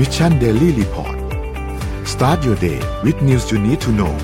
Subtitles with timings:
[0.00, 1.18] Mission Daily Report
[2.08, 4.14] start your day with news you need to know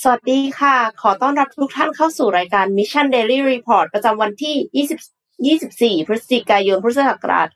[0.00, 4.56] สวัสดีค่ะ ขอต้อนรับทุกท่านเข้าสู่รายการ Mission Daily Report ประจำวันที่
[4.86, 7.48] 20 24 พฤศจิกายน พุทธศักราช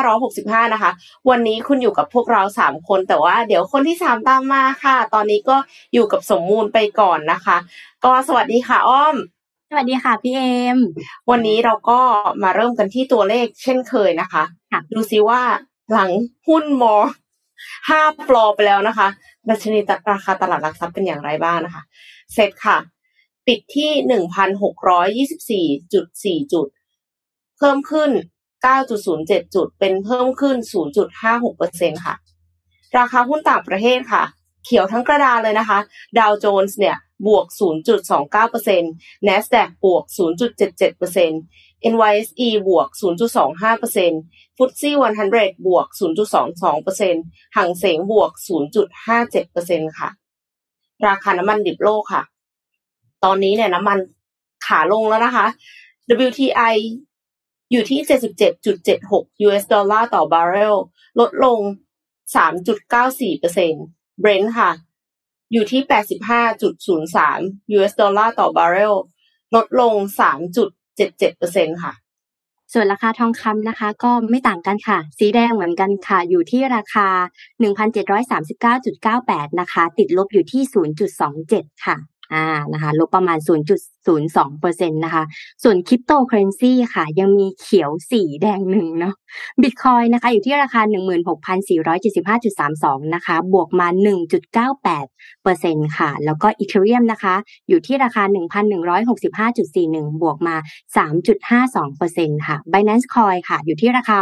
[0.00, 0.90] 2565 นะคะ
[1.28, 5.56] วันนี้คุณอยู่กับพวกเรา 3 คน แต่ว่าเดี๋ยวคนที่ 3 ตามมาค่ะ ตอนนี้ก็
[5.92, 7.56] อยู่กับสมมูลไปก่อนนะคะ
[8.04, 9.16] ก็สวัสดีค่ะอ้อม
[9.70, 10.42] สวัสดีค่ะพี่เอ
[10.76, 10.78] ม
[11.30, 12.00] วันนี้เราก็
[12.42, 15.42] มาเริ่มกันที่ตัวเลขเช่นเคยนะคะค่ะดูซิว่า
[15.92, 16.10] หลัง
[16.46, 16.96] หุ้นมอ
[17.88, 19.08] ห้าฟลอไปแล้วนะคะ
[19.48, 19.78] ดัชนี
[20.12, 21.82] ราคาตลาดหลักทรัพย์เป็นอย่างไรบ้างนะคะ
[22.34, 22.76] เสร็จค่ะ
[23.48, 26.66] ปิดที่หนึ่งพันหกร้อยยี่สิบสี่จุดสี่จุด
[27.58, 28.10] เพิ่มขึ้น
[28.62, 32.14] เก้าจุดศูนย์เจ็ดจุด เป็นเพิ่มขึ้นศูนย์จุดห้าหกเปอร์เซ็นค่ะ
[32.98, 34.24] ราคาหุ้นต่างประเทศค่ะ
[34.64, 35.78] เขียวทั้งกระดานเลยนะคะ
[36.18, 37.46] ดาวโจนส์เนี่ยบวก
[38.16, 40.04] 0.29% NASDAQ บวก
[40.78, 42.88] 0.77% NYSE บวก
[43.52, 44.94] 0.25%ฟุตซี่
[45.30, 45.86] 100 บวก
[46.52, 48.30] 0.22%หังเสงบวก
[49.14, 50.08] 0.57%ค่ะ
[51.06, 52.22] ราคาน้ำมันดิบโลกค่ะ
[53.24, 53.98] ตอนนี้เนี่ยน้ำมัน
[54.66, 55.46] ขาลงแล้วนะคะ
[56.26, 56.76] WTI
[57.70, 58.00] อยู่ที่
[58.68, 60.76] 77.76 US ดอลลาร์ต่อบาร์เรล
[61.20, 61.60] ลดลง
[62.36, 64.70] 3.94% Brent ค่ะ
[65.52, 65.80] อยู่ที่
[66.58, 68.94] 85.03 US ดอลลาร์ต่อบาร์เรล
[69.54, 69.94] ลดลง
[70.88, 71.92] 3.77%ค่ะ
[72.72, 77.08] ส่วนราคาทองคำนะคะ ก็ไม่ต่างกันค่ะ สีแดงเหมือนกันค่ะ อยู่ที่ราคา
[77.60, 80.62] 1,739.98 นะคะ ติดลบอยู่ที่
[81.24, 81.96] 0.27 ค่ะ
[82.32, 83.38] อ่านะคะลบประมาณ
[84.08, 85.24] 0.02%นะคะ
[85.62, 89.14] ส่วนคริปโตเคอเรนซีค่ะ ยังมีเขียวสีแดงหนึ่งเนาะ
[89.62, 90.80] บิตคอยนะคะ อยู่ที่ราคา
[92.38, 93.88] 16,475.32 นะคะ บวกมา
[94.46, 94.84] 1.98
[95.42, 97.34] เปอร์เซ็นต์ค่ะ แล้วก็อีเทเรียมนะคะ
[97.68, 98.22] อยู่ที่ราคา
[99.42, 100.56] 1,165.41 บวกมา
[101.26, 104.18] 3.52เปอร์เซ็นต์ค่ะ Binance Coin ค่ะ อยู่ที่ราคา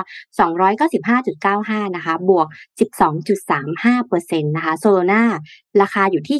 [1.83, 2.47] 295.95 นะคะ บวก
[3.29, 5.23] 12.35เปอร์เซ็นะคะ Solana
[5.83, 6.39] ราคาอยู่ที่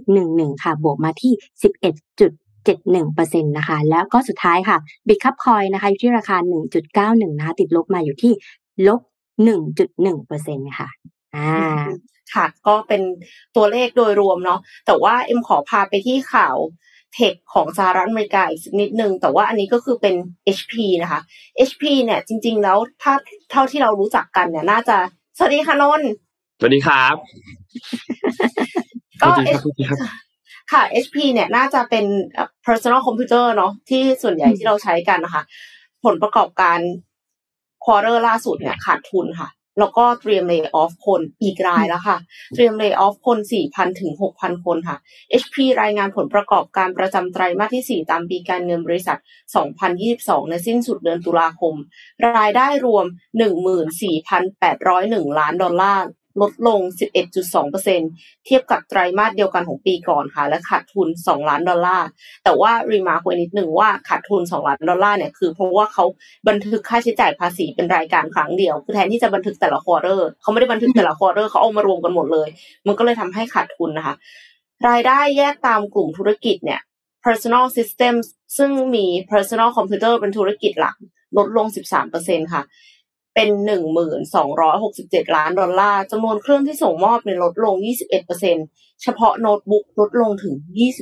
[0.00, 2.43] 13.11 ค่ะ บวกมาที่ 11.
[2.66, 4.76] 11.71%นะคะ แล้วก็สุดท้ายค่ะ
[5.08, 6.36] Bitcup Coin นะคะอยู่ที่ราคา
[6.84, 8.32] 1.91 นะคะ ติดลบมาอยู่ที่
[8.88, 9.00] ลบ
[9.88, 10.88] 1.1%ค่ะ
[11.36, 11.84] อ่า
[12.34, 13.02] ค่ะ ก็เป็น
[13.56, 16.56] ตัวเลขโดยรวมเนาะแต่ว่าเอ็มขอพาไปที่ข่าว
[17.14, 20.14] เทคของสหรัฐอเมริกาอีกสักนิดนึง แต่ว่าอันนี้ก็คือเป็น
[20.58, 21.20] HP นะคะ
[21.68, 23.14] HP เนี่ยจริง ๆ แล้วถ้า
[23.50, 24.96] เท่าที่เรารู้จักกันเนี่ยน่าจะ
[25.38, 26.10] สวัสดีค่ะนนท์
[26.58, 27.14] สวัสดีครับ
[29.20, 29.84] ก็สวัสดี
[30.72, 32.04] ครับสวัสดีครับค่ะ HP เนี่ยน่าจะเป็น
[32.66, 35.42] personal computer เนาะที่ส่วนใหญ่ที่เราใช้กันนะคะ
[36.04, 36.78] ผลประกอบการ
[37.84, 39.48] ควอเตอร์ล่าสุดเนี่ยขาดทุนค่ะ
[39.78, 42.18] แล้วก็เตรียม lay off คนอีกรายแล้วค่ะ
[42.54, 43.38] เตรียม lay off คน
[43.70, 44.96] 4,000 ถึง 6,000 คนค่ะ
[45.42, 49.18] HP รายงานผลประกอบการประจำไตรมาสที่ 4 ตามปีการเงินบริษัท
[49.84, 51.74] 2022 ในสิ้นสุดเดือนตุลาคม
[52.36, 53.04] รายได้รวม
[54.22, 56.04] 14,801 ล้านดอลลาร์
[56.40, 56.80] ลดลง
[57.42, 62.06] 11.2%เทียบกับไตรมาสเดียวกันของปีก่อนค่ะ และขาดทุน 2 ล้านดอลลาร์
[62.44, 66.04] แต่ว่า remark ไว้นิดหนึ่งว่าขาดทุน 2 ล้านดอลลาร์เนี่ยคือเพราะว่าเขา
[66.48, 72.48] บันทึกค่าใช้จ่ายภาษีเป็นรายการครั้งเดียว คือแทนที่จะบันทึกแต่ละ quarter เขาไม่ได้บันทึกแต่ละ quarter เขาเอามารวมกันหมดเลย
[72.86, 74.14] มันก็เลยทำให้ขาดทุนนะคะ
[74.88, 76.80] รายได้แยกตามกลุ่มธุรกิจเนี่ย
[77.24, 78.26] personal systems
[78.58, 80.96] ซึ่งมี personal computer เป็นธุรกิจหลัก
[81.36, 81.66] ลดลง
[82.10, 82.62] 13%ค่ะ
[83.34, 83.48] เป็น
[84.22, 87.74] 1,267 ล้านดอลลาร์จำนวนเครื่องที่ส่งมอบเนี่ยลดลง
[88.38, 90.54] 21%เฉพาะโน้ตบุ๊กลดลงถึง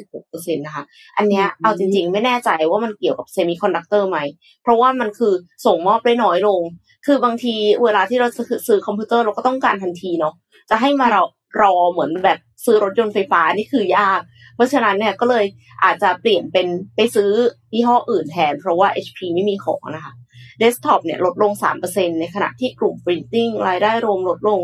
[0.08, 0.84] 26%นะคะ
[1.16, 4.18] อันเนี้ยอืมเอาจริงๆ ไม่แน่ใจว่ามันเกี่ยวกับเซมิคอนดักเตอร์ไหม
[4.62, 5.32] เพราะว่ามันคือ
[5.66, 6.60] ส่งมอบได้น้อยลง
[7.06, 10.34] คือบางทีเวลาที่เราจะซื้อคอมพิวเตอร์เราก็ต้องการทันทีเนาะ
[10.70, 11.22] จะให้มาเรา
[11.60, 14.20] รอเหมือนแบบซื้อรถยนต์ไฟฟ้านี่คือยาก
[14.54, 15.44] เพราะฉะนั้นเนี่ยก็เลย
[15.84, 17.30] อาจจะเปลี่ยนเป็นไปซื้อ
[17.74, 20.12] ยี่ห้ออื่นแทน เพราะว่า HP ไม่มีของนะคะ
[20.58, 21.52] เดสก์ท็อปเนี่ยลดลง
[21.86, 24.60] 3%ในขณะที่กลุ่ม Printing รายได้รวมลดลง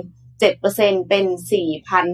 [0.52, 1.24] 7%เป็น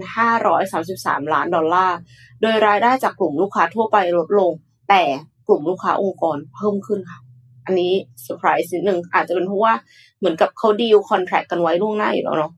[0.03, 1.97] 4,533 ล้านดอลลาร์
[2.41, 4.51] โดยรายได้จากกลุ่มลูกค้าทั่วไปลดลง
[4.89, 5.03] แต่
[5.47, 7.19] กลุ่มลูกค้าองค์กรเพิ่มขึ้นค่ะ
[7.65, 9.73] อันนี้เซอร์ไพรส์นิดนึงอาจจะเป็นเพราะว่า
[10.19, 12.51] เหมือนกับเขาดีล contract กันไว้ล่วงหน้าอยู่แล้วเนาะ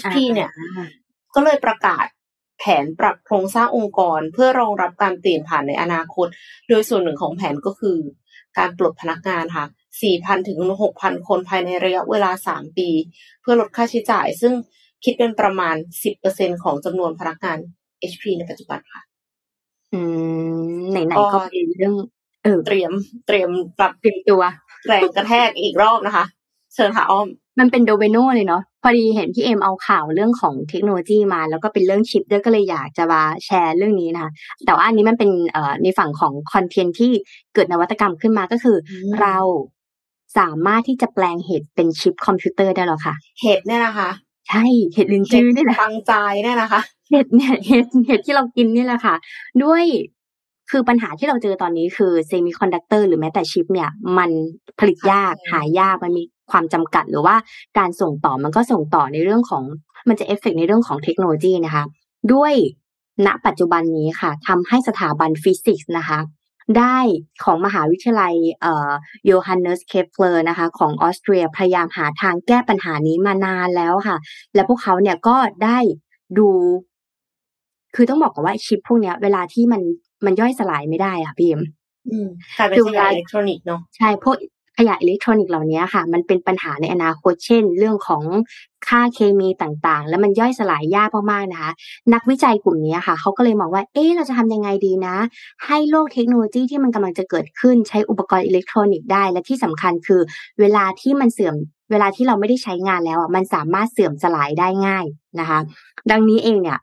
[0.00, 0.50] HP เนี่ย
[1.34, 2.06] ก็เลยประกาศ
[2.58, 6.26] แผนปรับโครงสร้างองค์กร เพื่อรองรับการเปลี่ยนผ่านในอนาคต
[6.68, 7.98] โดยส่วนหนึ่งของแผนก็คือ
[8.58, 9.66] การปลดพนักงานค่ะ
[10.06, 10.58] 4,000 ถึง
[10.94, 12.88] 6,000 คนภายในระยะเวลา 3 ปี
[13.40, 14.52] เพื่อลดค่าใช้จ่าย ซึ่ง
[15.04, 15.76] คิดเป็นประมาณ
[16.20, 17.58] 10%ของจำนวนพนักงาน
[18.10, 19.02] HP ในปัจจุบันค่ะ
[19.92, 20.00] อื
[20.78, 21.94] ม ไหนๆก็เป็นเรื่อง
[22.42, 22.92] เออเตรียม
[23.26, 24.42] เตรียมปรับเตรียมตัว
[24.86, 26.24] แรงกระแทกอีกรอบนะคะ
[26.74, 27.26] เชิญค่ะอ้อม
[27.58, 34.30] มันเป็นโดเบโนเลยเนาะพอดีเห็นพี่เอ็มเอาข่าวเรื่องของเทคโนโลยีมา แล้วก็เป็นเรื่องชิปด้วยก็เลยอยากจะมาแชร์เรื่องนี้นะคะ
[34.66, 37.12] แต่ว่าอันนี้มันเป็นเอ่อในฝั่งของคอนเทนต์ที่
[37.54, 39.38] เกิดนวัตกรรมขึ้นมาก็คืออมเรา
[40.38, 44.10] สามารถที่จะแปลงเห็ดเป็นชิปคอมพิวเตอร์ได้แล้วค่ะเห็ดเนี่ยนะคะ
[44.48, 46.12] ใช่เห็ดลินจือนี่แหละฟังใจ
[46.42, 46.80] เนี่ยนะคะ
[47.10, 49.14] เห็ดเนี่ยเห็ดเห็ดที่เรากินนี่แหละค่ะ
[49.62, 49.84] ด้วย
[50.70, 54.30] คือปัญหาที่เราเจอตอนนี้คือเซมิคอนดักเตอร์หรือแม้แต่ชิปเนี่ย มัน
[54.78, 57.36] ผลิตยากใช่หายากมันมี ความจำกัดหรือว่า
[57.78, 59.64] การส่งต่อมันก็ส่งต่อในเรื่องของ
[60.08, 61.84] มันจะเอฟเฟกในเรื่องของเทคโนโลยีนะคะ
[62.32, 62.52] ด้วย
[63.26, 66.18] ณปัจจุบันนี้ค่ะทำให้สถาบันฟิสิกส์นะคะ
[66.78, 66.98] ได้
[67.44, 68.90] ของมหาวิทยาลัยเอ่อ
[69.26, 74.16] โยฮันเนสเคปเลอร์นะคะ ของออสเตรียพยายามหาทางแก้ปัญหานี้มานานแล้วค่ะ
[74.54, 75.78] และพวกเขาเนี่ยก็ได้
[76.38, 76.48] ดู
[77.94, 79.82] คือต้องบอกก่อนว่าชิปพวกเนี้ย เวลาที่มัน
[80.24, 81.62] มันย่อยสลายไม่ได้อะพี่เอ็ม
[82.10, 84.36] อืมกลายเป็นคือขเวยะลาอิเล็กทรอนิกส์เนาะใช่พวก
[84.78, 88.22] ขยะอิเล็กทรอนิกส์เหล่านี้ค่ะ มันเป็นปัญหาในอนาคตเช่น เรื่องของ
[88.88, 91.72] ค่าเคมีต่างๆ แล้วมันย่อยสลายยากมากๆนะคะ
[92.14, 95.16] นักวิจัยกลุ่มนี้ค่ะเขาก็เลยมองว่าเอ๊ะเราจะทำยังไงดีนะ
[95.66, 100.20] ให้โลกเทคโนโลยีที่มันกำลังจะเกิดขึ้นใช้อุปกรณ์อิเล็กทรอนิกส์ได้ และที่สำคัญคือ
[100.60, 101.54] เวลาที่มันเสื่อม
[101.90, 105.06] เวลาที่เราไม่ได้ใช้งานแล้วอะมันสามารถเสื่อมสลายได้ง่าย
[105.40, 105.58] นะคะ
[106.10, 106.78] ดังนี้เองเนี่ย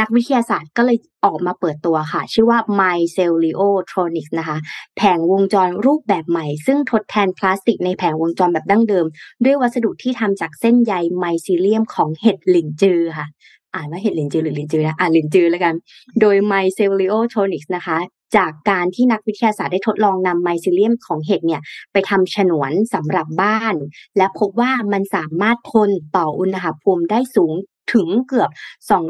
[0.00, 4.58] นักวิทยาศาสตร์ก็เลยออกมาเปิดตัวค่ะ ชื่อว่า Myceliotronics นะคะ
[4.96, 9.06] แผงวงจรรูปแบบใหม่ ซึ่งทดแทนพลาสติกในแผงวงจรแบบดั้งเดิม
[9.44, 13.26] ด้วยวัสดุที่ทำจากเส้นใยไมซิเลียมของเห็ดหลินจือค่ะ
[13.74, 15.74] อ่านว่าเห็ดหลินจือหรือหลินจือนะ อ่านหลินจือแล้วกัน
[16.20, 17.98] โดย Myceliotronics นะคะ
[18.36, 21.62] จากการที่นักวิทยาศาสตร์ได้ทดลองนำไมซิเลียมของเห็ดเนี่ย
[21.92, 23.74] ไปทำฉนวนสำหรับบ้าน
[24.16, 27.54] และพบว่ามันสามารถทนต่ออุณหภูมิได้สูง
[27.92, 28.50] ถึงเกือบ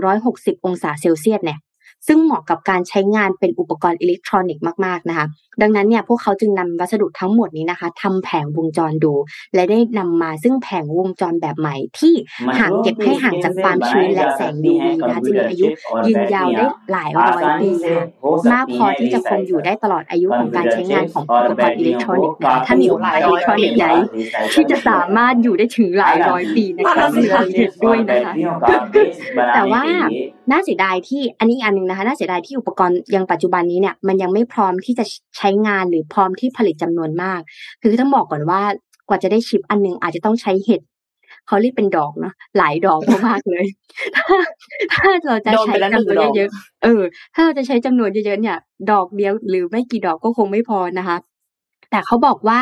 [0.02, 1.58] 260 องศาเซลเซียสเนี่ย
[2.06, 5.26] ซึ่งเหมาะกับการใช้งานเป็นอุปกรณ์อิเล็กทรอนิกส์มากๆนะคะ
[5.62, 9.14] ดังนั้นเนี่ยพวกเขาจึงนำวัสดุทั้งหมดนี้นะคะทำแผงวงจรดู
[9.54, 12.14] และได้นำมาซึ่งแผงวงจรแบบใหม่ที่
[12.58, 15.66] หากเก็บให้ห่างจากความชื้นและแสง UV นะคะจะมีอายุ
[16.06, 18.04] ยืนยาวได้หลายร้อยปีค่ะ
[18.52, 23.86] มากพอที่จะคงอยู่ได้ตลอดอายุของการใช้งานของอุปกรณ์อิเล็กทรอนิกส์นะคะถ้ามีอุปกรณ์อิเล็กทรอนิกส์ไหน
[24.54, 28.32] ที่จะสามารถอยู่ได้ถึงหลายร้อยปีนะคะมีคอนเทนต์ด้วยนะคะ
[29.54, 29.84] แต่ว่า
[30.50, 35.04] น่าเสียดายที่อันนี้อันหนึ่งนะคะน่าเสียดายที่อุปกรณ์ยังปัจจุบันนี้เนี่ยมันยังไม่พร้อมที่จะ
[35.38, 37.40] ใช้งานหรือพร้อมที่ผลิตจำนวนมาก
[37.82, 38.60] คือต้องบอกก่อนว่า
[39.08, 40.80] กว่าจะได้ชิปอันหนึงอาจจะต้องใช้เห็ด
[41.46, 43.66] เขาเรียกเป็นดอกเนาะหลายดอกมากๆเลย
[44.16, 44.24] ถ้า
[44.92, 47.02] ถ้าเราจะใช้จำนวนเยอะๆเออ
[47.34, 48.56] ถ้าเราจะใช้จำนวนเยอะๆเนี่ย
[48.90, 51.16] ดอกเดียวหรือไม่กี่ดอกก็คงไม่พอนะคะ
[51.90, 52.60] แต่เขาบอกว่า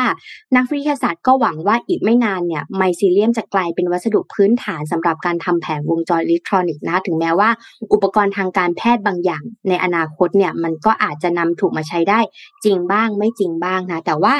[0.55, 7.49] นักวิทยาศาสตร์ก็หวังว่าอีกไม่นานเนี่ยไมซิเลียมจะกลายเป็นวัสดุพื้นฐานสำหรับการทำแผงวงจรอิเล็กทรอนิกส์นะถึงแม้ว่า
[7.93, 12.19] อุปกรณ์ทางการแพทย์บางอย่าง ในอนาคตเนี่ยมันก็อาจจะนำถูกมาใช้ได้
[12.63, 14.35] จริงบ้างไม่จริงบ้างนะแต่ว่า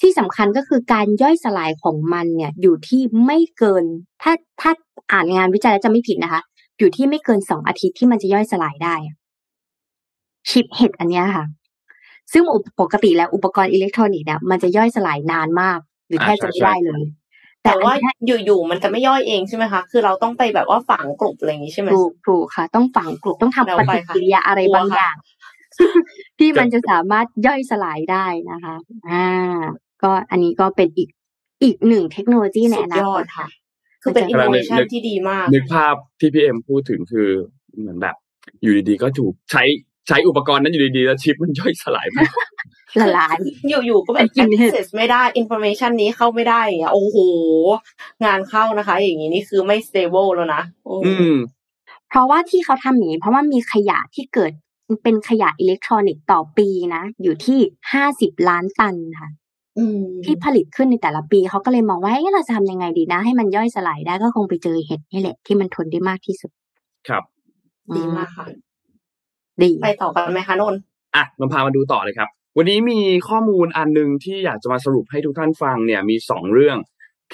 [0.00, 3.84] ที่สำคัญก็คือการย่อยสลายของมันเนี่ยอยู่ที่ไม่เกิน
[4.22, 4.72] ถ้าถ้า
[5.12, 6.42] อ่านงานวิจัยแล้วจะไม่ผิดนะคะ
[6.78, 8.94] อยู่ที่ไม่เกินสองอาทิตย์ที่มันจะย่อยสลายได้
[10.50, 11.44] ชิปเห็ดอันเนี้ยค่ะ
[12.32, 17.02] ซึ่งอุปปกติแล้วอุปกรณ์อิเล็กทรอนิกส์เนี่ยมันจะย่อยสลายนานมาก หรือแทบจะไม่ได้เลย
[17.62, 18.14] แต่แต่อันว่าเนี้ย
[18.44, 25.16] อยู่ๆมันจะไม่ย่อยเองใช่ไหมคะ คือเราต้องไปแบบว่าฝังกลุ่อะไรอย่างนี้ใช่ไหมถูกถูกค่ะ ต้องฝังกลุ่มต้องทำแล้วปไปฏิค่ะกิริยาอะไรกลัวบางค่ะอย่าง
[26.38, 28.74] ที่มันจะสามารถย่อยสลายได้นะคะ
[29.10, 29.60] อ่า
[30.02, 31.08] ก็อันนี้ก็เป็นอีก
[31.62, 33.46] อีกหนึ่งเทคโนโลยีในสุอดนายอคดตค่ะ
[34.02, 37.28] คือเป็นอินกำลัโนงเวนึกชันนึกที่ดีมากนึกภาพที่พี่เอ็มพูดถึงคือ
[37.78, 38.16] เหมือนแบบ
[38.62, 39.62] อยู่ดีๆก็ถูกใช้
[40.08, 42.18] ใช้อุปกรณ์นั้นอยู่ดีๆแล้วชิปมันย่อยสลายไป
[43.00, 43.36] ละลาย
[43.68, 47.18] อยู่ๆก็แบบไปกินเห็ด access ไม่ได้ information นี้เข้าไม่ได้อย่างเงี้ยโอ้โห
[48.24, 51.34] งานเข้านะคะ อย่างนี้นี่คือไม่ stable แล้วนะโอ้อืม
[52.08, 54.52] เพราะว่าที่เขาทำอย่างนี้ เพราะว่ามีขยะที่เกิด
[55.02, 57.58] เป็นขยะอิเล็กทรอนิกส์ต่อปีนะ อยู่ที่
[57.92, 59.28] ห้าสิบล้านตันค่ะ
[59.78, 66.50] อืมที่ผลิตขึ้นในแต่ละปีเขาก็เลยมองว่าเอ๊ะเราจะทำยังไงดีนะ ให้มันย่อยสลายได้ก็คงไปเจอเห็ดนี่แหละที่มันทนได้มากที่สุด
[67.08, 67.24] ครับ
[67.96, 68.46] ดีมากค่ะ
[69.62, 70.80] ดีไปต่อกันไหมคะนนท์
[71.16, 76.78] อะมันพามาดูต่อเลยครับ วันนี้มีข้อมูลอันหนึ่งที่อยากจะมาสรุปให้ทุกท่านฟังเนี่ยมีสองเรื่อง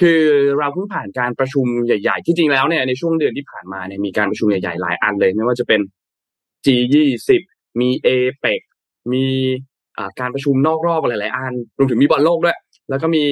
[0.01, 0.23] คือ
[0.59, 5.81] เราเพิ่งผ่านการประชุมใหญ่ ๆ ที่จริงแล้วเนี่ยในช่วงเดือนที่ผ่านมาเนี่ยมีการประชุมใหญ่ๆหลายอันเลยไม่ว่าจะเป็น
[6.67, 7.31] G20
[7.81, 8.61] มี APEC
[9.13, 9.25] มี
[9.97, 12.57] อ่าการประชุมนอกรอบหลายๆอันรวมถึงมีบอลโลกด้วย
[12.91, 13.25] แล้วก็มี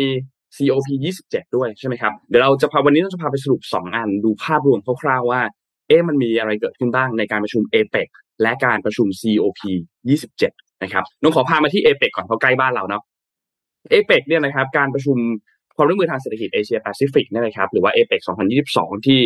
[0.57, 0.89] COP
[1.23, 5.41] 27 ด้วยใช่ไหมครับ เดี๋ยวเราจะพาวันนี้เราจะพาไปสรุปสองอันดูภาพรวมคร่าวๆว่า
[5.89, 8.09] เอ๊ะมันมีอะไรเกิดขึ้นบ้างในการประชุม APEC
[8.43, 9.61] และการประชุม COP
[10.23, 13.03] 27 นะครับน้องขอพามาที่ APEC ก่อนเพราะใกล้บ้านเราเนาะ
[13.93, 15.17] APEC เนี่ยนะครับการประชุม
[15.77, 18.21] ความร่วมมือทางเศรษฐกิจเอเชียแปซิฟิกนี่นะครับหรือว่า APEC
[18.63, 19.21] 2022 ที่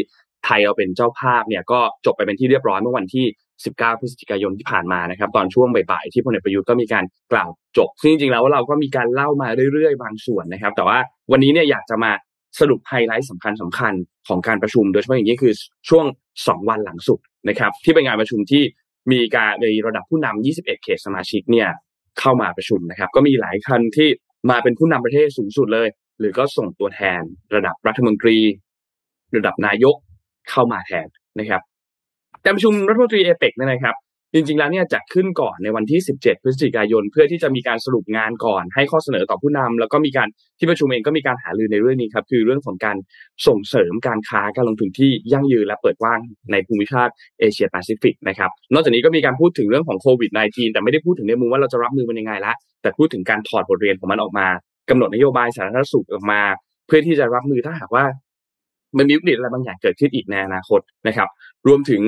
[0.45, 3.27] ไทยเราเป็นเจ้าภาพเนี่ยก็จบไปเป็นที่เรียบร้อยเมื่อวันที่
[3.63, 10.99] 19 พฤศจิกายนที่ผ่านมานะครับ ตอนช่วงบ่ายๆที่พลเอกประยุทธ์ก็มีการกล่าวจบ ซึ่งจริงๆแล้วเราก็มีการเล่ามาเรื่อยๆ บางส่วนนะครับ แต่ว่า
[11.33, 12.13] วันนี้เนี่ยอยากจะมา
[12.61, 13.93] สรุปไฮไลท์สำคัญสำคัญ
[14.29, 15.55] ของการประชุม โดยเฉพาะอย่างยิ่งคือ
[15.89, 16.05] ช่วง
[16.49, 18.63] สองวันหลังสุดนะครับที่เป็นงานประชุมที่
[19.13, 21.69] มีการในระดับผู้นำ21 เขตสมาชิกเนี่ย
[22.21, 24.09] เข้ามาประชุมนะครับ ก็มีหลายท่านที่
[24.51, 25.89] มาเป็นผู้นำประเทศสูงสุดเลย
[26.19, 27.21] หรือก็ส่งตัวแทน
[27.55, 28.39] ระดับรัฐมนตรี
[29.37, 29.97] ระดับนายก
[30.51, 31.07] เข้ามาแทน
[31.39, 31.63] นะครับ
[32.45, 33.95] การประชุมรัฐมนตรีเอเปกเนี่ยนะครับ
[34.35, 42.97] จริงๆแล้วเนี่ยจัดขึ้นก่อนในวันที่ 17 พฤศจิกายน เพื่อที่จะมีการสรุปงานก่อน ให้ข้อเสนอต่อผู้นำแล้วก็มีการที่ประชุมเองก็มีการหารือในเรื่องนี้ครับคือเรื่องของการ
[43.47, 46.21] ส่งเสริมการค้าการลงทุนที่ยั่งยืนและเปิดกว้าง
[46.53, 47.09] ในภูมิภาค
[47.41, 54.47] เอเชียแปซิฟิกนะครับนอกจากนี้ก็มีการพูดถึงเรื่องของโควิด -19 แต่ไม่ได้พูดถึงในมุมว่าเราจะรับมือมันยังไงละแต่พูดถึงการถอดบทเรียนของมันออกมา
[54.91, 56.41] กำหนดนโยบายสาธารณสุขออกมา
[56.87, 58.05] เพื่อที่จะรับมือถ้าหากว่า
[58.99, 61.29] มันมีวิกฤตอะไรบางอย่างเกิดขึ้นอีกในอนาคตนะครับ
[61.67, 62.03] รวมถึง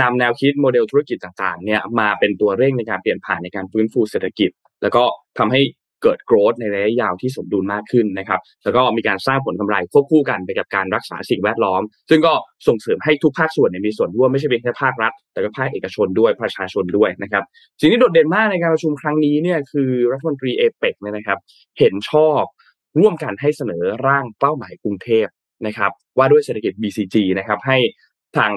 [0.00, 4.50] นำแนวคิดโมเดลธุรกิจต่างๆเนี่ยมาเป็นตัวเร่งในการเปลี่ยนผ่านในการฟื้นฟูเศรษฐกิจ
[4.82, 5.02] แล้วก็
[5.38, 5.62] ทำให้
[6.02, 12.32] เกิดโกรธในระยะยาวที่สมดุลมากขึ้นนะครับ แล้วก็มีการสร้างผลกำไรควบคู่กันไปกับการรักษาสิ่งแวดล้อม ซึ่งก็
[12.66, 17.44] ส่งเสริมให้ทุกภาคส่วนมีส่วนร่วมไม่ใช่เพียงแค่ภาครัฐ แต่ก็ภาคเอกชนด้วยประชาชนด้วยนะครับ
[17.80, 21.38] สิ่งที่โดดเด่นมากในการประชุมครั้งนี้เนี่ยคือรัฐมนตรีเอเปกเนี่ยนะครับ
[21.78, 22.42] เห็นชอบ
[23.00, 25.26] ร่วมกันให้เสนอร่างเป้าหมายกรุงเทพ
[25.66, 27.78] นะครับว่าด้วยเศรษฐกิจ BCG นะครับให้
[28.36, 28.52] ทาง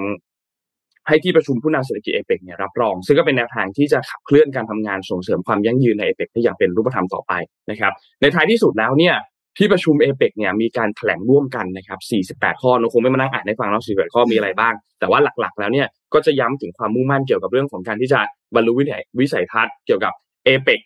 [1.07, 7.33] ให้ที่ประชุมผู้นำเศรษฐกิจเอเปกเนี่ยรับรอง ซึ่งก็เป็นแนวทางที่จะขับเคลื่อนการทำงานส่งเสริมความยั่งยืนในเอเปกให้อย่างเป็นรูปธรรมต่อไป
[7.71, 7.91] นะครับ
[8.21, 9.15] ในท้ายที่สุดแล้วเนี่ย
[9.57, 11.95] ที่ประชุมเอเปกเนี่ยมีการแถลงร่วมกันนะครั
[12.31, 18.19] บ 48 ข้อเราคงไม่มานั่งอ่านให้ฟังแล้ว48 ข้อมีอะไรบ้าง แต่ว่าหลักๆ แล้วเนี่ยก็จะย้ำถึงความมุ่งมั่นเกี่ยวกับเรื่องของการที่จะ
[18.55, 18.71] บรรลุ
[19.19, 20.13] วิสัยทัศน์เกี่ยวกับ
[20.45, 20.79] เอเปก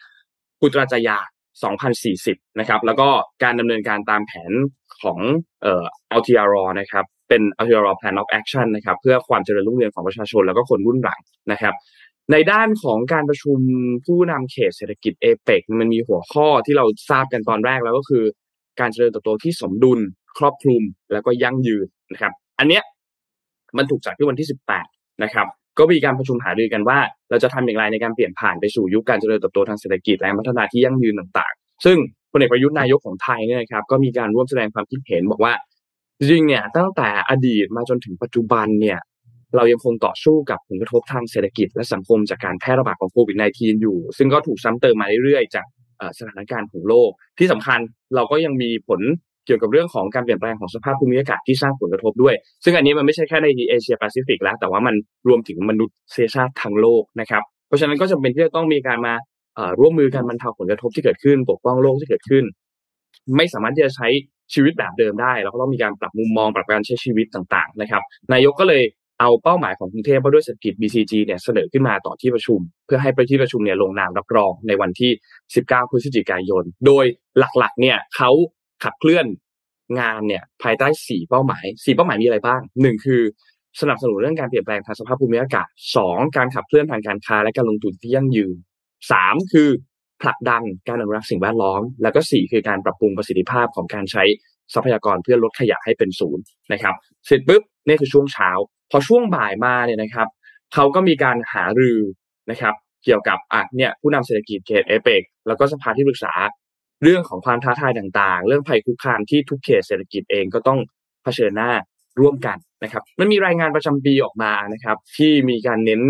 [0.61, 1.17] ปุตราจยา
[1.53, 3.09] 2040 นะครับ แล้วก็
[3.43, 4.51] การดำเนินการตามแผน
[5.01, 5.19] ของ
[5.61, 5.85] เอ่อ
[6.19, 11.19] LTR นะครับเป็น LTR Plan of Action นะครับ เพื่อความเจริญรุ่งเรืองของประชาชนแล้วก็คนรุ่นหลัง
[11.51, 11.73] นะครับ
[12.31, 13.57] ในด้านของการประชุม
[14.05, 18.23] ผู้นำเขตเศรษฐกิจเอเปกมันมีหัวข้อที่เราทราบกันตอนแรกแล้วก็คือ
[18.79, 19.99] การเจริญเติบโตที่สมดุล
[20.37, 22.83] ครอบคลุมแล้วก็ยั่งยืนนะครับ อันเนี้ย
[23.77, 24.49] มันถูกจัดขึ้นวันที่
[24.85, 25.47] 18 นะครับ
[25.79, 26.99] ก็มีการประชุมหารือกันว่า
[27.29, 31.97] เราจะทำอย่างไรในการเปลี่ยนผ่านไปสู่ยุคการเจริญเติบโตทางเศรษฐกิจและพัฒนาที่ยั่งยืนต่างๆ ซึ่ง
[32.31, 35.53] พลเอกประยุทธ์นายกของไทยเนี่ยนะครับก็มีการร่วมแสดงความคิดเห็นบอกว่า
[36.19, 38.99] จริงเนี่ยตั้งแต่อดีตมาจนถึงปัจจุบันเนี่ย
[39.55, 45.65] เรายังคงต่อสู้กับผลกระทบทางเศรษฐกิจและสังคมจากการแพร่ระบาดของโควิด -19 อยู่ ซึ่งก็ถูกซ้ำเติมมาเรื่อยๆ จาก
[46.19, 47.79] สถานการณ์ของโลก ที่สำคัญ
[48.15, 49.01] เราก็ยังมีผล
[49.45, 54.95] เกี่ยวกับเรื่องของการเปลี่ยนแปลงของสภาพภูมิอากาศที่สร้างผลกระทบด้วย ซึ่งอันนี้มันไม่ใช่แค่ในเอเชียแปซิฟิกแล้ว แต่ว่ามัน
[55.27, 59.13] รวมถึงมนุษยชาติทั้งโลกนะครับ เพราะฉะนั้นก็จำเป็นที่จะต้องมีการมา
[59.79, 62.43] ร่วมมือกันบรรเทาผลกระทบที่เกิดขึ้น ปกป้องโลกที่เกิดขึ้น
[63.37, 64.07] ไม่สามารถที่จะใช้
[64.53, 68.83] ชีวิตแบบเดิมได้ เราก็ต้องมีการปรับมุมมองปรับการใช้ชีวิตต่างๆนะครับ นายกก็เลย
[69.19, 75.11] เอาเป้าหมายของกรุงเทพว่าด้วยเศรษฐกิจ BCG เนี่ยเสนอขึ้นมาต่อที่ประชุม เพื่อให้ไปที่ประชุมเนี่ยลงนามรับรองในวันที่
[75.51, 77.05] 19 พฤศจิกายน โดย
[77.37, 78.31] หลักๆ เนี่ยเขา
[78.83, 79.25] ขับเคลื่อน
[79.99, 83.21] งานเนี่ยภายใต้4เป้าหมาย4เป้าหมายมีอะไรบ้าง1คือ
[83.81, 85.67] สนับสนุนเรื่องการเปลี่ยนแปลงทางสภาพภูมิอากาศ
[86.03, 88.55] 2การขับเคลื่อนทางการค้าและการลงทุนที่ยั่งยืน
[89.03, 89.69] 3คือ
[90.21, 94.23] ผลักดันการอนุรักษ์สิ่งแวดล้อม แล้วก็4คือการปรับปรุงประสิทธิภาพของการใช้
[94.73, 98.49] ทรัพยากรเพื่อลดขยะให้เป็นศูนย์นะครับเสร็จปุ๊บนี่คือช่วงเช้า
[98.91, 100.27] พอช่วงบ่ายมาเนี่ยนะครับ
[100.73, 101.99] เขาก็มีการหารือ
[102.51, 106.33] นะครับเกี่ยวกับอะเนี่ยผู้นำเศรษฐกิจเขตเอเปกแล้วก็สภาที่ปรึกษา
[107.03, 110.79] เรื่องของความท้าทายต่างๆ เรื่องภัยคุกคามที่ทุกเขตเศรษฐกิจเองก็ต้อง
[111.23, 111.71] เผชิญหน้า
[112.19, 116.01] ร่วมกันนะครับมันมีรายงานประจำปีออกมานะครับ ที่มีการเน้น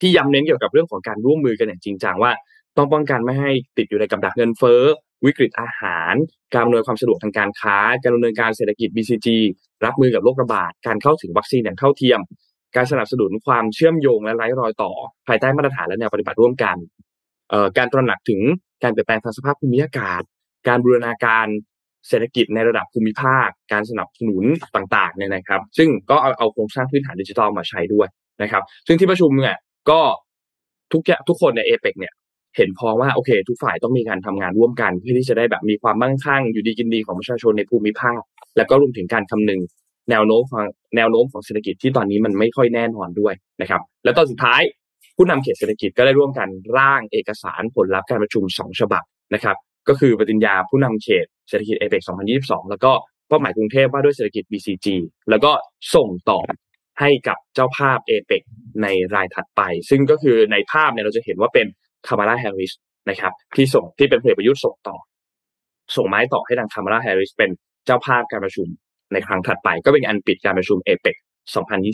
[0.00, 2.32] ที่ย้ำเน้นเกี่ยวกับเรื่องของการร่วมมือกันอย่างจริงจังว่า
[2.76, 4.82] ต้องป้องกันไม่ให้ติดอยู่ในกับดักเงินเฟ้อ
[5.26, 6.14] วิกฤตอาหาร
[6.52, 9.28] การอำนวยความสะดวกทางการค้า การดำเนินการเศรษฐกิจ BCG
[9.84, 12.20] รับมือกับโรคระบาด การเข้าถึงวัคซีนอย่างเท่าเทียม
[12.76, 14.92] การสนับสนุนความเชื่อมโยงและไร้รอยต่อ
[15.26, 16.76] ภายใต้มาตรฐานและแนวปฏิบัติร่วมกัน
[17.78, 18.40] การตระหนักถึง
[18.82, 20.22] การเปลี่ยนแปลงทางสภาพภูมิอากาศ
[20.68, 21.46] การบูรณาการ
[22.08, 24.44] เศรษฐกิจในระดับภูมิภาค การสนับสนุน
[24.76, 28.08] ต่างๆเนี่ยนะครับ ซึ่งก็เอาเอาโครงสร้างพื้นฐานดิจิทัลมาใช้ด้วย
[28.42, 29.56] นะครับ ซึ่งที่ประชุมเนี่ย
[29.90, 30.00] ก็
[30.92, 32.14] ทุกทุกคนในเอเปกเนี่ย
[32.56, 38.20] เห็นพอว่าโอเค ทุกฝ่ายต้องมีการทำงานร่วมกัน เพื่อที่จะได้แบบมีความมั่งคั่งอยู่ดีกินดีของประชาชนในภูมิภาค
[38.56, 39.60] แล้วก็รวมถึงการคำนึง
[40.10, 40.64] แนวโน้มของ
[40.96, 44.62] แนวโน้มของเศรษฐกิจที่ตอนนี้มันไม่ค่อยแน่นอนด้วยนะครับ แล้วตอนสุดท้าย
[45.16, 49.04] ผู้นำเขตเศรษฐกิจก็ได้ร่วมกันร่างเอกสารผลลัพธ์การประชุม 2 ฉบับ
[49.34, 49.56] นะครับ
[49.88, 52.02] ก็คือปฏิญญาผู้นำเขตเศรษฐกิจเอเปก
[52.36, 52.92] 2022 แล้วก็
[53.28, 54.86] เป้าหมายกรุงเทพว่าด้วยเศรษฐกิจ BCG
[55.30, 55.52] แล้วก็
[55.94, 56.40] ส่งต่อ
[57.00, 58.42] ให้กับเจ้าภาพเอเปก
[58.82, 61.66] ในรายถัดไป ซึ่งก็คือในภาพเนี่ยเราจะเห็นว่าเป็น
[62.08, 62.72] คามาลาแฮร์ริส
[63.10, 64.96] นะครับที่ส่งที่เป็นเพลประยุทธ์ส่งต่อ
[65.96, 67.50] ส่งไม้ต่อให้ทางคามาลาแฮร์ริสเป็น
[67.86, 68.68] เจ้าภาพการประชุม
[69.12, 71.16] ในครั้งถัดไป ก็เป็นอันปิดการประชุมเอเปก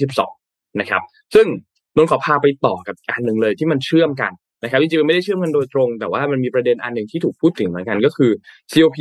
[0.01, 1.03] 2022 นะครับ
[1.35, 1.47] ซึ่ง
[1.97, 4.33] นนขอพาไปต่อกับอันหนึ่งเลยที่มันเชื่อมกัน
[4.63, 8.31] นะครับจริงๆไม่ได้เชื่อมกันโดยตรง แต่ว่ามันมีประเด็นอันหนึ่งที่ถูกพูดถึงเหมือนกันก็คือ
[8.73, 8.97] COP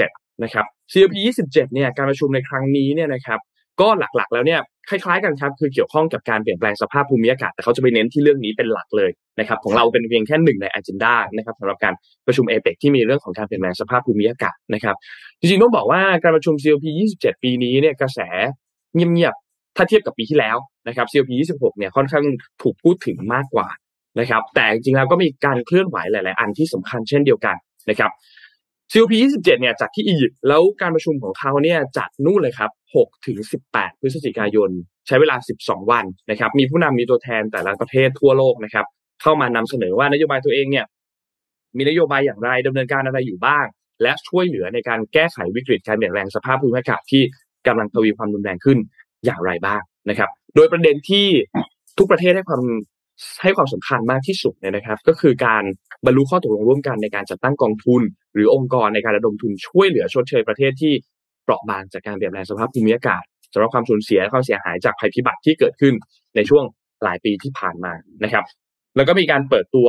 [0.00, 3.40] 27นะครับ COP 27เนี่ยการประชุมในครั้งนี้เนี่ยนะครับ
[3.80, 9.10] ก็หลักๆ แล้วเนี่ยคล้ายๆกันครับคือเกี่ยวข้องกับการเปลี่ยนแปลงสภาพภูมิอากาศแต่เขาจะไปเน้นที่เรื่องนี้เป็นหลักเลย
[9.40, 11.94] นะครับของเราเป็นเพียงแค่หนึ่งใน agenda นะครับสำหรับการ
[12.26, 14.96] ประชุมเอเปกที่มีเรื่องของการเปลี่ยนแปลงสภาพภูมิอากาศนะครับ
[15.40, 16.84] จริงๆต้องบอกว่าการประชุม COP
[17.16, 18.20] 27 ปีนี้เนี่ยกระแส
[18.94, 19.34] เงียบ
[19.76, 20.56] ถ้าเทียบกับปีที่แล้ว
[20.88, 22.24] นะครับ COP 26เนี่ยค่อนข้าง
[22.62, 23.68] ถูกพูดถึงมากกว่า
[24.20, 27.56] นะครับ แต่จริงๆแล้วก็มีการเคลื่อนไหวหลาย ๆ อันที่สำคัญเช่นเดียวกัน
[27.90, 28.10] นะครับ
[28.92, 33.38] COP 27เนี่ยจัดที่อียิปต์แล้วการประชุมของเขาเนี่ยจัดนู่นเลยครับ6ถึง
[33.70, 34.70] 18 พฤศจิกายน
[35.06, 38.86] ใช้เวลา 12 วันนะครับ มีผู้นำมีตัวแทนแต่ละประเทศทั่วโลกนะครับ
[39.22, 40.86] เข้ามานำเสนอว่านโยบายตัวเองเนี่ย
[41.76, 43.66] มีนโยบายอย่างไรดำเนินการอะไรอยู่บ้าง
[44.02, 47.22] และช่วยเหลือในการแก้ไขวิกฤตการเปลี่ยนแปลงสภาพภูมิอากาศที่
[47.66, 48.78] กำลังทวีความรุนแรงขึ้น
[49.24, 49.80] อย่างไรบ้าง
[50.10, 51.26] นะครับ โดยประเด็นที่
[51.98, 52.62] ทุกประเทศให้ความ
[53.42, 55.64] ให้ความสำคัญมากที่สุดเนี่ยนะครับ ก็คือการ
[56.06, 58.02] บรรลุข้อตกลงร่วมกันในการจัดตั้งกองทุน
[58.34, 60.92] หรือองค์กรในการระดมทุนช่วยเหลือชดเชยประเทศที่
[61.44, 65.94] เปราะบางจากการเปลี่ยนแปลงสภาพภูมิอากาศสำหรับความสูญเสียความเสียหายจากภัยพิบัติที่เกิดขึ้น
[66.36, 66.64] ในช่วง
[67.04, 67.92] หลายปีที่ผ่านมา
[68.24, 68.44] นะครับ
[68.96, 69.88] แล้วก็มีการเปิดตัว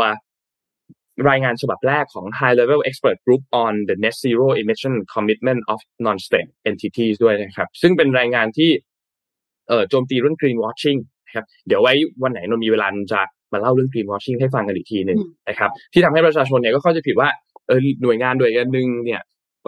[1.29, 7.69] รายงานฉบับแรกของ High Level Expert Group on the Net Zero Emission Commitment of Non-State Entities ด้วยนะครับ
[7.81, 8.71] ซึ่งเป็นรายงานที่
[9.67, 11.93] เอ่อโจมตีเรื่อง greenwashing นะครับเดี๋ยวไว้
[12.23, 13.21] วันไหนนนมีเวลาจะ
[13.53, 15.19] มาเล่าเรื่อง greenwashing ให้ฟังกันอีกทีหนึ่ง
[15.49, 17.29] นะครับ ที่ทำให้ประชาชนเนี่ยก็เข้าใจผิดว่า
[17.67, 19.21] เออหน่วยงานหน่วยงานหนึ่งเนี่ย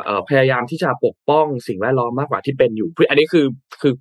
[0.05, 3.45] เอ่อพยายามที่จะปกป้องสิ่งแวดล้อมมากกว่าที่เป็นอยู่อันนี้คือ
[3.81, 3.93] คือ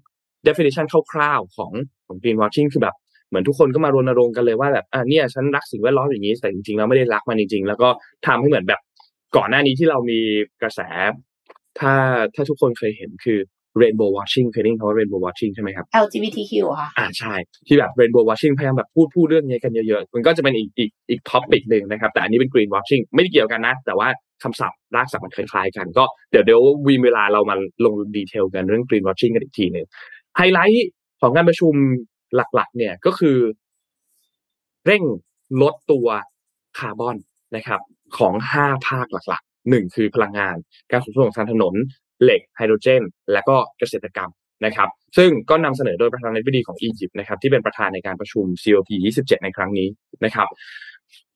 [0.46, 1.72] definition คร่าวๆของ
[2.06, 2.94] ของ greenwashing คือแบบ
[3.28, 7.88] เหมือนทุกคนก็มารณรงค์กันเลยว่าแบบอ่าเนี่ยฉันรักสิ่งแวดล้อมอย่างนี้แต่จริงๆแล้วไม่ได้รักมันจริงๆ แล้วก็
[8.26, 8.80] ทำให้เหมือนแบบ
[9.36, 10.20] ก่อนหน้านี้ที่เรามี
[10.62, 10.80] กระแส
[11.80, 11.94] ถ้า
[12.34, 13.38] ถ้าทุกคนเคยเห็นคือ
[13.82, 17.34] rainbow washing เคยได้ยินคำว่า rainbow washing ใช่ไหมครับ LGBTQ ค่ะอ่าใช่
[17.66, 24.08] ที่แบบ rainbow washing พยายามแบบพูดพูดเรื่องนี้กันเยอะๆ มันก็จะเป็นอีกอีกอีก topic หนึ่งนะครับ แต่อันนี้เป็น green washing ไม่ได้เกี่ยวกันนะ แต่ว่า
[24.42, 29.86] คำศัพท์รากศัพท์มันคล้ายๆกัน ก็เดี๋ยวเดี๋ยววีเวลาเรามาลง detail กันเรื่อง green washing กันอีกทีหนึ่ง
[30.36, 30.88] ไฮไลท์
[31.20, 31.74] ของการประชุม
[32.34, 33.38] หลักๆ เนี่ยก็คือ
[34.86, 35.02] เร่ง
[35.62, 36.08] ลดตัว
[36.78, 37.16] คาร์บอน
[37.56, 37.80] นะครับ
[38.18, 40.56] ของห้าภาคหลักๆหนึ่งคือพลังงาน
[40.90, 41.74] การขนส่งทางถนน
[42.22, 43.02] เหล็กไฮโดรเจน
[43.32, 44.30] และก็เกษตรกรรม
[44.64, 49.88] นะครับซึ่งก็นำเสนอโดยประธานาธิบดีของอียิปต์นะครับที่เป็นประธานในการประชุม COP 27 ในครั้งนี้
[50.24, 50.48] นะครับ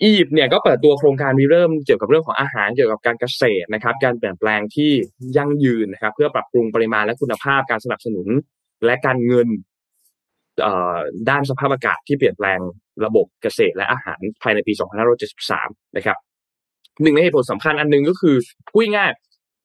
[0.03, 4.91] อียิปต์เนี่ยก็เปิดตัวโครงการวิเริ่มเกี่ยวกับเรื่องของอาหารเกี่ยวกับการเกษตรนะครับการเปลี่ยนแปลงที่
[5.37, 8.29] ยั่งยืนนะครับเพื่อปรับปรุงปริมาณและคุณภาพการสนับสนุน
[8.85, 9.49] และการเงิน
[11.31, 12.61] ด้านสภาพอากาศที่เปลี่ยนแปลง
[13.05, 14.73] ระบบเกษตรและอาหารภายในปี
[15.35, 16.17] 2573 นะครับ
[17.03, 18.37] หนึ่งในเหตุผลสำคัญอันนึงก็คือ
[18.71, 19.11] พูดง่าย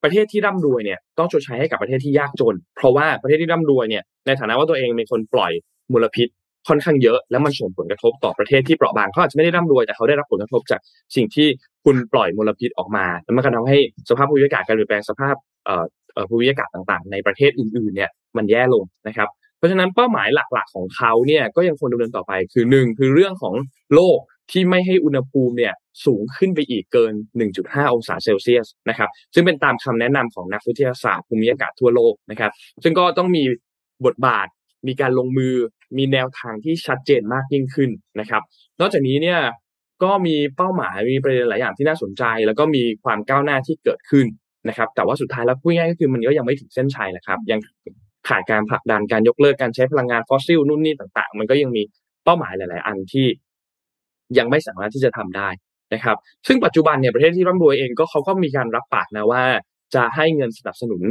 [0.03, 5.51] ประเทศที่ร่ำรวยเนี่ยต้องชดใช้ให้กับประเทศที่ยากจน เพราะว่าประเทศที่ร่ำรวยเนี่ยในฐานะว่าตัวเองเป็นคนปล่อย
[5.93, 6.27] มลพิษ
[6.67, 10.79] ค่อนข้างเยอะแล้วมันส่งผลกระทบต่อประเทศที่เปราะบางเขาอาจจะไม่ได้ร่ำรวยแต่เขาได้รับผลกระทบจาก
[11.15, 11.47] สิ่งที่
[11.85, 13.77] คุณปล่อยมลพิษออกมา แล้วมันก็ทำให้
[14.09, 23.53] สภาพภูมิอากาศการเปลี่ยนแปลงสภาพเอ่อภูมิอากาศต่างๆ ในประเทศอื่นๆเนี่ยมันแย่ลงนะครับ เพราะฉะนั้นเป้าหมายหลักๆของเขาเนี่ยก็ยังคงดำเนินต่อไปคือหนึ่งคือเรื่องของ
[23.95, 24.19] โลก
[24.51, 25.73] ที่ไม่ให้อุณหภูมิเนี่ย
[26.05, 27.13] สูงขึ้นไปอีกเกิน
[27.53, 32.51] 1.5 องศาเซลเซียสนะครับซึ่งเป็นตามคำแนะนำของนักวิทยาศาสตร์ภูมิอากาศทั่วโลกนะครับ
[32.83, 33.43] ซึ่งก็ต้องมี
[34.05, 34.47] บทบาท
[34.87, 35.53] มีการลงมือ
[35.97, 38.41] มีแนวทางที่ชัดเจนมากยิ่งขึ้นนะครับ
[38.79, 39.39] นอกจากนี้เนี่ย
[40.03, 44.25] ก็มีเป้าหมายมีประเด็นหลายอย่างที่น่าสนใจ แล้วก็มีความก้าวหน้าที่เกิดขึ้น
[44.67, 47.59] นะครับ แต่ว่าสุดท้ายแล้วพูดง่ายก็คือมันก็ยังไม่ถึงเส้นชัยแหละครับ ยัง
[48.27, 51.83] ขาดการผลักดันการยกเลิกการใช้พลังงานฟอสซิลนู่นนี่ต่าง ๆ มันก็ยังมี
[52.23, 53.27] เป้าหมายหลาย ๆ อันที่
[54.37, 55.49] ยังไม่สามารถที่จะทำได้
[55.93, 59.43] นะครับ ซึ่งปัจจุบันเนี่ยประเทศที่ร่ำรวยเองก็เขาก็มีการรับปากนะว่า
[59.95, 61.01] จะให้เงินสนับสนุน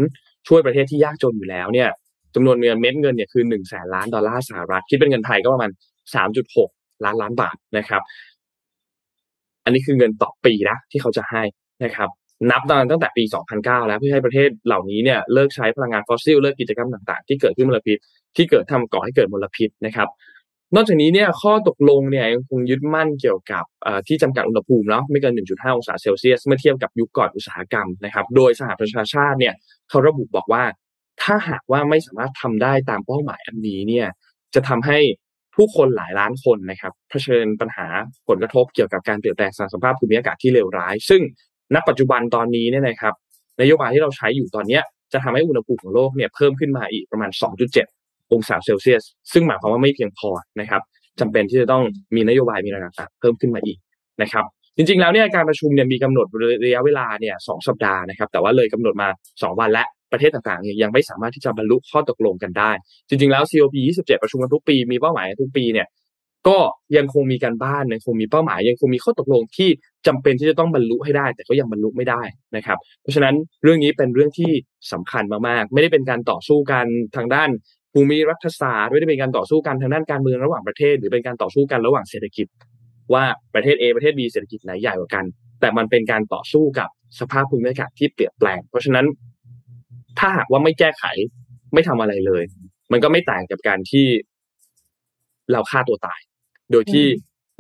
[0.49, 1.89] ช่วยประเทศที่ยากจนอยู่แล้วเนี่ย
[2.35, 5.71] จำนวนเงินเม็ดเงินเนี่ยคือหนึ่งแสนล้านดอลลาร์สหรัฐคิดเป็นเงินไทยก็ประมาณ
[6.15, 6.71] สามจุดหก
[7.05, 8.03] ล้านล้านบาทนะครับ
[9.65, 11.43] อันนี้คือเงินต่อปีนะที่เขาจะให้
[11.85, 12.09] นะครับ
[12.51, 13.25] นับตั้งแต่ปี
[13.57, 17.99] 2009 แล้วเพื่อให้ประเทศเหล่านี้เนี่ยเลิกใช้พลังงานฟอสซิลเลิกกิจกรรมต่างๆ ที่เกิดขึ้นมลพิษ
[18.37, 20.09] ที่เกิดทำก่อให้เกิดมลพิษนะครับ
[20.75, 23.65] นอกจากนี้เนี่ยข้อตกลงเนี่ยยังคงยึดมั่นเกี่ยวกับ
[24.07, 29.55] ที่จำกัดอุณหภูมิเนาะไม่เกิน 1.5 องศาเซลเซียสเมื่อเทียบกับยุคก่อนอุตสาหกรรมนะครับ โดยสหประชาชาติเนี่ย
[29.89, 30.65] เขาระบุบอกว่า
[31.23, 34.07] ถ้าหากว่าไม่สามารถทำได้ตามเป้าหมายอันนี้เนี่ย
[34.55, 34.99] จะทำให้
[35.55, 37.87] ผู้คนหลายล้านคนนะครับเผชิญปัญหา
[38.29, 41.21] ผลกระทบเกี่ยวกับการเปลี่ยนแปลงสภาพภูมิอากาศที่เลวร้าย ซึ่ง
[41.75, 43.15] ณปัจจุบันตอนนี้เนี่ยนะครับ
[43.61, 47.31] นโยบายที่เราใช้อยู่ตอนเนี้ยจะทำให้อุณหภูมิของโลกเนี่ยเพิ่มขึ้นมาอีกประมาณ
[47.73, 50.83] 2.7 องศาเซลเซียส ซึ่งหมายความว่าไม่เพียงพอนะครับ
[51.21, 51.83] จำเป็นที่จะต้อง
[52.15, 53.79] มีนโยบายมีอะไรต่างๆเพิ่มขึ้นมาอีก
[54.23, 54.45] นะครับ
[54.77, 56.27] จริงๆแล้วเนี่ยการประชุมเนี่ยมีกำหนด
[56.65, 62.71] ระยะเวลาเนี่ยสองสัปดาห์นะครับ แต่ว่าเลยกำหนดมา 2 วันและประเทศต่างๆเนี่ยยังไม่สามารถที่จะบรรลุข้อตกลงกันได้
[63.09, 65.89] จริงๆแล้ว COP 27 ประชุมกันทุกปีมีเป้าหมายทุกปีเนี่ย
[66.49, 66.59] ก็
[66.97, 69.69] ยังคงมีการบ้านยังคงมีเป้าหมาย ยังคงมีข้อตกลงที่
[70.07, 72.23] จำเป็นที่จะต้องบรรลุให้ได้ แต่ก็ยังบรรลุไม่ได้
[72.57, 74.51] นะครับ เพราะฉะนั้นเรื่องนี้เป็นเรื่องที่
[74.93, 76.87] สำคัญมากๆ ไม่ได้เป็นการต่อสู้กัน
[77.17, 77.51] ทางด้าน
[77.99, 82.47] ภูมิรัฐศาสตร์ไม่ได้เป็นการต่อสู้กันทางด้านการเมืองระหว่างประเทศ หรือเป็นการต่อสู้กันระหว่างเศรษฐกิจ
[83.13, 85.25] ว่าประเทศ A ประเทศ B เศรษฐกิจไหนใหญ่กว่ากัน
[85.61, 86.89] แต่มันเป็นการต่อสู้กับ
[87.21, 89.07] สภาพภูมิอากาศที่เปลี่ยนแปลง เพราะฉะนั้น
[90.19, 91.05] ถ้าหากว่าไม่แก้ไข
[91.75, 92.45] ไม่ทำอะไรเลย
[92.93, 94.07] มันก็ไม่ต่างกับการที่
[95.53, 96.21] เราฆ่าตัวตาย
[96.73, 97.07] โดยที่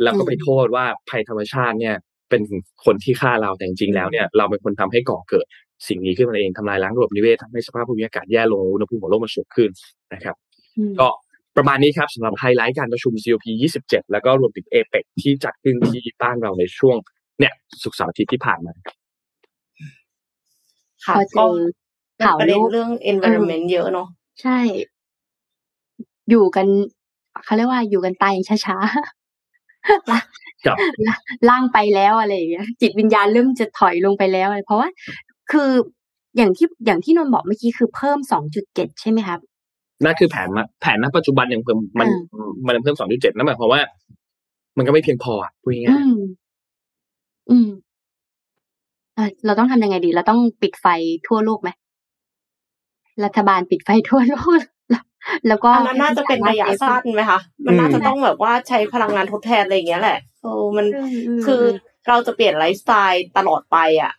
[0.03, 1.97] เราก็ไปโทษว่าภัยธรรมชาติเนี่ย
[2.31, 2.43] เป็น
[2.85, 5.47] คนที่ฆ่าเราแต่จริงๆแล้วเนี่ยเราเป็นคนทำให้ก่อเกิด
[5.89, 9.71] สิ่งนี้ขึ้นมาเองทำลายล้างระบบนิเวศทำให้สภาพภูมิอากาศแย่ลงอุณหภูมิของโลกมันสูงขึ้น
[10.15, 10.37] นะครับ
[11.01, 11.09] ก็
[11.57, 13.45] ประมาณนี้ครับสำหรับไฮไลท์การประชุม COP
[13.81, 16.97] 27 แล้วก็รวมถึงเอเปกที่จัดขึ้นที่บ้านเราในช่วง
[17.41, 18.73] เนี่ยสุกร์เสาร์อาทิตย์ที่ผ่านมา
[21.07, 21.47] ค่ะพอเจก็อ
[22.17, 24.09] เป็นข่าวประเด็นโลกเรื่อง environment เยอะเนาะ
[24.43, 24.59] ใช่
[26.31, 26.67] อยู่กัน
[27.45, 30.77] เขาเรียกว่าอยู่กันตายอย่างช้าๆ ล่ะครับ
[31.49, 34.89] ล่างไปแล้วอะไรอย่างเงี้ยจิตวิญญาณเริ่มจะถอยลงไปแล้วอะไรเพราะว่า
[35.53, 35.71] คือ
[36.37, 39.41] อย่างที่อย่างที่นนท์บอกเมื่อกี้คือเพิ่มสองจุดเจ็ดใช่ไหมครับ
[40.05, 42.09] นั่นคือแผนมาแผนณปัจจุบันยังเพิ่มมัน
[42.67, 43.81] มันเพิ่ม2.7นั่นหมายความว่า
[44.77, 46.19] มันก็ไม่เพียงพออะพูดง่าอืยม
[47.51, 47.69] อืม
[49.17, 50.87] อะเราต้องทำยังไงดี เราต้องปิดไฟ
[51.27, 51.71] ทั่วโลกไหม
[53.25, 55.05] รัฐบาลปิดไฟทั่วโลกแล้ว
[55.49, 61.07] แล้วก็อันนั้นน่าจะเป็นระยะสั้นไหมคะมันน่าจะต้องแบบว่าใช้พลังงานทดแทนอะไรอย่างเงี้ยแหละเออมันอืม
[61.43, 61.63] มคือ
[62.09, 64.13] เราจะเปลี่ยนไลฟ์สไตล์ตลอดไปอะ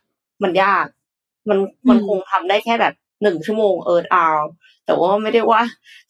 [0.43, 0.85] มันยาก
[1.49, 1.59] มัน
[1.89, 4.39] มันอืมคงทำได้แค่แบบหนึ่งชั่วโมงเอิร์ธอาว
[4.85, 5.61] แต่ว่าไม่ได้ว่า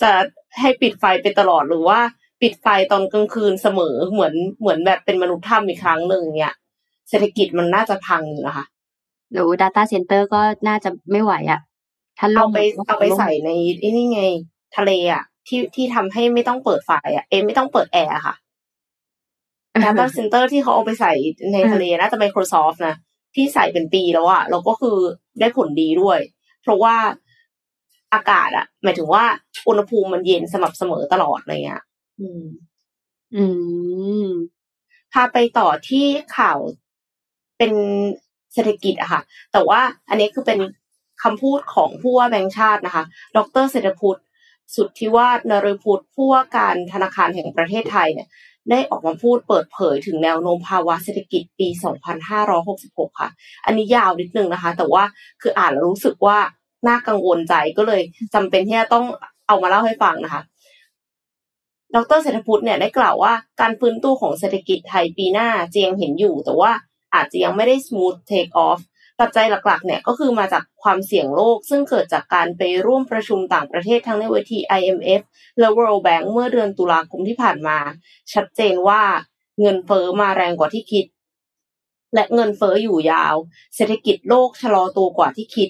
[0.02, 0.12] จะ
[0.60, 2.00] ให้ปิดไฟไปตลอดหรือว่า
[2.42, 6.54] ปิดไฟตอนกลางคืนเสมอเหมือนเหมือนแบบเป็นมนุษย์ถ้ำอีกครั้งหนึ่งเนี่ย
[7.10, 8.66] เศรษฐกิจมันน่าจะพังอยู่นะคะ
[9.32, 11.60] หรือ data center ก็น่าจะไม่ไหวอะ
[12.18, 13.50] ถ้าล่เอามไปเอาไปใส่ใน
[13.80, 14.22] ไอ้นี่ไง
[14.76, 18.36] ทะเลอะ ที่ที่ทำให้ไม่ต้องเปิดไฟอะ เอยไม่ต้องเปิดแอร์อะค่ะ
[19.84, 21.14] Data Center ที่เขาเอาไปใส่
[21.54, 22.96] ในทะเลน่าจะ Microsoft นะ
[23.36, 24.98] ที่ใส่เป็นปีแล้วอะแล้วก็คือ
[25.40, 26.20] ได้ผลดีด้วย
[26.62, 26.96] เพราะว่า
[28.14, 29.24] อากาศอะหมายถึงว่า
[29.68, 31.84] อุณหภูมิมันเย็นสม่ำเสมอตลอดอะไรเงี้ย
[32.20, 32.46] อืม
[33.36, 33.44] อื
[34.28, 34.30] ม
[35.14, 36.06] พาไปต่อที่
[36.38, 36.60] ข่าว
[37.58, 37.74] เป็น
[38.54, 39.22] เศรษฐกิจอะค่ะ
[39.54, 40.60] แต่ว่าอันนี้คือเป็น
[41.24, 43.04] คำพูดของผู้ว่าแบงค์ชาตินะคะ
[43.38, 44.20] ดรเศรษฐพุทธ
[44.76, 48.28] สุทธิวาฒนฤพุทธผู้ว่าการธนาคารแห่งประเทศไทยเนี่ย
[48.72, 51.68] ได้ออกมาพูดเปิดเผยถึงแนวโน้มภาวะเศรษฐกิจปี
[52.44, 53.30] 2566 ค่ะ
[53.66, 55.04] อันนี้ยาวนิดนึงนะคะ แต่ว่า
[55.42, 56.38] คืออ่านแล้วรู้สึกว่า
[56.88, 58.02] น่ากังวลใจก็เลย
[58.34, 59.06] จำเป็นที่จะต้อง
[59.48, 60.42] เอามาเล่าให้ฟังนะคะ
[61.96, 66.72] ดรเศรษฐพุทธเนี่ยได้กล่าวว่าการฟื้นตัวของเศรษฐกิจไทยปีหน้าจะยังเห็นอยู่ แต่ว่า
[67.14, 68.80] อาจจะยังไม่ได้ smooth take off
[69.20, 75.22] ปัจจัยหลักๆเนี่ยก็คือมาจากความเสี่ยงโลก ซึ่งเกิดจากการไปร่วมประชุมต่างประเทศทั้งในเวที IMF
[75.60, 77.78] และ World Bank เมื่อเดือนตุลาคมที่ผ่านมา
[78.34, 79.02] ชัดเจนว่า
[79.62, 81.06] เงินเฟ้อมาแรงกว่าที่คิด
[82.14, 83.36] และเงินเฟ้ออยู่ยาว
[83.76, 85.70] เศรษฐกิจโลกชะลอตัวกว่าที่คิด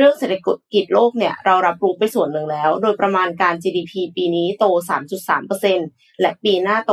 [0.00, 0.34] เรื่องเศรษฐ
[0.72, 4.64] กิจโลกเนี่ยเรารับรู้ไปส่วนหนึ่งแล้ว โดยประมาณการ GDP ปีนี้โต
[5.42, 6.92] 3.3%และปีหน้าโต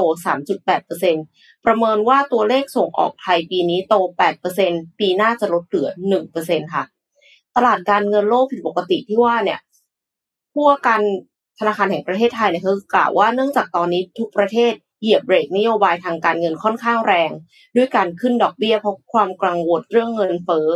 [1.04, 3.96] 3.8%ประเมินว่าตัวเลขส่งออกไทยปีนี้โต
[4.48, 5.90] 8%ปีหน้าจะลดเหลือ
[6.32, 6.84] 1%ค่ะ
[7.56, 9.60] ตลาดการเงินโลกผิดปกติที่ว่าเนี่ย
[10.54, 11.02] ผู้ว่าการ
[11.60, 17.32] ธนาคารแห่งประเทศไทยเนี่ยคือกล่าวว่าเนื่องจากตอนนี้ทุกประเทศเหยียบเบรกนโยบายทางการเงินค่อนข้างแรง
[17.76, 20.68] ด้วยการขึ้นดอกเบี้ยเพราะความกังวลเรื่องเงินเฟ้อ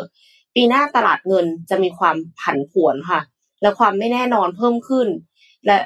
[0.55, 3.21] ปีหน้าตลาดเงินจะมีความผันผวนค่ะ
[3.61, 5.07] และความไม่แน่นอนเพิ่มขึ้น
[5.65, 5.77] และ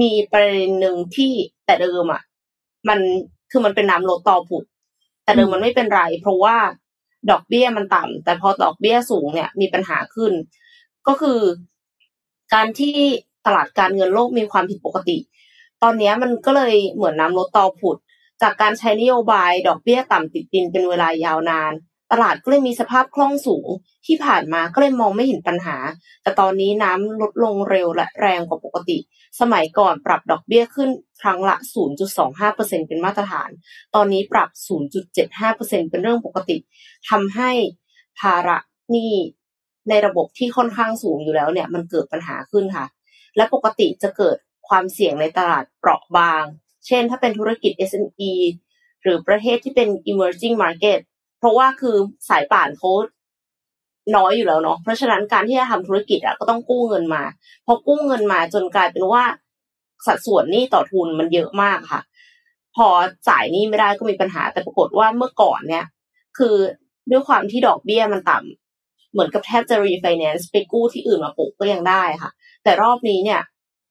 [0.00, 1.32] มีประเด็นหนึ่งที่
[1.66, 2.22] แต่เดิมอะ
[2.88, 2.98] มัน
[3.50, 4.64] คือมันเป็นน้ำลดต่อผุด
[5.24, 6.56] แต่เดิมมันไม่เป็นไร เพราะว่า
[7.30, 10.32] ดอกเบี้ยมันต่ำแต่พอดอกเบี้ยสูงเนี่ยมีปัญหาขึ้น
[11.06, 11.40] ก็คือ
[12.54, 12.96] การที่
[13.46, 15.18] ตลาดการเงินโลกมีความผิดปกติ
[15.82, 17.96] ตอนนี้มันก็เลยเหมือนน้ำลดต่อผุด
[18.42, 21.72] จากการใช้นโยบายดอกเบี้ยต่ำติดดินเป็นเวลายาวนาน
[22.12, 23.68] ตลาดก็เลยมีสภาพคล่องสูง
[24.06, 25.76] ที่ผ่านมาก็เลยมองไม่เห็นปัญหา
[26.22, 28.98] แต่ตอนนี้น้ำลดลงเร็วและแรงกว่าปกติ
[29.40, 30.90] สมัยก่อนปรับดอกเบี้ยขึ้น
[31.22, 31.56] ครั้งละ
[32.26, 33.50] 0.25%เป็นมาตรฐาน
[33.94, 34.48] ตอนนี้ปรับ
[35.18, 36.56] 0.75%เป็นเรื่องปกติ
[37.10, 37.50] ทำให้
[38.20, 38.58] ภาระ
[38.90, 39.14] หนี้
[39.88, 42.86] ในระบบที่ค่อนข้างสูงอยู่แล้วเนี่ยมันเกิดปัญหาขึ้นค่ะ
[43.36, 44.36] และปกติจะเกิด
[44.68, 46.44] ความเสี่ยงในตลาดเปราะบาง
[46.86, 48.32] เช่น ถ้าเป็นธุรกิจ SME
[49.02, 51.00] หรือประเทศที่เป็น emerging market
[51.38, 51.96] เพราะว่าคือ
[52.28, 52.90] สายป่านเขา
[54.16, 57.22] น้อยอยู่แล้วเนาะเพราะฉะนั้นการที่จะทำธุรกิจอะก็ต้องกู้เงินมา
[57.66, 59.24] พอกู้เงินมาจนกลายเป็นว่า
[60.06, 62.00] สัดส่วนหนี้ต่อทุนมันเยอะมากค่ะ
[62.76, 62.88] พอ
[63.28, 65.84] จ่ายหนี้ไม่ได้ก็มีปัญหาแต่ปรากฏว่าเมื่อก่อนเนี่ย
[66.38, 66.56] คือ
[67.10, 72.30] ด้วยความที่ดอกเบี้ยมันต่ำเหมือนกับแทบจะรีไฟแนนซ์ไปกู้ที่อื่นมาโปะก็ยังได้ค่ะ
[72.64, 73.40] แต่รอบนี้เนี่ย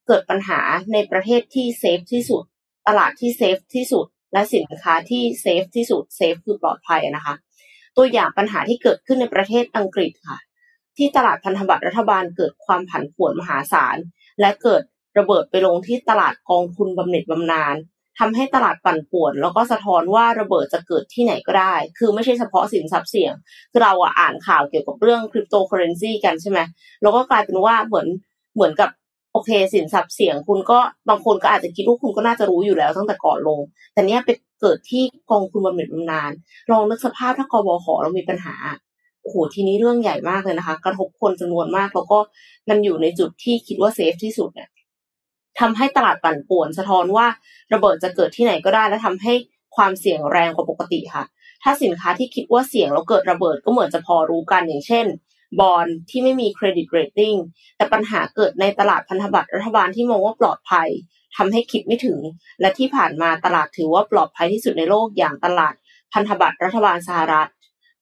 [0.07, 0.59] เกิดปัญหา
[0.93, 2.43] ในประเทศที่ safe ที่สุด
[2.87, 7.35] ตลาดที่ safe ที่สุด และสินค้าที่ safe ที่สุด safe คือปลอดภัยนะคะ
[7.97, 10.37] ตัวอย่างปัญหาที่เกิดขึ้นในประเทศอังกฤษค่ะ
[10.97, 13.97] ที่ตลาดพันธบัตรรัฐบาลเกิดความผันผวนมหาศาล
[14.41, 14.81] และเกิด
[15.17, 17.75] ระเบิดไปลงที่ตลาดกองทุนบำเหน็จบำนาญ
[18.19, 23.33] ทำให้ตลาดปั่นป่วน แล้วก็สะท้อนว่าระเบิดจะเกิดที่ไหนก็ได้ คือไม่ใช่เฉพาะสินทรัพย์เสี่ยง
[23.71, 26.59] คือเราอะอ่านข่าวเกี่ยวกับเรื่องคริปโตเคอเรนซีกันใช่ไหม
[27.01, 28.07] แล้วก็กลายเป็นว่าเหมือน
[28.55, 28.89] เหมือนกับ
[29.33, 33.59] โอเค สินทรัพย์เสี่ยงคุณก็บางคนก็อาจจะคิดว่าคุณก็น่าจะรู้อยู่แล้วตั้งแต่ก่อนลง
[33.93, 34.29] แต่เนี้ยไป
[34.61, 36.31] เกิดที่กองทุนบำเหน็จบำนาญ
[36.71, 38.55] ลองนึกสภาพถ้ากบขเรามีปัญหา
[39.21, 42.19] โอ้โหทีนี้เรื่องใหญ่มากเลยนะคะ กระทบคนจำนวนมากแล้วก็
[42.69, 44.69] มันอยู่ในจุดที่คิดว่า safe ที่สุดเนี่ย
[45.59, 47.27] ทำให้ตลาดปั่นป่วน สะท้อนว่า
[47.73, 49.33] ระเบิดจะเกิดที่ไหนก็ได้ และทำให้
[49.75, 51.23] ความเสี่ยงแรงกว่าปกติค่ะ
[51.63, 55.05] ถ้าสินค้าที่คิดว่าเสี่ยงแล้วเกิดระเบิดก็เหมือนจะพอรู้กันอย่างเช่น
[55.59, 57.35] bond ที่ไม่มี credit rating
[57.77, 60.89] แต่ปัญหาเกิดในตลาดพันธบัตรรัฐบาลที่มองว่าปลอดภัย
[61.35, 62.19] ทำให้คิดไม่ถึง
[62.61, 65.73] และที่ผ่านมาตลาดถือว่าปลอดภัยที่สุดในโลกอย่างตลาด
[66.13, 67.49] พันธบัตรรัฐบาลสหรัฐ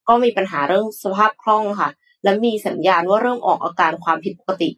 [0.08, 1.90] ก็มีปัญหาเรื่องสภาพคล่องค่ะ
[2.24, 4.70] และมีสัญญาณว่าเริ่มออกอาการความผิดปกติ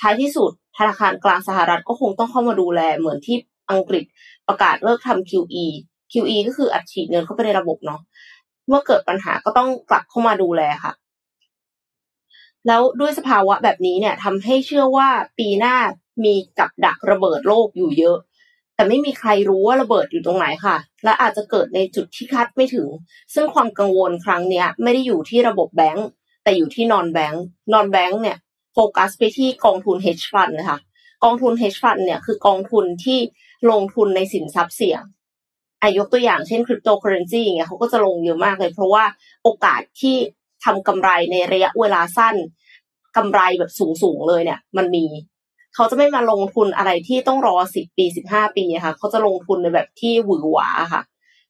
[0.00, 3.36] ท้ายที่สุดธนาคารกลางสหรัฐก็คงต้องเข้ามาดูแลเหมือนที่
[3.70, 4.04] อังกฤษ
[4.48, 5.66] ประกาศเลิกทำ QE
[6.12, 8.00] QE ก็คืออัดฉีดเงินเข้าไปในระบบเนาะ
[8.68, 10.92] เมื่อเกิดปัญหาก็ต้องกลับเข้ามาดูแลค่ะ
[12.66, 15.76] แล้วด้วยสภาวะแบบนี้เนี่ยทำให้เชื่อว่าปีหน้า
[16.24, 18.18] มีกับดักระเบิดโลกอยู่เยอะ
[18.74, 22.88] แต่ไม่มีใครรู้ว่าระเบิดอยู่ตรงไหนค่ะ และอาจจะเกิดในจุดที่คาดไม่ถึง
[23.34, 26.06] ซึ่งความกังวลครั้งเนี้ย ไม่ได้อยู่ที่ระบบแบงก์
[26.42, 28.36] แต่อยู่ที่นอนแบงก์นอนแบงก์เนี่ย
[28.74, 30.78] โฟกัสไปที่กองทุน hedge fund นะคะ
[31.24, 33.18] กองทุน hedge fund เนี่ยคือกองทุนที่
[33.70, 35.02] ลงทุนในสินทรัพย์เสี่ยง
[35.82, 39.04] อายกตัวอย่างเช่นคริปโตเคอเรนซีอย่างเงี้ยเขาก็จะลงเยอะมากเลย เพราะว่า
[39.42, 40.16] โอกาสที่
[40.64, 42.36] ทำกำไรในระยะเวลาสั้น
[43.16, 43.72] กำไรแบบ
[44.02, 45.06] สูงๆเลยเนี่ย มันมี
[45.74, 51.02] เขาจะไม่มาลงทุนอะไรที่ต้องรอสิบปีสิบห้าปีค่ะ เขาจะลงทุนในแบบที่หวือหวาค่ะ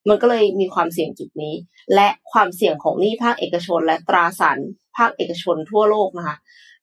[0.09, 1.55] มันก็เลยมีความเสี่ยงจุดนี้
[1.95, 4.59] และความเสี่ยงของหนี้ภาคเอกชน และตราสาร
[4.97, 6.37] ภาคเอกชนทั่วโลกนะคะ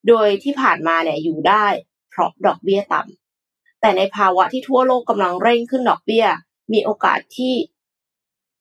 [0.08, 1.66] โดยที่ผ่านมาเนี่ยอยู่ได้
[2.10, 6.26] เพราะดอกเบี้ยต่ำแต่ในภาวะที่ทั่วโลกกำลังเร่งขึ้นดอกเบี้ย
[6.74, 7.54] มีโอกาสที่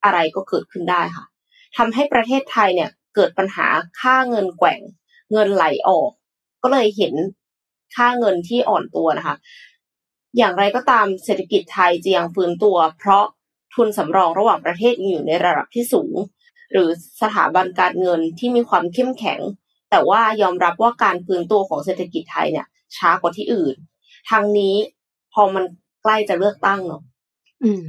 [0.05, 1.27] อะไรก็เกิดขึ้นได้ค่ะ
[1.77, 3.67] ทำให้ประเทศไทยเนี่ย เกิดปัญหา
[4.01, 4.81] ค่าเงินแกว่ง
[5.33, 6.11] เงินไหลออก
[6.63, 7.15] ก็เลยเห็น
[7.97, 9.37] ค่าเงินที่อ่อนตัวนะคะ
[10.37, 13.25] อย่างไรก็ตามเศรษฐกิจไทยจะยังฟื้นตัว เพราะ
[13.75, 16.15] ทุนสำรองระหว่างประเทศยังอยู่ในระดับที่สูง
[16.73, 16.89] หรือ
[17.23, 19.41] สถาบันการเงินที่มีความเข้มแข็ง
[19.91, 23.77] แต่ว่ายอมรับว่าการฟื้นตัวของเศรษฐกิจไทยเนี่ย ช้ากว่าที่อื่น
[24.31, 24.75] ทางนี้
[25.33, 25.65] พอมัน
[26.03, 27.03] ใกล้จะเลือกตั้งเนาะ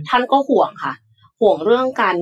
[0.09, 0.93] ท่านก็ห่วงค่ะ
[1.41, 2.15] ห่วงเรื่องการ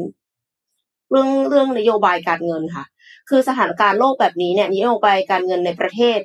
[1.09, 2.85] เรื่องเรื่องนโยบายการเงินค่ะ
[3.29, 6.19] คือสถานการณ์โลกแบบนี้เนี่ยนโยบายการเงินในประเทศ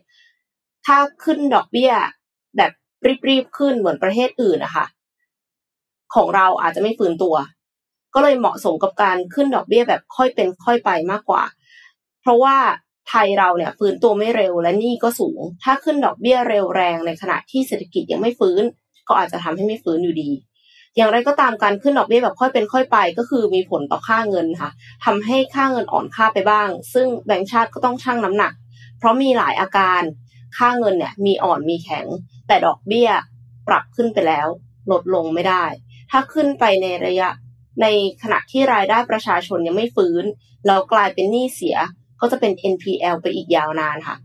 [0.87, 1.93] ถ้าขึ้นดอกเบี้ย
[2.57, 2.73] แบบ
[3.29, 4.87] รีบๆขึ้นเหมือนประเทศอื่นนะคะ
[6.15, 7.37] ของเราอาจจะไม่ฟื้นตัว
[8.15, 11.43] ก็เลยเหมาะสมกับการขึ้นดอกเบี้ยแบบค่อยเป็นค่อยไปมากกว่า
[12.21, 12.57] เพราะว่า
[13.09, 18.63] ไทยเราเนี่ยฟื้นตัวไม่เร็วและหนี่ก็สูง ถ้าขึ้นดอกเบี้ยเร็วแรงในขณะที่เศรษฐกิจยังไม่ฟื้น
[19.09, 20.31] ก็อาจจะทำให้ไม่ฟื้นอยู่ดี
[20.97, 24.71] อย่างไรก็ตามการขึ้นดอกเบี้ยแบบค่อยเป็นค่อยไป ก็คือมีผลต่อค่าเงินค่ะ
[25.05, 28.53] ทำให้ค่าเงินอ่อนค่าไปบ้าง ซึ่งแบงก์ชาติก็ต้องชั่งน้ำหนัก
[28.99, 30.03] เพราะมีหลายอาการ
[30.57, 32.07] ค่าเงินเนี่ยมีอ่อนมีแข็ง
[32.47, 33.11] แต่ดอกเบี้ย
[33.69, 34.49] ปรับขึ้นไปแล้ว
[34.91, 35.65] ลดลงไม่ได้
[36.11, 37.29] ถ้าขึ้นไปในระยะ
[37.83, 37.87] ใน
[38.23, 40.25] ขณะที่รายได้ประชาชนยังไม่ฟื้น
[40.67, 41.77] แล้วกลายเป็นหนี้เสีย
[42.21, 44.17] ก็จะเป็น NPL ไปอีกยาวนานค่ะ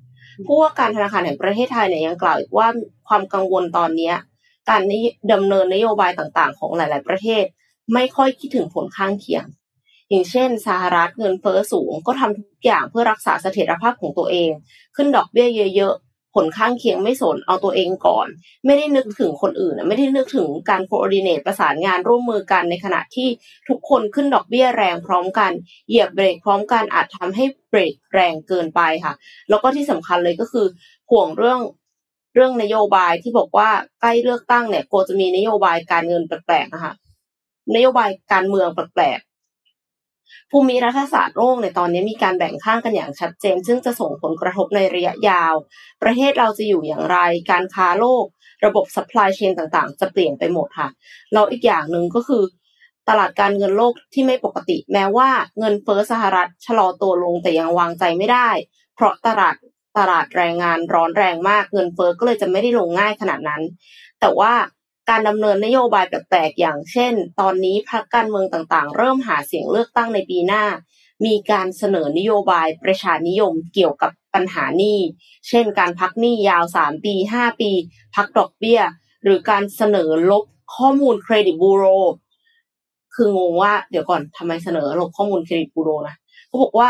[0.45, 2.67] ผู้ว่าการธนาคารแห่งประเทศไทยเนี่ยยังกล่าวอีกว่า
[3.07, 4.11] ความกังวลตอนนี้
[4.69, 4.81] การ
[5.31, 7.45] ดำเนินนโยบายต่างๆ ของหลาย ๆ ประเทศ
[7.93, 9.45] ไม่ค่อยคิดถึงผลข้างเคียง
[10.09, 14.49] อย่างเช่นสหรัฐเงินเฟ้อสูงก็ทำทุกอย่างเพื่อรักษาเสถียรภาพของตัวเอง
[14.95, 18.27] ขึ้นดอกเบี้ยเยอะๆ ผลข้างเคียงไม่สนเอาตัวเองก่อน
[18.65, 23.27] ไม่ได้นึกถึงคนอื่นไม่ได้นึกถึงการโคอดิเนตประสานงานร่วมมือกันในขณะที่
[23.69, 25.51] ทุกคนขึ้นดอกเบี้ยแรงพร้อมกัน
[25.87, 29.13] เหยียบเบรกพร้อมกันอาจทำให้เบรกแรงเกินไปค่ะ
[29.49, 30.65] แล้วก็ที่สำคัญเลยก็คือ
[31.11, 31.59] ห่วงเรื่อง
[32.33, 33.69] เรื่องนโยบายที่บอกว่า
[34.01, 36.93] ใกล้เลือกตั้งเนี่ยโกจะมีนโยบายการเงินแปลกๆนะคะ
[37.75, 39.19] นโยบายการเมืองแปลก
[40.51, 45.53] ภูมิรัฐศาสตร์โลกในตอนนี้มีการแบ่งข้างกันอย่างชัดเจน ซึ่งจะส่งผลกระทบในระยะยาว
[46.01, 47.17] ประเทศเราจะอยู่อย่างไร
[47.51, 48.25] การค้าโลก
[48.65, 50.89] ระบบ supply chain ต่างๆ จะเปลี่ยนไปหมดค่ะ
[51.33, 52.43] แล้วอีกอย่างหนึ่งก็คือ
[53.09, 58.49] ตลาดการเงินโลกที่ไม่ปกติ แม้ว่าเงินเฟ้อสหรัฐชะลอตัวลงแต่ยังวางใจไม่ได้
[58.95, 59.55] เพราะตลาด
[59.97, 63.61] ตลาดแรงงานร้อนแรงมากเงินเฟ้อก็เลยจะไม่ได้ลงง่ายขนาดนั้น
[64.19, 64.53] แต่ว่า
[65.09, 70.63] การดำเนินนโยบายแปลกๆอย่างเช่น ตอนนี้พรรคการเมืองต่างๆ เริ่มหาเสียงเลือกตั้งในปีหน้า
[71.25, 74.99] มีการเสนอนโยบายประชานิยมเกี่ยวกับปัญหาหนี้
[75.47, 77.71] เช่น การพักหนี้ยาว 3 ปี 5 ปี
[78.15, 78.81] พักดอกเบี้ย
[79.23, 80.43] หรือการเสนอลบ
[80.75, 81.85] ข้อมูลเครดิตบูโร
[83.15, 86.15] คืองงว่าเดี๋ยวก่อนทำไมเสนอระบบข้อมูลเครดิตบูโรนะ
[86.47, 86.89] เขาบอกว่า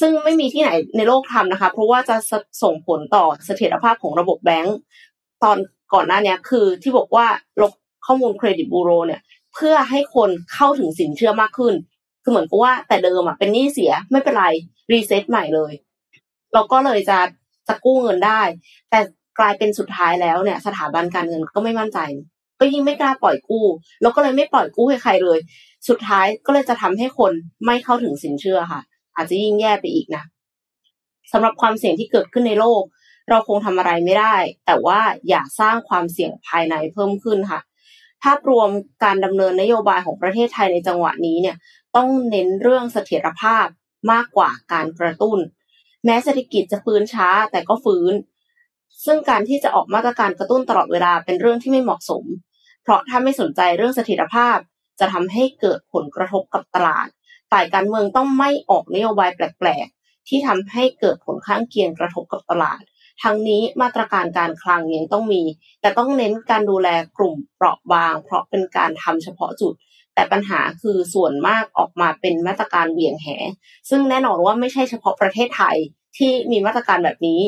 [0.00, 2.16] ซึ่งไม่มีที่ไหนในโลกทำนะคะ เพราะว่าจะ
[2.62, 4.76] ส่งผลต่อเสถียรภาพของระบบแบงก์
[5.42, 5.58] ตอน
[5.94, 7.26] ก่อนหน้านี้คือที่บอกว่า
[7.62, 7.72] ลบ
[8.06, 9.20] ข้อมูลเครดิตบูโรเนี่ย
[9.54, 11.74] เพื่อให้คนเข้าถึงสินเชื่อมากขึ้น
[12.22, 14.46] คือเหมือนกับว่าแต่เดิมอะเป็นหนี้เสียไม่เป็นไร
[14.92, 15.72] รีเซ็ตใหม่เลย
[16.54, 17.18] เราก็เลยจะ
[17.68, 18.40] จะกู้เงินได้
[18.90, 19.00] แต่
[19.38, 21.98] กลายเป็นสุดท้ายแล้วเนี่ย สถาบันการเงินก็ไม่มั่นใจ
[22.60, 23.64] ก็ยิ่งไม่กล้าปล่อยกู้
[24.02, 25.38] แล้วก็เลยไม่ปล่อยกู้ให้ใครเลย
[25.88, 27.32] สุดท้ายก็เลยจะทำให้คน
[27.66, 28.80] ไม่เข้าถึงสินเชื่อค่ะ
[29.16, 30.24] อาจจะยิ่งแย่ไปอีกนะ
[31.32, 32.82] สำหรับความเสี่ยงที่เกิดขึ้นในโลก
[33.30, 37.60] เราคงทำอะไรไม่ได้ แต่ว่าอย่าสร้างความเสี่ยงภายในเพิ่มขึ้นค่ะ
[38.22, 38.68] ภาพรวม
[39.04, 41.56] การดำเนินนโยบายของประเทศไทยในจังหวะนี้เนี่ย
[41.96, 43.66] ต้องเน้นเรื่องเสถียรภาพ
[44.12, 45.38] มากกว่าการกระตุ้น
[46.04, 48.12] แม้เศรษฐกิจจะฟื้นช้าแต่ก็ฟื้น
[49.04, 52.24] ซึ่งการที่จะออกมาตรการกระตุ้นตลอดเวลาเป็นเรื่องที่ไม่เหมาะสม
[52.82, 54.58] เพราะถ้าไม่สนใจเรื่องเสถียรภาพ
[55.00, 57.08] จะทำให้เกิดผลกระทบกับตลาด
[57.50, 62.80] ฝ่ายการเมืองต้องไม่ออกนโยบายแปลก ๆ ที่ทำให้เกิดผลข้างเคียงกระทบกับตลาด
[63.22, 65.42] ทั้งนี้มาตรการการคลังยังต้องมี
[65.80, 69.74] แต่ต้องเน้นการดูแลกลุ่มเปราะบาง เพราะเป็นการทำเฉพาะจุด
[70.14, 73.28] แต่ปัญหาคือส่วนมากออกมาเป็นมาตรการเหวี่ยงแห
[73.90, 75.76] ซึ่งแน่นอนว่าไม่ใช่เฉพาะประเทศไทย
[76.16, 77.40] ที่มีมาตรการแบบนี้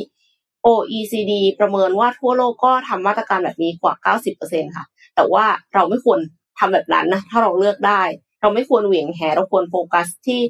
[0.66, 6.18] OECD ประเมินว่าทั่วโลกก็ทำมาตรการแบบนี้กว่า 90%ค่ะ แต่ว่าเราไม่ควร
[6.58, 8.02] ทำแบบนั้นนะ ถ้าเราเลือกได้
[8.40, 10.40] เราไม่ควรเหวี่ยงแหเราควรโฟกัสที่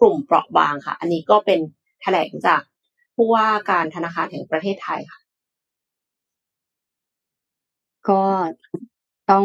[0.00, 1.60] กลุ่มเปราะบางค่ะ อันนี้ก็เป็น
[2.02, 2.60] แถลงจาก
[3.16, 5.20] ผู้ว่าการธนาคารแห่งประเทศไทยค่ะ
[8.08, 8.22] ก็
[9.30, 9.44] ต้อง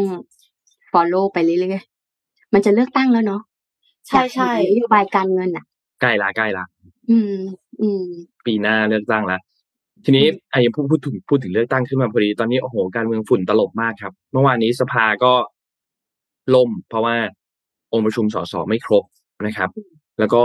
[0.92, 3.42] follow ไปเรื่อยๆมันจะเลือกตั้งแล้วเนาะ
[4.08, 5.66] ใช่ใช่นโยบายการเงินอะ
[6.02, 6.66] ใกล้ละใกล้ละ
[7.10, 7.36] อืม
[7.82, 8.04] อืม
[8.46, 9.40] ปีหน้าเลือกตั้งละ
[10.06, 15.34] ทีนี้ไอ้พูดพูดถึงพูดถึงเลือกตั้งขึ้นมาพอดีตอนนี้โอ้โหการเมืองฝุ่นตลบมากครับ เมื่อวานนี้สภาก็
[16.56, 17.16] ล่มเพราะว่า
[17.96, 19.04] องค์ประชุมสสไม่ครบ
[19.48, 19.70] นะครับ
[20.20, 20.44] แล้วก็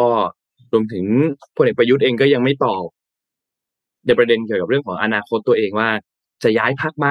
[0.72, 1.04] รวมถึง
[1.56, 2.84] พลเอกประยุทธ์เองก็ยังไม่ตอบ
[4.06, 5.88] ในประเด็นเกี่ยวกับเรื่องของอนาคตตัวเองว่า
[6.42, 7.08] จะย้ายพักไหม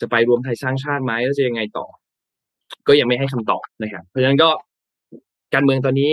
[0.00, 1.86] จะไปรวมไทยสร้างชาติไหมแล้วจะยังไงต่อ
[2.88, 4.50] ก็ยังไม่ให้คำตอบนะครับ เพราะฉะนั้นก็
[5.54, 6.12] การเมืองตอนนี้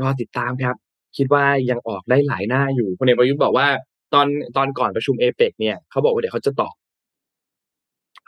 [0.00, 0.76] รอติดตามครับ
[1.16, 3.66] คิดว่ายังออกได้หลายหน้าอยู่พลเอกประยุทธ์บอกว่า
[4.14, 6.74] ตอนตอนก่อนประชุมเอเปกเนี่ยเขาบอกว่าเดี๋ยวเขาจะตอบ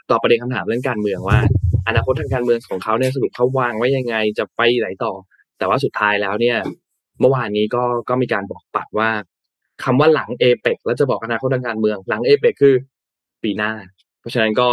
[0.09, 1.39] ตอบประเด็นคำถามเรื่องการเมืองว่า
[1.87, 5.13] อนาคตทางการเมืองของเขาเนี่ยสรุปเขาวางไว้ยังไงจะไปไหนต่อ
[5.57, 6.57] แต่ว่าสุดท้ายแล้วเนี่ย
[7.19, 9.09] เมื่อวานนี้ก็ก็มีการบอกปัดว่า
[9.83, 12.75] คำว่าหลังเอเปกแล้วจะบอกอนาคตทางการเมืองหลังเอเปกคือ
[13.43, 13.71] ปีหน้า
[14.19, 14.69] เพราะฉะนั้นก็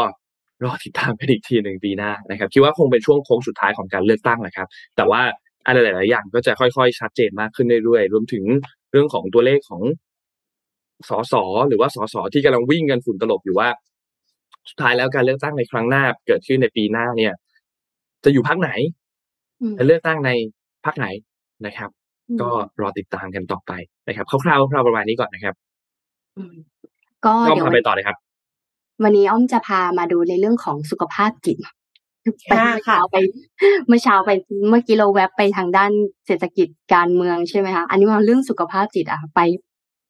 [0.65, 5.21] รอติดตามกันอีกทีหนึ่งปีหน้านะครับคิดว่าคงเป็นช่วงโค้งสุดท้ายของการเลือกตั้งแหละครับ แต่ว่า
[5.67, 8.45] อะไรหลาย ๆ อย่างก็จะค่อย ๆ ชัดเจนมากขึ้นเรื่อย ๆ รวมถึง
[8.93, 9.83] เรื่องของตัวเลขของ
[11.09, 11.35] สส
[11.69, 13.69] หรือว่าสสที่กำลังวิ่งกันฝุ่นตลบอยู่ว่า
[14.69, 17.33] สุดท้ายแล้วการเลือกตั้งในครั้งหน้าเกิดขึ้นในปีหน้าเนี่ย
[18.25, 18.71] จะอยู่พักไหน
[19.61, 20.31] อืมจะเลือกตั้งใน
[20.85, 21.07] พักไหน
[21.67, 21.91] นะครับ
[22.29, 22.49] อืมก็
[22.81, 23.73] รอติดตามกันต่อไป
[24.09, 25.55] นะครับคร่าวๆคร่าวๆประมาณนี้ก่อนนะครับ
[26.37, 26.55] อืม
[27.25, 28.17] ก็ก็เดี๋ยวพาไปต่อเลยครับ
[29.03, 31.59] วันนี้อ้อมจะพามาดูในเรื่องของสุขภาพจิต
[32.49, 33.17] ไปอ่าเมื่อค่ะเช้าไป
[33.89, 34.31] เมื่อเช้าไป
[34.71, 35.91] เมื่อกี้เราแวบไปทางด้าน
[36.27, 39.41] เศรษฐกิจการเมืองใช่ไหมคะอันนี้มาเรื่องสุขภาพจิตอะไป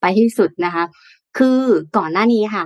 [0.01, 0.85] ไปให้สุดนะคะ
[1.39, 1.59] คือ
[1.97, 2.65] ก่อนหน้านี้ค่ะ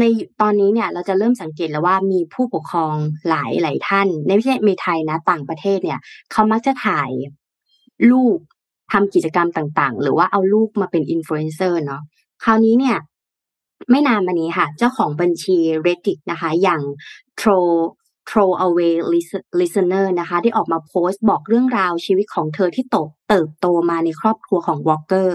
[0.00, 0.04] ใน
[0.40, 2.94] ตอนนี้เนี่ยเราจะเริ่มสังเกตแล้วว่ามีผู้ปกครอง
[3.28, 6.00] หลายหลายท่าน ในไม่ใช่ในไทยนะต่างประเทศเนี่ย
[6.32, 7.10] เขามักจะถ่าย
[8.10, 8.38] ลูก
[8.92, 12.02] ทำกิจกรรมต่างๆ หรือว่าเอาลูกมาเป็นอินฟลูเอนเซอร์เนาะ
[12.44, 12.96] คราวนี้เนี่ย
[13.90, 15.56] ไม่นานมานี้ค่ะ เจ้าของบัญชี
[15.86, 16.80] Reddit นะคะ อย่าง
[17.40, 17.60] t r o
[18.28, 18.94] Throw Away
[19.60, 22.96] Listener นะคะได้ออกมาโพสต์บอกเรื่องราวชีวิตของเธอที่โต
[23.30, 25.28] เติบโตมาในครอบครัวของ Walker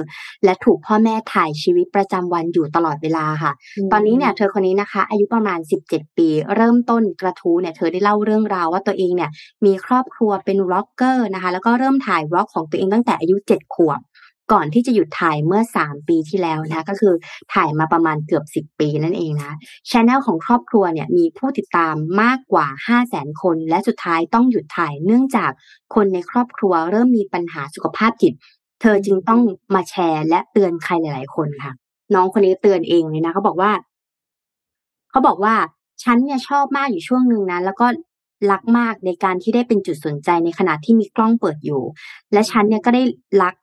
[0.43, 3.51] และถูกพ่อแม่ถ่ายชีวิตประจำวันอยู่ตลอดเวลาค่ะ
[3.91, 9.29] ตอนนี้เนี่ยเธอคนนี้นะคะ อายุประมาณ 17 ปี เริ่มต้นกระทู้เนี่ยเธอได้เล่าเรื่องราวว่าตัวเองเนี่ย
[9.65, 13.99] มีครอบครัวเป็นร็อกเกอร์นะคะแล้วก็เริ่มถ่ายร็อกของตัวเองตั้งแต่อายุ 7 ขวบ
[14.51, 17.13] ก่อนที่จะหยุดถ่ายเมื่อ 3 ปีที่แล้วนะก็คือ
[17.53, 19.51] ถ่ายมาประมาณเกือบ 10 ปีนั่นเองนะ
[19.89, 25.51] ช anel ของครอบครัวเนี่ยมีผู้ติดตามมากกว่า 5 0 0 0 0 0 คน และสุดท้ายต้องหยุดถ่ายเนื่องจาก
[25.95, 28.33] คนในครอบครัวเริ่มมีปัญหาสุขภาพจิต
[28.81, 29.41] เธอจึงต้อง
[29.75, 31.73] มาแชร์และเตือนใครหลาย ๆ คนค่ะ
[32.13, 33.71] น้องคนนี้เตือนเองเลยนะเขาบอกว่า
[35.11, 35.55] เขาบอกว่า
[36.03, 37.87] ฉันเนี่ยชอบมากอยู่ช่วงหนึ่งนะแล้วก็
[38.51, 41.81] รักมากในการที่ได้เป็นจุดสนใจในขณะที่มีกล้องเปิดอยู่
[42.33, 43.03] และฉันเนี่ยก็ได้
[43.41, 43.53] รัก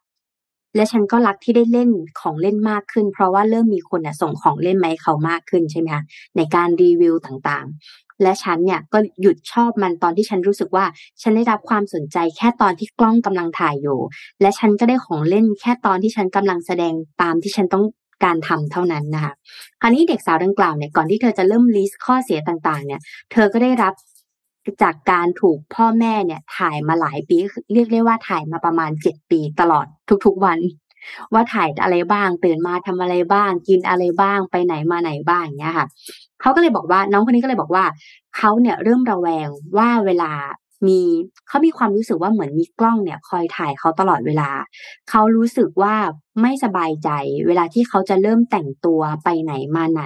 [0.74, 1.90] และฉันก็รักที่ได้เล่น
[2.20, 6.04] ของเล่นมากขึ้น เพราะว่าเริ่มมีคนส่งของเล่นมาให้เขามากขึ้นใช่ไหมคะ
[6.36, 10.84] ในการรีวิวต่างๆ และฉันเนี่ยก็หยุดชอบมันตอนที่ฉันรู้สึกว่า
[11.22, 14.00] ฉันได้รับความสนใจแค่ตอนที่กล้องกำลังถ่ายอยู่
[14.40, 17.84] และฉันก็ได้ของเล่นแค่ตอนที่ฉันกำลังแสดงตามที่ฉันต้อง
[18.24, 19.32] การทำเท่านั้นนะคะ
[19.80, 23.00] คราวนี้เด็กสาวดังกล่าวเนี่ยก่อนที่เธอจะเริ่มลิสต์ข้อเสียต่างๆ เนี่ย
[23.32, 23.94] เธอก็ได้รับ
[24.82, 27.36] จากการถูกพ่อแม่เนี่ยถ่ายมาหลายปี
[27.72, 29.86] เรียกได้ว่าถ่ายมาประมาณเจ็ดปีตลอด
[30.26, 30.58] ทุกๆวัน
[31.32, 35.86] ว่าถ่ายอะไรบ้างตื่นมาทำอะไรบ้าง กินอะไรบ้างไปไหนมาไหนบ้างเงี้ยค่ะ
[36.40, 37.84] เขาก็เลยบอกว่าน้องคนนี้ก็เลยบอกว่า
[38.36, 40.32] เขาเนี่ยเริ่มระแวงว่าเวลา
[40.86, 41.00] มี
[41.48, 44.50] เขามีความรู้สึกว่าเหมือนมีกล้องเนี่ยคอยถ่ายเขาตลอดเวลา
[45.10, 45.94] เขารู้สึกว่า
[46.42, 47.10] ไม่สบายใจ
[47.46, 50.04] เวลาที่เขาจะเริ่มแต่งตัวไปไหนมาไหน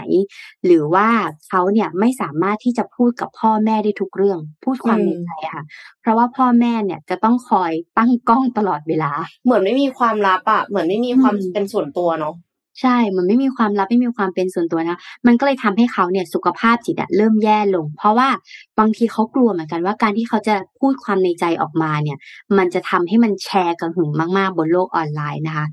[0.64, 1.08] หรือว่า
[1.48, 5.62] เขาเนี่ยไม่สามารถที่จะพูดกับพ่อแม่ได้ทุกเรื่อง พูดความในใจค่ะ
[6.00, 9.12] เพราะว่าพ่อแม่เนี่ยจะต้องคอยตั้งกล้องตลอดเวลา
[9.44, 12.34] เหมือนไม่มีความลับอะเหมือนไม่มีความเป็นส่วนตัวเนาะ
[12.80, 18.28] ใช่ มันไม่มีความลับไม่มีความเป็นส่วนตัวนะ มันก็เลยทำให้เขาเนี่ยสุขภาพจิตเริ่มแย่ลง เพราะว่า
[18.78, 22.18] บางทีเขากลัวเหมือนกันว่าการที่เขาจะพูดความในใจออกมาเนี่ย
[22.58, 25.66] มันจะทำให้มันแชร์กันหึงมาก ๆ บนโลกออนไลน์นะคะ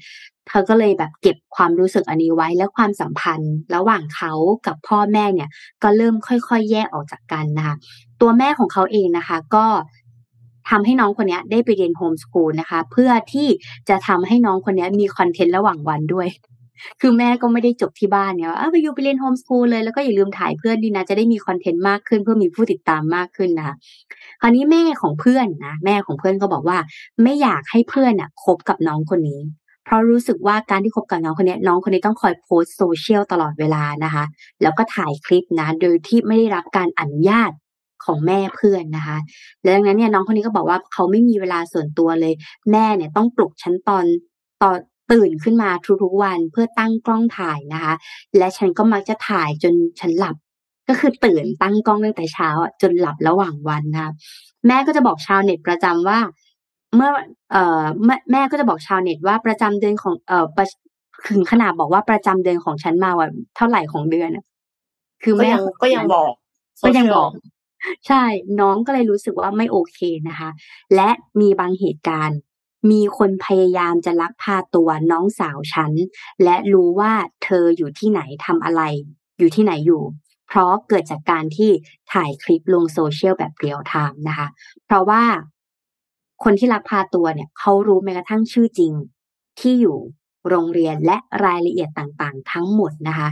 [0.47, 4.33] เธอก็เลยแบบเก็บความรู้สึกอันนี้ไว้และความสัมพันธ์ ระหว่างเขา
[4.67, 5.49] กับพ่อแม่เนี่ย
[5.83, 7.75] ก็เริ่มค่อยๆ แยกออกจากกันนะคะ
[8.21, 9.65] ตัวแม่ของเขาเองนะคะ ก็
[10.69, 13.47] ทำให้น้องคนนี้ได้ไปเรียนโฮมสกูลนะคะ เพื่อที่
[13.89, 16.27] จะทำให้น้องคนนี้มีคอนเทนต์ระหว่างวันด้วย
[17.01, 23.75] คือแม่ก็ไม่ได้จบที่บ้านเนี่ยว่าไปอยู่ไปเรียน home school เลยแล้วก็อย่าลืมถ่ายเพื่อนดีนะ จะได้มีคอนเทนต์มากขึ้นเพื่อมีผู้ติดตามมากขึ้นนะคะ
[24.41, 26.77] คราวนี้แม่ของเพื่อนนะแม่ของเพื่อนก็บอกว่า
[27.23, 29.41] ไม่อยากให้เพื่อนน่ะคบกับน้องคนนี้
[29.85, 34.23] เพราะรู้สึกว่าการที่คบกับน้องคนนี้น้องคนนี้ต้องคอยโพสต์โซเชียลตลอดเวลานะคะ
[34.61, 37.51] แล้วก็ถ่ายคลิปนะ โดยที่ไม่ได้รับการอนุญาต
[38.05, 39.17] ของแม่เพื่อนนะคะ
[39.63, 42.33] แล้วดังนั้นเนี่ยน้องคนนี้ก็บอกว่าเขาไม่มีเวลาส่วนตัวเลย
[42.71, 44.05] แม่เนี่ยต้องปลุกฉันตอน
[44.61, 44.77] ตอน
[45.11, 45.69] ตื่นขึ้นมา
[46.03, 47.93] ทุกๆวันเพื่อตั้งกล้องถ่ายนะคะ
[48.37, 50.35] และฉันก็มักจะถ่ายจนฉันหลับ
[50.87, 52.49] ก็คือตื่นตั้งกล้องตั้งแต่เช้า
[52.81, 54.13] จนหลับระหว่างวันนะ
[54.67, 56.19] แม่ก็จะบอกชาวเน็ตประจำว่า
[56.95, 57.09] เมื่อ
[57.51, 57.83] เอ่อ
[58.31, 60.45] แม่ก็จะบอกชาวเน็ตว่าประจำเดือนของเอ่อ
[61.29, 64.29] ถึงขนาดบอกว่าประจำเดือนของฉันมาว่าเท่าไหร่ของเดือน
[65.23, 65.51] คือแม่
[65.81, 66.31] ก็ยังบอก
[66.83, 67.31] ก็ยังบอก
[68.07, 68.23] ใช่
[68.59, 69.99] น้องก็เลยรู้สึกว่าไม่โอเค
[70.29, 70.49] นะคะ
[70.95, 71.09] และ
[71.41, 72.39] มีบางเหตุการณ์
[72.91, 75.91] มีคนพยายามจะลักพาตัวน้องสาวฉัน
[76.43, 77.13] และรู้ว่า
[77.43, 78.81] เธออยู่ที่ไหนทำอะไร
[79.39, 80.03] อยู่ที่ไหนอยู่
[80.47, 81.71] เพราะเกิดจากการที่
[82.13, 84.47] ถ่ายคลิปลงโซเชียลแบบเรียลไทม์นะคะ
[84.85, 85.23] เพราะว่า
[86.43, 88.93] คนที่ลักพาตัวเนี่ยเขารู้แม้กระทั่งชื่อจริง
[89.59, 89.97] ที่อยู่
[90.49, 93.29] โรงเรียนและรายละเอียดต่างๆ ทั้งหมดนะคะ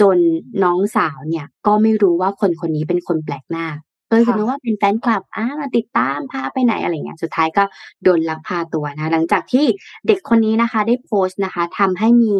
[0.00, 0.16] จน
[0.64, 3.66] น้องสาวเนี่ยก็ไม่รู้ว่าคนคนนี้เป็นคนแปลกหน้า
[4.10, 7.64] โดยสมมติว่าเป็นแฟนคลับอ่ามาติดตามพาไปไหนอะไรเงี้ยสุดท้ายก็
[8.02, 9.66] โดนลักพาตัวนะ หลังจากที่
[10.06, 12.36] เด็กคนนี้นะคะ ได้โพสต์นะคะทำให้มี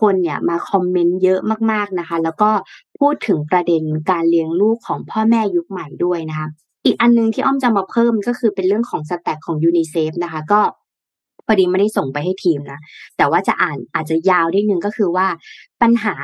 [0.00, 1.40] คนเนี่ยมาคอมเมนต์เยอะ
[1.70, 2.50] มากๆนะคะ แล้วก็
[2.98, 6.48] พูดถึงประเด็นการเลี้ยงลูกของพ่อแม่ยุคใหม่ด้วยนะคะ
[6.84, 10.60] อีกอันนึงที่อ้อมจะมาเพิ่มก็คือเป็นเรื่องของ stat ของยูนิเซฟนะคะก็
[11.46, 12.80] พอดีไม่ได้ส่งไปให้ทีมนะ
[13.16, 15.26] แต่ว่าจะอ่านอาจจะยาวนิดนึงก็คือว่า
[15.82, 16.16] ปัญหา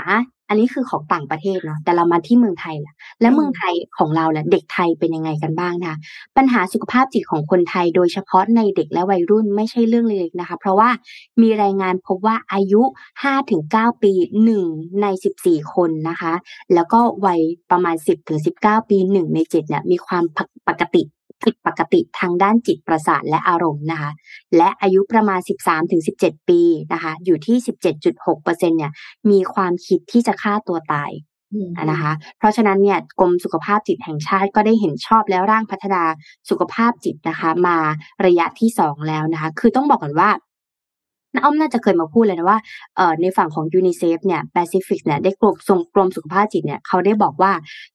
[0.53, 5.98] อันนี้คือของต่างประเทศเนาะแต่เรามาที่เมืองไทยแหละและเมืองไทยของเราแหละเด็กไทยเป็นยังไงกันบ้างนะคะ
[6.36, 10.90] ปัญหาสุขภาพจิตของคนไทยโดยเฉพาะในเด็กและวัยรุ่นไม่ใช่เรื่องเล็กนะคะ เพราะว่า
[11.42, 12.82] มีรายงานพบว่าอายุ
[13.42, 14.12] 5-9 ปี
[14.57, 15.07] 1ใน
[15.40, 16.32] 14 คนนะคะ
[16.74, 17.40] แล้วก็วัย
[17.70, 17.96] ประมาณ
[18.42, 20.24] 10-19 ปี1ใน7เนี่ยมีความ
[20.68, 21.03] ปกติ
[21.45, 24.11] ผิดปกติทางด้านจิตประสาทและอารมณ์นะคะ
[24.57, 25.40] และอายุประมาณ
[25.95, 26.61] 13-17 ปี
[26.93, 27.57] นะคะ อยู่ที่
[28.03, 28.93] 17.6%เนี่ย
[29.30, 31.12] มีความคิดที่จะฆ่าตัวตาย
[31.90, 36.03] นะคะ เพราะฉะนั้นเนี่ยกรมสุขภาพจิตแห่งชาติก็ได้เห็นชอบแล้วร่างพัฒนา
[36.51, 37.76] สุขภาพจิตนะคะ มา
[38.26, 40.30] ระยะที่สองแล้วนะคะ คือต้องบอกก่อนว่า
[41.34, 42.59] น้าอ้อมน่าจะเคยมาพูดเลยนะว่า
[42.97, 47.53] เอ่อในฝั่งของยูนิเซฟเนี่ยแปซิฟิกเนี่ยได้กรมส่งกรมสุขภาพจิตเนี่ยเขาได้บอกว่า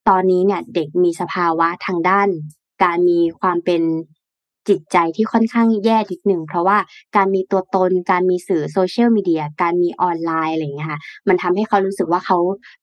[0.09, 2.29] ตอนนี้เนี่ยเด็กมีสภาวะทางด้าน
[2.83, 3.81] การมีความเป็น
[4.69, 6.77] จิตใจที่ค่อนข้างแย่ทีหนึ่งเพราะว่า
[7.15, 12.37] การมีตัวตน การมีสื่อโซเชียลมีเดีย การมีออนไลน์อะไรอย่างเงี้ยค่ะ มันทำให้เขารู้สึกว่าเขา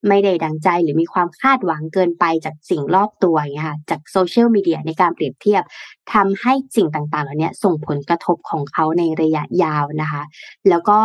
[0.08, 5.62] ไม่ได้ดังใจหรือมีความคาดหวังเกินไปจากสิ่งรอบตัวอย่างเงี้ยค่ะ จากโซเชียลมีเดียในการเปรียบเทียบ
[6.14, 10.22] ทำให้สิ่งต่างๆ เหล่านี้ส่งผลกระทบของเขาในระยะยาวนะคะ
[10.68, 10.98] แล้วก็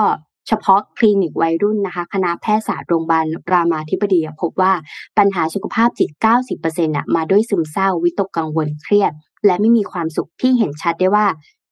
[0.49, 4.73] เฉพาะคลินิกวัยรุ่นนะคะคณะแพทยศาสตร์โรงพยาบาลรามาธิบดีพบว่า
[5.17, 6.09] ปัญหาสุขภาพจิต
[6.49, 9.11] 90%น่ะมาด้วยซึมเศร้าวิตกกังวลเครียด
[9.45, 11.25] และไม่มีความสุขที่เห็นชัดได้ว่า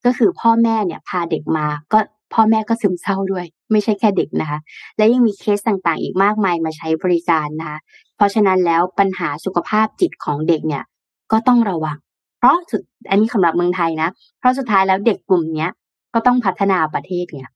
[0.06, 2.00] ก็คือพ่อแม่เนี่ยพาเด็กมาก็
[2.34, 4.60] พ่อแม่ก็ซึมเศร้าด้วย ไม่ใช่แค่เด็กนะคะ
[4.98, 7.80] และยังมีเคสต่างๆ อีกมากมายมาใช้บริการนะคะ
[8.16, 10.84] เพราะฉะนั้นแล้วปัญหาสุขภาพจิตของเด็กเนี่ย
[11.32, 11.98] ก็ต้องระวัง
[12.40, 14.10] เพราะสุดอันนี้สำหรับเมืองไทยนะ
[14.40, 15.72] เพราะสุดท้ายแล้วเด็กกลุ่มเนี้ย
[16.14, 17.50] ก็ต้องพัฒนาประเทศเนี่ย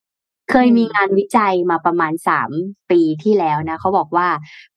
[0.52, 2.52] เคยมีงานวิจัยมาประมาณสาม
[2.92, 4.28] ปีที่แล้วนะเขาบอกว่า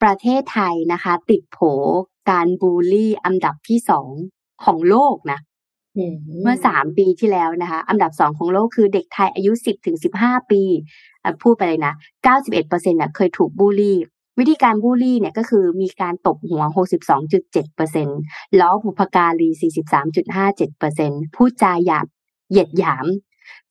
[0.03, 1.59] ประเทศไทยนะคะ ติดโผ
[2.31, 4.09] การบูลลี่อันดับที่สอง
[4.65, 5.41] ของโลกนะ
[6.43, 10.63] เมื่อสามปีที่แล้วนะคะ อันดับสองของโลกคือเด็กไทยอายุสิบถึงสิบห้าปี
[11.43, 11.95] พูดไปเลยนะ
[12.25, 13.99] เก้าสิบเอ็ดเปอร์เซ็นต์เคยถูกบูลลี่
[14.39, 16.63] วิธีการบูลลี่เนี่ยก็คือมีการตบหัว
[17.41, 19.49] 62.7%ล้อบุพการี
[20.63, 22.07] 43.57%พูดจาหยาบ
[22.51, 23.07] เหยียดหยาม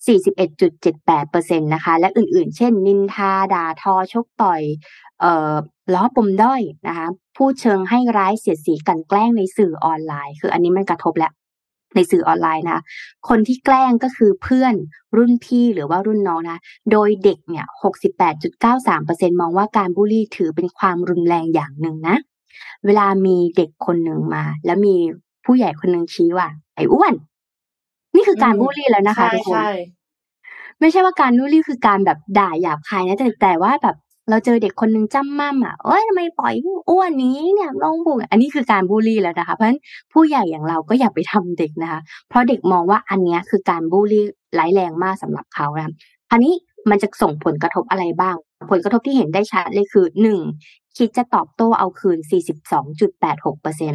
[0.08, 4.62] 41.78%นะคะ และอื่นๆ เช่น นินทาด่าทอชกต่อย
[5.20, 5.56] เอ่อ
[5.94, 7.08] ล้อปมด้อยนะคะ
[7.38, 11.34] พูดเชิงให้ร้ายเสียดสีกันแกล้งในสื่อออนไลน์ คืออันนี้มันกระทบแล้ว
[11.96, 12.82] ในสื่อออนไลน์นะ
[13.30, 14.74] คนที่แกล้งก็คือเพื่อน
[15.18, 16.60] รุ่นพี่หรือว่ารุ่นน้องนะ
[16.92, 17.66] โดยเด็กเนี่ย
[18.54, 22.18] 68.93%มองว่าการบูลลี่ถือเป็นความรุนแรงอย่างหนึ่งนะ
[22.86, 24.96] เวลามีเด็กคนหนึ่งมา แล้วมี
[25.46, 27.14] ผู้ใหญ่คนหนึ่งชี้ว่า ไอ้อ้วน
[28.16, 29.70] นี่คือการบูลลี่แล้วนะคะใช่ทุกคนใช่
[30.80, 33.96] ไม่ใช่ว่าการบูลลี่คือการแบบด่าหยาบคายนะแต่แต่ว่าแบบ
[34.30, 36.54] เราเจอเด็กคนหนึ่งจ้ำม่ำอะเอ้ยทำไมปล่อย
[36.90, 39.80] อ้วนนี้เนี่ยลองบุกอันนี้คือการบูลลี่แล้วนะคะ เพราะฉะนั้น
[40.14, 42.00] ผู้ใหญ่อย่างเราก็อย่าไปทำเด็กนะคะ
[42.30, 44.24] เพราะเด็กมองว่าอันเนี้ยคือการบูลลี่
[44.60, 45.94] ร้ายแรงมากสำหรับเขานะ
[46.32, 46.54] อันนี้
[46.90, 48.36] มันจะส่งผลกระทบอะไรบ้าง
[48.72, 50.40] ผลกระทบที่เห็นได้ชัดเลยคือหนึ่ง
[50.98, 52.18] คิดจะตอบโต้เอาคืน
[52.90, 53.94] 42.86เปอร์เซ็น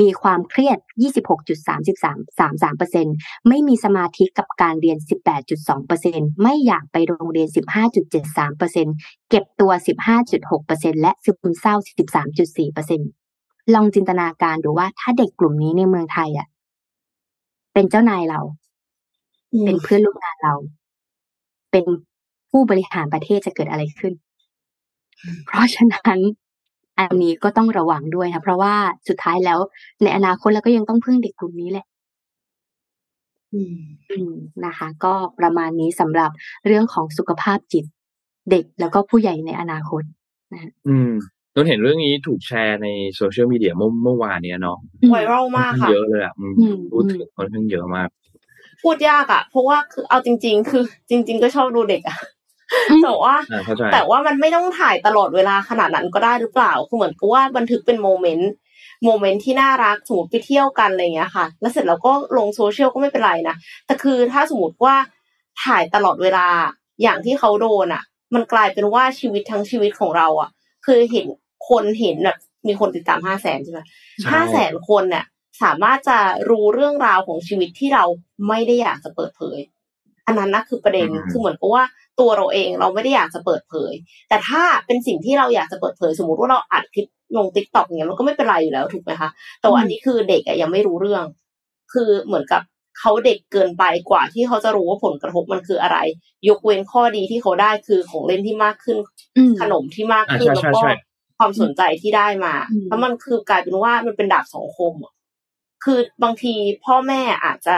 [0.00, 0.78] มีความเครียด
[1.92, 4.98] 26.3333%ไม่มีสมาธิกับการเรียน
[5.70, 7.48] 18.2%ไม่อยากไปโรงเรียน
[8.18, 9.70] 15.73%เก็บตัว
[10.36, 11.74] 15.6%และซึมเศร้า
[13.14, 16.46] 13.4%ลองจินตนาการดูว่าถ้าเด็กกลุ่มนี้ในเมืองไทยอะ
[17.74, 18.40] เป็นเจ้านายเรา
[19.64, 20.54] เป็นเพื่อนร่วมงานเรา
[21.70, 21.84] เป็น
[22.50, 24.12] ผู้บริหารประเทศจะเกิดอะไรขึ้น
[25.46, 26.20] เพราะฉะนั้น
[26.98, 28.74] อันนี้ก็ต้องระวังด้วยนะเพราะว่า
[29.08, 29.58] สุดท้ายแล้ว
[30.02, 31.86] ในอนาคตเราก็ยังต้องพึ่งเด็กกลุ่มนี้แหละ
[33.54, 33.76] อืม
[34.10, 34.32] อืม
[34.64, 36.30] นะคะ ก็ประมาณนี้สำหรับ
[36.66, 37.84] เรื่องของสุขภาพจิต
[38.50, 40.02] เด็กแล้วก็ผู้ใหญ่ในอนาคต
[40.88, 41.12] อืม
[41.54, 44.78] นนเห็นเรื่องนี้ถูกแชร์ในโซเชียลมีเดียเมื่อเมื่อวานเนี้ยเนาะ
[45.10, 48.08] ไวรัลค่อนมากข้างมากค่ะเยอะเลยอะอืมอืมพูดถึงค่อนข้างเยอะมาก
[48.82, 52.16] พูดยากอะ เพราะว่าคือเอาจริง ๆ คือ จริง ๆ ก็ชอบดูเด็กอะ
[53.04, 63.56] แต่ว่าอ่าเข้าใจแต่ว่ามันไม่ต้องถ่ายตลอดเวลาขนาดนั้นก็ได้หรือเปล่าคือเหมือนกับว่าบันทึกเป็น moment moment ที่น่ารักสมมติไปเที่ยวกันอะไรเงี้ยค่ะ แล้วเสร็จแล้วก็ลงโซเชียลก็ไม่เป็นไรนะ
[63.86, 64.94] แต่คือถ้าสมมติว่า
[65.64, 66.46] ถ่ายตลอดเวลา
[67.02, 68.02] อย่างที่เขาโดนอะ
[68.34, 70.50] มันกลายเป็นว่าชีวิตทั้งชีวิตของเรา อะ
[70.86, 71.26] คือเห็น
[71.68, 73.80] คนเห็นแบบมีคนติดตามห้าแสนใช่ไหม
[74.20, 75.24] ใช่ห้าแสนคนเนี่ย
[75.62, 76.18] สามารถจะ
[76.50, 78.04] รู้เรื่องราวของชีวิตที่เรา
[78.48, 79.58] ไม่ได้อยากจะเปิดเผย
[80.26, 81.84] อันนั้นนะคือประเด็นอืมคือเหมือนกับว่า
[82.20, 83.92] ตัวเราเองเราไม่ได้อยากจะเปิดเผย
[84.28, 87.06] แต่ถ้าเป็นสิ่งที่เราอยากจะเปิดเผย สมมติว่าเราอัดคลิป
[87.36, 91.24] ลงติ๊กต็อกอย่างเงี้ยมันก็ไม่เป็นไรอยู่แล้วถูกไหมคะแต่ว่าอันนี้คือเด็กอะยังไม่รู้เรื่อง
[91.92, 92.62] คือเหมือนกับ
[92.98, 95.98] เขาเด็กเกินไปกว่าที่เขาจะรู้ว่าผลกระทบมันคืออะไร
[96.48, 98.96] ยกเว้นข้อดีที่เขาได้คือของเล่นที่มากขึ้น
[99.36, 100.92] อืมขนมที่มากอ่าขึ้นใช่แล้วใช่ก็ใช่
[101.38, 105.12] ความสนใจที่ได้มาอืมแล้วมันคือกลายเป็นว่ามันเป็นดาบสองคมอะ
[105.84, 106.54] คือบางที
[106.84, 107.76] พ่อแม่อาจจะ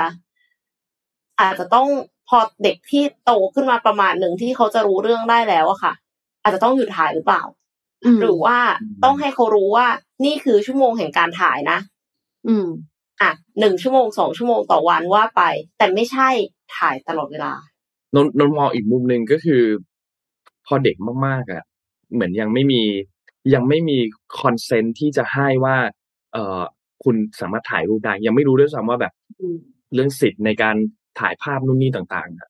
[1.41, 1.89] อาจจะต้อง
[2.29, 5.93] พอเด็กที่โตขึ้นมาประมาณหนึ่งที่เขาจะรู้เรื่องได้แล้วอะค่ะ
[6.43, 7.43] อาจจะต้องหยุดถ่ายหรือเปล่า
[8.05, 8.59] อืมหรือว่า
[9.05, 9.87] ต้องให้เขารู้ว่า
[10.25, 11.79] นี่คือชั่วโมงแห่งการถ่ายนะ
[12.49, 12.67] อืม
[13.21, 15.43] อะหนึ่งชั่วโมงสองชั่วโมงต่อวันว่าไป
[15.79, 16.29] แต่ไม่ใช่
[16.77, 17.53] ถ่ายตลอดเวลา
[18.15, 19.63] นนนนมองอีกมุมหนึ่งก็คือ
[20.67, 21.63] พอเด็กมากๆอะ
[22.13, 22.83] เหมือนยังไม่มี
[23.55, 23.99] ยังไม่มี
[24.41, 25.77] consent ที่จะให้ว่า
[26.33, 26.61] เอ่อ
[27.05, 29.57] คุณสามารถถ่ายรูปได้ ยังไม่รู้ด้วยซ้ำว่าแบบอืม
[29.95, 30.77] เรื่องสิทธิ์ในการ
[31.21, 32.49] ถ่ายภาพนู่นนี่ต่างๆอะ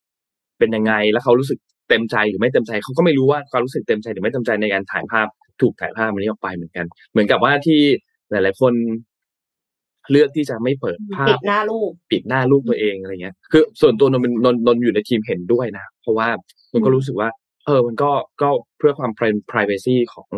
[0.59, 1.59] เป็นยังไงแล้วเขารู้สึก
[1.89, 5.27] เต็มใจหรือไม่เต็มใจเขาก็ไม่รู้ว่าความรู้สึกเต็มใจหรือไม่เต็มใจในการถ่ายภาพ
[5.61, 7.81] ถูกถ่ายภาพมันนี้ออกไปเหมือนกัน เหมือนกับว่าที่
[8.31, 8.73] หลาย ๆ คน
[10.11, 16.29] เลือกที่จะไม่เปิดภาปิพดหน้าลูกปิดหน้าลูกตัวเองอะไรเงี้ย คือ ส่วนตัวนนเป็นนนนนอยู่ในทีมเห็นด้วยนะ เพราะว่า
[16.73, 17.29] มันก็รู้สึกว่า
[17.67, 18.11] เออ มันก็
[18.43, 20.29] ก็เพื่อความ pri- privacy ของ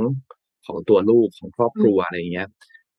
[0.66, 2.48] ของตัวลูกของครอบครัวอะไรเงี้ย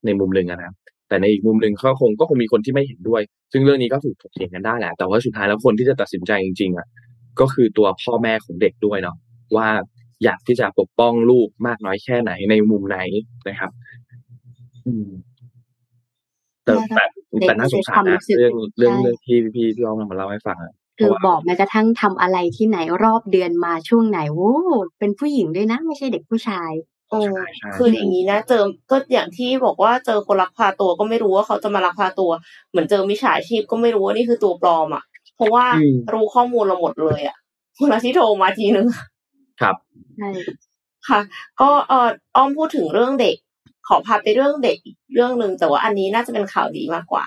[0.05, 0.71] ในมุมหนึ่งอะนะ
[1.11, 6.87] แต่ในอีกมุมหนึ่งก็คงก็คงมีคนที่ไม่เห็นด้วย ซึ่งเรื่องนี้ก็ถูกถกเถียงกันได้แหละ แต่ว่าสุดท้ายแล้วคนที่จะตัดสินใจจริงๆอะ
[7.39, 9.17] ก็คือตัวพ่อแม่ของเด็กด้วยเนาะ
[9.55, 9.67] ว่า
[10.23, 12.99] อยากที่จะปกป้องลูกมากน้อยแค่ไหนในมุมไหน
[13.47, 13.71] นะครับ
[14.87, 15.09] อืม
[16.65, 17.03] แต่แต่
[17.47, 24.55] แต่น่าสงสารนะเรื่องเรื่องเรื่องที่พี่พี่ลองมาเล่าให้ฟังอะคือบอกแม้กระทั่งทำอะไรที่ไหนรอบเดือนมาช่วงไหนโว้
[24.99, 26.71] เป็นผู้หญิงด้วยนะ ไม่ใช่เด็กผู้ชาย
[27.11, 32.31] โอ้ใช่ใช่คืออย่างนี้นะ เจอก็อย่างที่บอกว่าเจอคนลักพาตัวก็ไม่รู้ว่าเขาจะมาลักพาตัว
[32.71, 35.03] เหมือนเจอมิจฉาชีพก็ไม่รู้ว่านี่คือตัวปลอมอะ
[35.35, 37.37] เพราะว่าอืมรู้ข้อมูลเราหมดเลยอะ
[37.79, 38.87] เวลาที่โทรมาทีนึง
[39.61, 39.75] ครับ
[40.17, 40.29] ใช่
[41.07, 41.19] ค่ะ
[41.61, 43.35] ก็เอออ้อมพูดถึงเรื่องเด็ก
[43.87, 47.23] ขอพาไปเรื่องเด็กอีกเรื่องหนึ่งแต่ว่าอันนี้น่าจะเป็นข่าวดีมากกว่า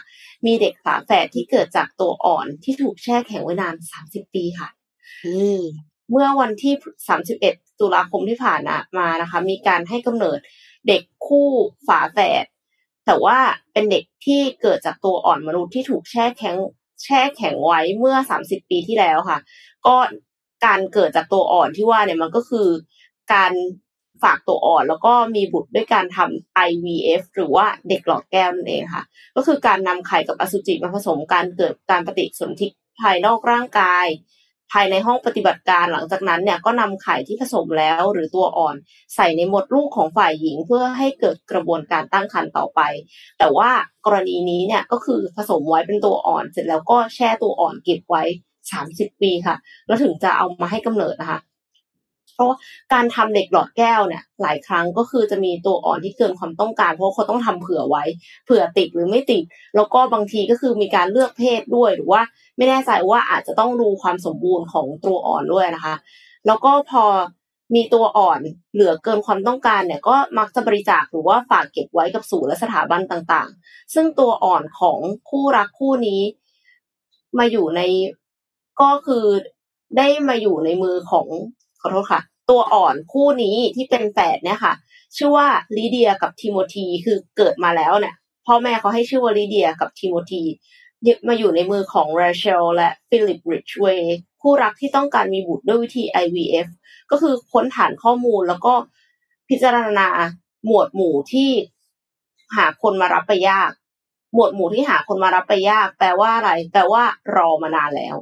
[0.47, 4.69] มีเด็กฝาแฝดที่เกิดจากตัวอ่อนที่ถูกแช่แข็งไว้นานสามสิบปีค่ะ
[5.27, 5.59] นี่
[6.11, 6.75] เมื่อวันที่
[7.39, 8.61] 31 ตุลาคมที่ผ่าน
[8.99, 10.39] มานะคะ มีการให้กำเนิด
[10.89, 11.49] เด็กคู่
[11.87, 12.45] ฝาแฝด
[13.07, 13.39] แต่ว่า
[13.73, 16.57] เป็นเด็กที่เกิดจากตัวอ่อนมนุษย์ที่ถูกแช่แข็ง
[17.03, 19.39] แช่แข็งไว้เมื่อ30ปีที่แล้วค่ะ
[19.87, 19.97] ก็
[20.67, 22.69] การเกิดจากตัวอ่อนที่ว่าเนี่ยมันก็คือ
[23.35, 23.53] การ
[24.23, 29.05] ฝฝากตัวอ่อนแล้วก็มีบุตรด้วยการทำ IVF หรือว่าเด็กหลอดแก้วนั่นเองค่ะ
[29.37, 32.67] ก็คือการนำไข่กับอสุจิมาผสมการเกิดการปฏิสนธิ
[33.01, 34.07] ภายนอกร่างกาย
[34.73, 38.77] ภายในห้องปฏิบัติการหลังจากนั้นเนี่ยก็นำไข่ที่ผสมแล้วหรือตัวอ่อน
[39.15, 42.81] ใส่ในมดลูกของฝ่ายหญิงเพื่อให้เกิดกระบวนการตั้งครรภ์ต่อไป
[43.39, 43.71] แต่ว่า
[44.07, 48.23] กรณีนี้เนี่ยก็คือผสมไว้เป็นตัวอ่อน เสร็จแล้วก็แช่ตัวอ่อนเก็บไว้
[48.73, 49.57] สามสิบปีค่ะ
[49.87, 51.41] แล้วถึงจะเอามาให้กำเนิดนะคะ
[52.35, 52.53] เพราะ
[52.93, 58.05] การทำเด็กหลอดแก้วเนี่ยหลายครั้งก็คือจะมีตัวอ่อนที่เกินความต้องการ เพราะเขาต้องทำเผื่อไว้
[58.45, 59.43] เผื่อติดหรือไม่ติด
[59.77, 62.23] แล้วก็บางทีก็คือมีการเลือกเพศด้วยหรือว่า
[62.57, 65.95] ไม่แน่ใจว่าอาจจะต้องดูความสมบูรณ์ของตัวอ่อนด้วยนะคะ
[66.47, 67.05] แล้วก็พอ
[67.75, 68.41] มีตัวอ่อน
[68.73, 74.99] เหลือเกินความต้องการเนี่ยก็มักจะบริจาคหรือว่าฝากเก็บไว้กับศูนย์และสถาบันต่างๆ ซึ่งตัวอ่อนของ
[75.31, 76.21] คู่รักคู่นี้
[77.39, 77.81] มาอยู่ใน
[78.81, 79.25] ก็คือ
[79.97, 81.27] ได้มาอยู่ในมือของ
[81.87, 84.75] ขอโทษค่ะ ตัวอ่อนคู่นี้ที่เป็นแฝดเนี่ยค่ะ
[85.17, 88.15] ชื่อว่าลีเดียกับทิโมธีคือเกิดมาแล้วเนี่ย
[88.47, 90.43] พ่อแม่เขาให้ชื่อว่าลีเดียกับทิโมธี
[91.29, 96.67] มาอยู่ในมือของราเชลและฟิลิปริชเวย์คู่รักที่ต้องการมีบุตรด้วยวิธี IVF
[97.11, 98.75] ก็คือค้นฐานข้อมูลแล้วก็
[99.49, 100.09] พิจารณา
[100.67, 101.51] หมวดหมู่ที่
[102.57, 103.71] หาคนมารับไปยาก
[104.35, 107.03] หมวดหมู่ที่หาคนมารับไปยาก แปลว่าอะไร แปลว่า
[107.37, 108.17] รอมานานแล้ว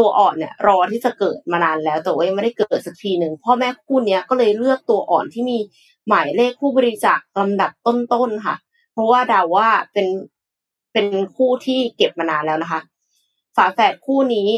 [0.00, 5.58] ตัวอ่อนเนี่ยรอที่จะเกิดมานานแล้วแต่ว่ายังไม่ได้เกิดสักทีหนึ่งพ่อแม่คู่นี้ก็เลยเลือกตัวอ่อนที่มี
[6.08, 8.56] หมายเลขผู้บริจาคลำดับต้นๆค่ะ
[8.92, 10.06] เพราะว่าเดาว่าเป็น
[10.92, 12.80] เป็นคู่ที่เก็บมานานแล้วนะคะ
[13.56, 14.48] ฝาแฝดคู่นี้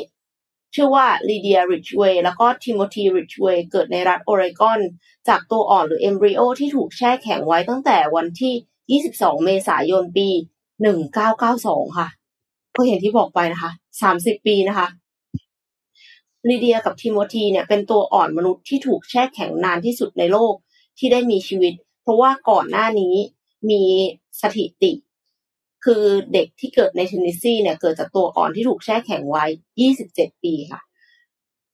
[0.74, 4.80] ชื่อว่าลีเดียริชเวย์แล้วก็ทิโมธีริชเวย์เกิดในรัฐโอเรกอน
[5.28, 10.28] จากตัวอ่อนหรือเอมบริโอที่ถูกแช่แข็งไว้ตั้งแต่วันที่ 22 เมษายนปี
[11.12, 12.08] 1992 ค่ะ
[12.76, 13.70] ก็เห็นที่บอกไปนะคะ
[14.10, 14.86] 30 ปีนะคะ
[16.48, 20.54] ลีเดียกับทิโมธีเนี่ยเป็นตัวอ่อนมนุษย์ที่ถูกแช่แข็งนานที่สุดในโลก
[20.98, 23.14] ที่ได้มีชีวิต เพราะว่าก่อนหน้านี้
[23.70, 23.82] มี
[24.40, 24.92] สถิติ
[25.84, 29.44] คือเด็กที่เกิดในเทนเนสซีเนี่ยเกิดจากตัวอ่อนที่ถูกแช่แข็งไว้
[29.94, 30.80] 27 ปีค่ะ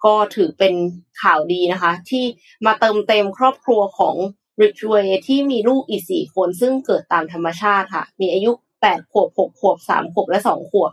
[0.04, 0.74] ก็ถือเป็น
[1.22, 2.24] ข่าวดีนะคะ ที่
[2.66, 4.16] มาเติมเต็มครอบครัวของ
[4.60, 8.50] ริชเวย์ที่มีลูกอีกสี่คนซึ่งเกิดตามธรรมชาติค่ะ มีอายุ
[8.80, 10.92] แปดขวบหกขวบสามขวบและสองขวบ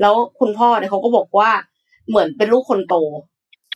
[0.00, 1.50] แล้วคุณพ่อเนี่ยเขาก็บอกว่า
[2.08, 2.94] เหมือนเป็นลูกคนโต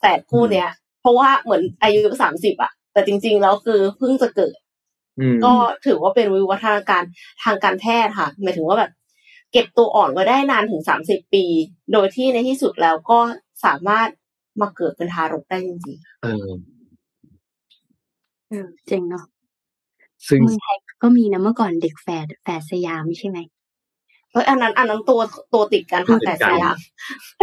[0.02, 0.68] แต่คู่เนี้ย
[1.00, 4.54] เพราะว่าเหมือนอายุสามสิบอะแต่จริง ๆ แล้วคือเพิ่งจะเกิด
[5.44, 5.52] ก็
[5.86, 7.02] ถือว่าเป็นวิวัฒนาการ
[7.42, 8.90] ทางการแพทย์ค่ะหมายถึงว่าแบบ
[9.52, 11.44] เก็บตัวอ่อนไว้ได้นานถึงสามสิบปี
[11.92, 13.18] โดยที่ในที่สุดแล้วก็
[13.64, 14.08] สามารถ
[14.60, 16.48] มาเกิดเป็นทารกได้จริงๆเออ
[18.48, 19.24] เออเจ๋งเนาะ
[20.28, 23.38] ซึ่งเมืองไทยก็มีนะเมื่อก่อนเด็กแฝดแฝดสยามใช่ไหม
[24.38, 25.20] เอ้ยอันนั้นอันนั้นตัว
[25.54, 26.76] ตัวติดกันค่ะแต่สยาม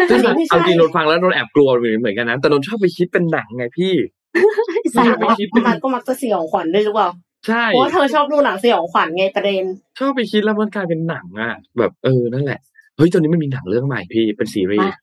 [0.09, 1.69] ซึ่งอันนี้ไม่เอาใช่จริงนนฟังแล้วนนแอบกลัว
[1.99, 3.93] เหมือนกันนะแต่นนชอบไปคิดเป็นหนังไงพี่
[4.93, 7.09] ใส่ไม่แล้ได้วคิดเป็นมันก็มักจะสยองขวัญด้วยหรือเปล่า
[7.47, 9.63] ใช่เพราะว่าเธอชอบดูหนังสยองขวัญไงประเด็น
[9.99, 12.59] ชอบไปคิดแล้วมันกลายเป็นหนังอะ แบบเออนั่นแหละ
[12.97, 14.97] เฮ้ยตอนนี้มันมีหนังเรื่องใหม่พี่เป็นซีรีส์ว่า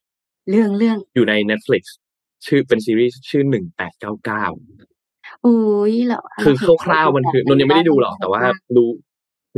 [0.51, 1.83] เรื่องเรื่องอยู่ใน Netflix
[2.47, 4.45] ชื่อเป็นซีรีส์ชื่อหนึ่งแปดเก้าเก้า
[5.43, 5.57] โอ้
[5.93, 8.43] ยเหรอคือคร่าวๆมันคือนนยังไม่ได้ดูหรอกแต่ว่า
[8.77, 8.91] รู้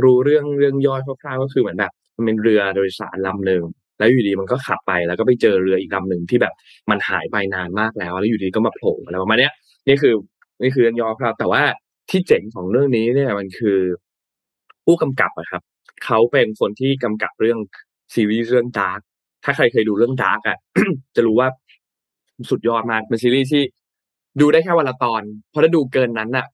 [0.03, 3.63] รู้เรื่องเรื่องย่อยคร่าวๆก็คือเหมือนแบบ มันเป็นเรือโดยสารลำหนึ่ง
[3.97, 6.53] แล้วอยู่ดีมันก็ขับไปแล้วก็ไปเจอเรืออีกลำหนึ่งที่แบบ
[6.89, 9.49] มันหายไปนานมากแล้ว แล้วอยู่ดีก็มาโผล่อะไรประมาณนี้
[9.87, 10.13] นี่คือ
[10.61, 11.61] นี่คือเรื่องย่อครับ แต่ว่า
[12.09, 13.79] ที่เจ๋งของเรื่องนี้เนี่ยมันคือ
[14.85, 15.61] ผู้กำกับอะครับ
[16.05, 17.59] เขาเป็นคนที่กำกับเรื่อง
[18.13, 18.99] ซีรีส์เรื่อง Dark
[19.43, 20.57] ถ้าใครเคยดูเรื่อง Dark อะ
[21.15, 21.47] จะรู้ว่า
[22.49, 23.63] สุดยอดมากเป็นซีรีส์ที่
[24.41, 26.45] ดูได้แค่วันละตอน เพราะถ้าดูเกินนั้นอะ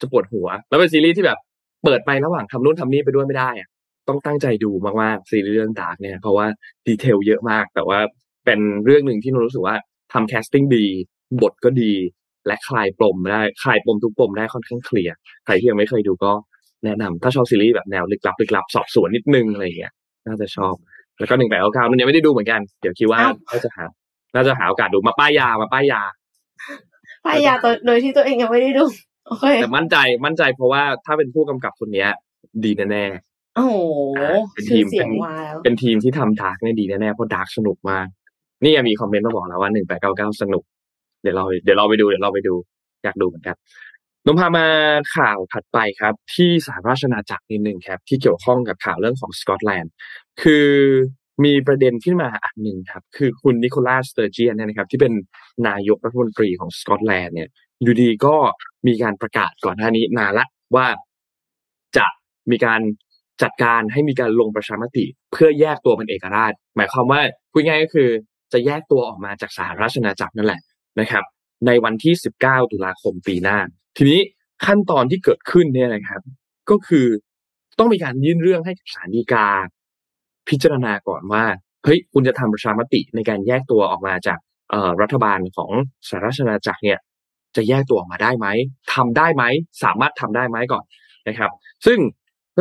[0.00, 1.38] จะปวดหัว แล้วเป็นซีรีส์ที่แบบ
[1.84, 3.68] เปิดไประหว่างทำนู่นทำนี่ไปด้วยไม่ได้อะ
[4.08, 4.70] ต้องตั้งใจดู
[5.02, 6.46] มากๆซีรีส์เรื่อง Dark เนี่ยเพราะว่า
[6.86, 7.98] detail เยอะมาก แต่ว่า
[8.44, 9.76] เป็นเรื่องหนึ่งที่นนรู้สึกว่า
[10.12, 10.86] ทำแคสติ้งดี
[11.42, 11.92] บทก็ดี
[12.46, 16.32] และคลายปมได้คลายปมทุกปมได้ค่อนข้างเคลียร์ใครที่ยังไม่เคยดูก็
[16.84, 19.92] แนะนำถ้าชอบซีรีส์แบบแนวลึกลับลึกลับสอบสวนนิดนึงอะไรอย่างเงี้ย
[20.26, 20.74] น่าจะชอบ
[21.18, 23.84] แล้วก็หนึ่งแปดเก้าเก้ามันยังไม่ได้ดูเหมือนกัน เดี๋ยวคิดว่าอ้าวน่าจะหา
[24.34, 26.02] น่าจะหาโอกาสดูมาป้ายยามาป้ายยา
[27.26, 28.84] ป้ายยาตัวโดยที่ตัวเองยังไม่ได้ดู
[29.26, 32.08] โอเคแต่มั่นใจมั่นใจเพราะว่าถ้าเป็นผู้กำกับคนเนี้ย
[32.64, 33.04] ดีแน่
[33.56, 33.78] โอ้โห
[34.52, 38.06] เป็นชื่ทีอมเสียงมาแล้วๆเป็นทีมที่ทำ Dark เนี่ยดีแน่ๆเพราะ Dark สนุกมาก
[38.62, 40.64] นี่ยังมีคอมเมนต์มาบอกแล้วว่าหนึ่งแปดเก้าเก้าสนุก
[41.22, 42.54] เดี๋ยวเราเดี๋ยวเราไปดูเดี๋ยวเราไปดู
[43.04, 43.56] อยากดูเหมือนกัน
[44.26, 44.66] นนพามา
[45.16, 49.92] ข่าวถัดไปครับ ที่สหราชอาณาจักรนิดนึงครับ ที่เกี่ยวข้องกับข่าวเรื่องของสกอตแลนด์
[50.42, 50.68] คือ
[51.44, 55.12] มีประเด็นขึ้นมาอันหนึ่งครับ คือคุณนิโคลา สเตอร์เจียนเนี่ยนะครับ ที่เป็น
[55.68, 57.48] นายกรัฐมนตรีของสกอตแลนด์เนี่ย
[57.82, 58.36] อยู่ดีก็
[58.86, 60.46] มีการประกาศก่อนหน้านี้นานละ
[60.76, 60.86] ว่า
[61.96, 62.06] จะ
[62.50, 62.80] มีการ
[63.42, 67.20] จัดการให้มีการลงประชามติ เพื่อแยกตัวเป็นเอกราช หมายความว่า
[67.52, 68.08] พูดง่ายก็คือ
[68.52, 70.60] จะแยกตัวออกมาจากสหราชอาณาจักรนั่นแหละ
[71.00, 71.24] นะครับ
[71.66, 72.14] ในวันที่
[72.44, 73.58] 19 ตุลาคมปีหน้า
[73.96, 74.20] ทีนี้
[74.66, 76.20] ขั้นตอนที่เกิดขึ้นเนี่ยนะครับ
[76.70, 77.06] ก็คือ
[77.78, 79.46] ต้องมีการยื่นเรื่องให้ศาลฎีกา
[80.48, 81.44] พิจารณาก่อนว่า
[81.84, 84.38] เฮ้ยคุณจะทำประชามติในการแยกตัวออกมาจาก
[85.02, 85.70] รัฐบาลของ
[86.08, 86.98] สหราชอาณาจักรเนี่ย
[87.56, 88.46] จะแยกตัวออกมาได้ไหม
[88.94, 89.44] ทำได้ไหม
[89.82, 90.84] สามารถทำได้ไหมก่อน
[91.28, 91.50] นะครับ
[91.86, 91.98] ซึ่ง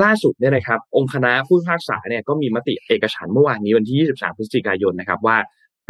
[0.03, 5.37] ล่าสุดเนี่ยนะครับองค์คณะผู้พิพากษาเนี่ยก็มีมติเอกฉันเมื่อวานนี้วันที่ 23 พฤศจิกายนนะครับว่า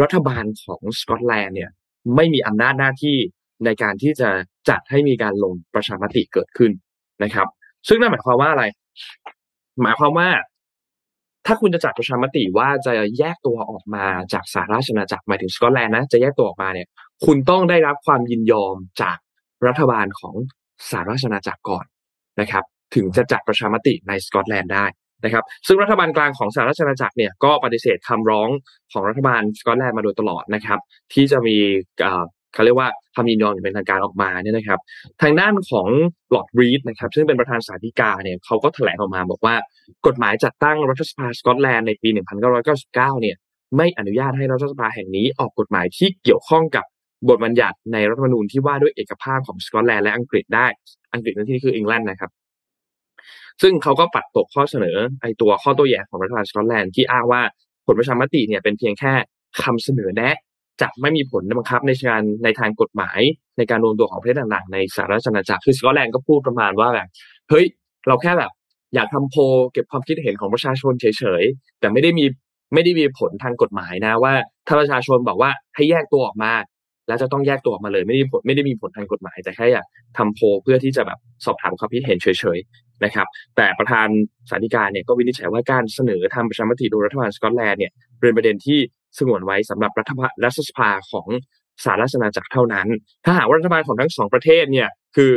[0.02, 1.72] รัฐบาลของสกอตแลนด์เนี่ย
[2.16, 3.18] ไม่มีอำนาจหน้าที่
[3.66, 4.30] ในการที่จะ
[4.70, 6.72] จัดให้มีการลงประชามติเกิดขึ้น
[7.24, 7.48] นะครับ
[7.88, 8.64] ซึ่งนั่นหมายความว่าอะไร
[9.82, 10.30] หมายความว่า
[11.46, 16.88] ถ้าคุณจะจัดประชามติว่าจะแยกตัวออกมาจากสหราชอาณาจักรหมายถึงสกอตแลนด์นะจะแยกตัวออกมาเนี่ย
[17.26, 19.18] คุณต้องได้รับความยินยอมจาก
[19.68, 20.36] รัฐบาลของ
[20.90, 21.86] สหราชอาณาจักรก่อน
[22.42, 22.64] นะครับ
[22.96, 24.86] ถึงจะจัดประชามติในสกอตแลนด์ได้
[25.26, 28.50] นะครับซึ่งรัฐบาลกลางของสหราชอาณาจักรเนี่ยก็ปฏิเสธคำร้อง
[28.92, 30.80] ของรัฐบาลสกอตแลนด์มาโดยตลอดนะครับ
[31.14, 31.56] ที่จะมี
[32.02, 34.80] เอ่อเขาเรียกว่าคำยินยอมอย่างเป็นทางการออกมาเนี่ยนะครับ
[35.22, 35.88] ทางด้านของ
[36.36, 39.56] ลอร์ดรีดนะครับ ซึ่งเป็นประธานศาลฎีกาเนี่ยเขาก็แถลงออกมาบอกว่า
[40.08, 42.10] กฎหมายจัดตั้งรัฐสภาสกอตแลนด์ในปี
[42.66, 43.36] 1999 เนี่ย
[43.78, 46.86] ไม่อนุญาตให้รัฐสภาแห่งนี้ออกกฎหมายที่เกี่ยวข้องกับ
[47.30, 50.68] บทบัญญัติในรัฐธรรมนูญที่ว่าด้วยเอกภาพของสกอตแลนด์และอังกฤษได้
[51.14, 52.32] อังกฤษในที่นี้คืออังกฤษนะครับ
[53.62, 57.42] ซึ่งเขาก็ปัดตกข้อเสนอไอตัวข้อโต้แย้งของรัฐบาลสกอตแลนด์ที่อ้างว่า
[57.88, 59.14] ผลประชามติเนี่ยเป็นเพียงแค่
[59.64, 60.36] คำเสนอแนะ
[60.82, 63.20] จะไม่มีผลบังคับในการในทางกฎหมาย
[63.58, 67.08] ในการรวมตัวของประเทศต่างๆในสหราชอาณาจักรคือสกอตแลนด์ก็พูดประมาณว่าแบบ
[67.50, 67.66] เฮ้ย
[68.08, 68.52] เราแค่แบบ
[68.96, 69.42] อยากทำโพล
[69.74, 71.06] เก็บความคิดเห็นของประชาชนเฉ
[71.42, 72.26] ยๆแต่ไม่ได้มี
[72.74, 74.34] ไม่ได้มีผลทางกฎหมายนะว่า
[74.68, 76.52] ถ้าประชาชนบอกว่าให้แยกตัวออกมา
[77.08, 79.86] แล้วจะต้องแยกตัวออกมาเลยไม่ได้ผลไม่ได้มีผลทางกฎหมาย แต่แค่อยาก
[80.18, 82.28] ทำโพเพื่อที่จะแบบสอบถามความคิดเห็นเฉ
[82.58, 84.08] ยๆนะครับ แต่ประธาน
[84.50, 88.80] สาธิการเนี่ยก็วินิจฉัยว่าการเสนอทำประชามติโดยรัฐบาลสกอตแลนด์เนี่ยเป็นประเด็นที่
[89.18, 90.12] สงวนไว้สำหรับรัฐ
[90.44, 91.28] รัฐสภาของ
[91.84, 92.88] สหราชอาณาจักรเท่านั้น
[93.26, 95.34] ถ้าหากว่ารัฐบาลของทั้งสองประเทศเนี่ยคือ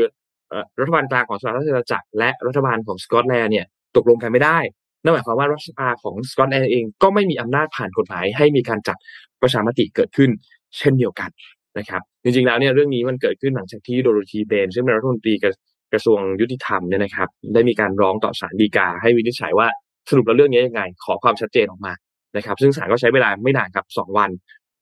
[0.48, 3.66] เอ่อรัฐบาลกลางของสหราชอาณาจักรและรัฐบาลของสกอตแลนด์เนี่ย
[3.96, 4.58] ตกลงกันไม่ได้
[5.02, 8.96] นั่นหมายความว่ารัฐสภาของสกอตแลนด์เองก็ไม่มีอำนาจผ่านกฎหมายให้มีการจัด
[9.42, 10.30] ประชามติเกิดขึ้น
[10.78, 11.30] เช่นเดียวกัน
[11.78, 15.52] นะครับจริงๆแล้วเนี่ยเรื่องนี้มันเกิดขึ้นหลังจากที่โดโรธีเบนซึ่งเป็นรัฐมนตรีกระ
[15.92, 19.68] กระทรวงยุติธรรมเนี่ยนะครับ ได้มีการร้องต่อศาลฎีกา ให้วินิจฉัยว่า
[20.08, 21.92] สรุปแล้วเรื่องนี้ยังไง ขอความชัดเจนออกมา
[22.36, 24.30] นะครับ ซึ่งศาลก็ใช้เวลาไม่นานครับสองวัน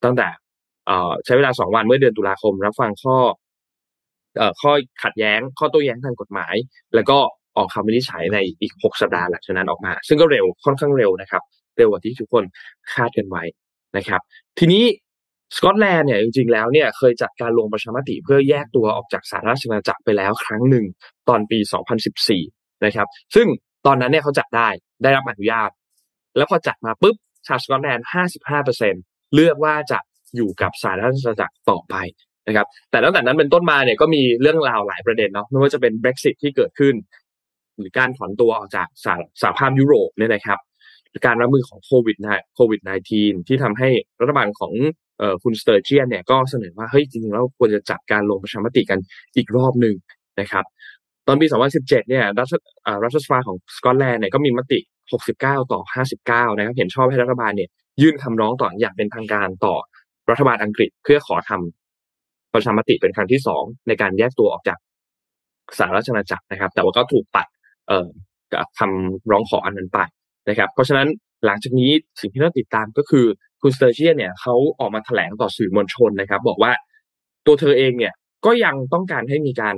[0.04, 0.28] ตั้งแต่
[1.24, 3.16] ใช้เวลาสองวันเมื่อเดือนตุลาคม รับฟังข้อ
[4.36, 4.72] เอ่อข้อ
[5.02, 6.54] ขัดแย้ง ข้อโต้แย้งทางกฎหมาย
[6.94, 7.18] แล้วก็
[7.56, 11.42] ออกคำวินิจฉัยในอีกหกสัปดาห์หลังจากนั้นออกมา ซึ่งก็เร็วค่อนข้างเร็วนะครับ
[11.76, 12.44] เร็วกว่าที่ทุกคน
[12.92, 13.42] คาดกันไว้
[13.96, 14.20] นะครับ
[14.58, 14.84] ทีนี้
[15.56, 20.84] สกอตแลนด์เนี่ยจริงๆแล้วเนี่ยเคยจัดการลงประชามติเพื่อแยกตัวออกจากสหราชอาณาจักรไปแล้วครั้งหนึ่ง
[21.28, 21.58] ตอนปี
[22.22, 23.46] 2014 นะครับ ซึ่ง
[23.86, 24.68] ตอนนั้นเนี่ยเขาจัดได้
[25.02, 25.70] ได้รับอนุญาต
[26.36, 27.16] แล้วพอจัดมาปุ๊บ
[27.46, 28.06] ชาวสกอตแลนด์
[28.70, 29.98] 55%เลือกว่าจะ
[30.36, 31.94] อยู่กับสหราชอาณาจักรต่อไป
[32.46, 36.94] นะครับ แต่ตั้งแต่นั้นเป็นต้นมาเนี่ยก็มีเรื่องราวหลายประเด็นเนาะไม่ว่าจะเป็น Brexit ที่เกิดขึ้น
[37.78, 40.58] หรือการถอนตัวออกจากสหสหภาพยุโรปเนี่ยนะครับ
[41.26, 42.80] การรับมือของโควิดนะโควิด
[43.14, 43.88] -19 ที่ทำให้
[44.20, 44.72] รัฐบาลของ
[45.18, 48.98] เอ่อคุณสเตอร์เจียนเนี่ยก็เสนอว่าเฮ้ยจริงๆแล้วควรจะจัดการลงประชามติกัน
[49.36, 49.94] อีกรอบหนึ่ง
[50.40, 50.64] นะครับ
[51.26, 51.46] ตอนปี
[51.78, 52.52] 2017 เนี่ยรัฐ
[53.04, 54.78] รัฐสภาของสกอตแลนด์เนี่ยก็มีมติ
[55.26, 55.80] 69 ต่อ
[56.16, 57.68] 59 นะครับ เห็นชอบให้รัฐบาลเนี่ย
[58.02, 59.74] ยื่นคำร้องต่ออย่างเป็นทางการต่อ
[60.30, 64.78] รัฐบาลอังกฤษเพื่อขอทำประชามติเป็นครั้งที่สองในการแยกตัวออกจาก
[65.78, 67.46] สหราชอาณาจักรนะครับ แต่ว่าก็ถูกปัด
[67.88, 68.08] เอ่อ
[68.78, 69.98] คำร้องขออันนั้นไป
[70.48, 71.08] นะครับ เพราะฉะนั้น
[71.44, 73.26] หลังจากนี้สิ่งที่ต้องติดตามก็คือ
[73.62, 76.72] คุณสเตอร์เจียนเนี่ยเขาออกมาแถลงต่อสื่อมวลชนนะครับ บอกว่า
[77.46, 78.12] ตัวเธอเองเนี่ย
[78.46, 79.74] ก็ยังต้องการให้มีการ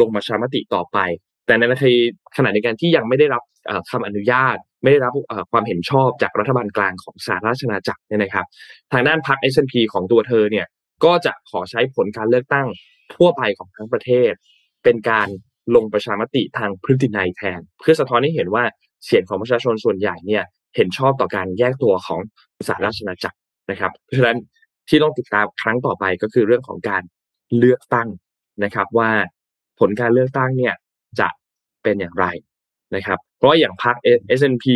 [0.00, 0.98] ลงประชามติต่อไป
[1.46, 1.94] แต่ในนาที
[2.36, 5.12] ขณะในการที่ยังไม่ได้รับเอ่อคำอนุญาต ไม่ได้รับ
[5.52, 8.46] ความเห็นชอบจากรัฐบาลกลางของสหราชอาณจักรเนี่ยนะครับ
[8.92, 10.66] ทางด้านพรรค S&P ของตัวเธอเนี่ย
[11.04, 12.66] ก็จะขอใช้ผลการเลือกตั้ง
[13.14, 14.32] ทั่วไปของทั้งประเทศ
[14.84, 15.28] เป็นการ
[15.74, 18.64] ลงประชามติทางพฤตินัยแทน เพื่อสะท้อนให้เห็นว่า
[19.06, 20.44] เสียงของประชาชนส่วนใหญ่เนี่ย
[20.76, 22.20] เห็นชอบต่อการแยกตัวของ
[22.68, 23.38] สหราชอาณาจักร
[23.70, 24.38] นะครับ เพราะฉะนั้น
[24.88, 27.02] ที่ต้องติดตามครั้งต่อไปก็คือเรื่องของการ
[27.58, 28.08] เลือกตั้ง
[28.64, 29.10] นะครับ ว่า
[29.80, 30.74] ผลการเลือกตั้งเนี่ย
[31.20, 31.28] จะ
[31.82, 32.26] เป็นอย่างไร
[32.96, 33.96] นะครับ เพราะอย่างพรรค
[34.38, 34.66] S&P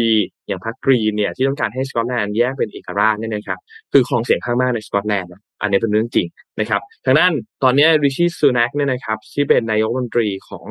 [0.46, 3.58] อย่างพรรคกรีนเนี่ยที่ต้องการให้สกอตแลนด์แยกเป็นเอกราชเนี่ยนะครับ
[3.92, 5.30] คือครองเสียงข้างมากในสกอตแลนด์
[5.60, 6.26] อันนี้เป็นเรื่องจริง
[6.60, 7.32] นะครับทางด้น
[7.62, 10.66] ตอนนี้ริชี่ซูนักเนี่ยนะครับที่เป็นนายกรัฐมนตรีของ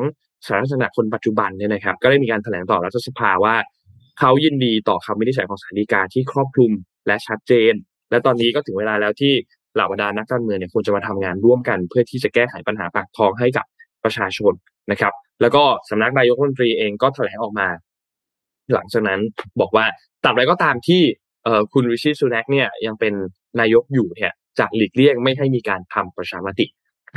[0.46, 3.54] สหรัฐอเมริกาคนปัจจุบันเนี่ยนะครับ ก็ได้มีการแถลงต่อรัฐสภาว่า
[4.18, 6.72] เขายินดีต่อคำวินิจฉัยของศาลฎีกาที่ครอบคลุม
[7.06, 7.74] และชัดเจน
[8.10, 9.32] และตอนนี้ก็ถึงเวลาแล้วที่
[9.74, 13.66] เหล่าบรรดานักการเมืองเนี่ยควรจะมาทำงานร่วมกัน เพื่อที่จะแก้ไขปัญหาปากท้องให้กับ
[14.04, 14.52] ประชาชน
[14.90, 17.68] นะครับ แล้วก็สำนักนายกรัฐมนตรีเองก็แถลงออกมา
[18.72, 19.20] หลังจากนั้น
[19.60, 19.86] บอกว่า
[20.24, 21.02] ตราบใดก็ตามที่
[21.44, 23.14] เอ่อคุณริชี่ซูนักเนี่ยยังเป็น
[23.60, 26.66] นายกอยู่เนี่ยจะหลีกเลี่ยงไม่ให้มีการทำประชามติ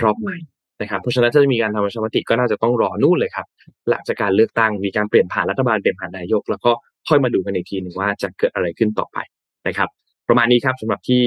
[0.03, 0.37] รอบใหม่
[0.81, 3.45] นะครับเพราะฉะนั้นถ้าจะมีการทำประชามติก็น่าจะต้องรอนู่นเลยครับ
[3.89, 6.71] หลังจากการเลือกตั้งมีการเปลี่ยนผ่านรัฐบาลเปลี่ยนผ่านนายก แล้วก็
[7.07, 9.17] ค่อยมาดูกันอีกทีหนึ่งว่าจะเกิดอะไรขึ้นต่อไป
[9.67, 9.89] นะครับ
[10.27, 11.21] ประมาณนี้ครับสำหรับที่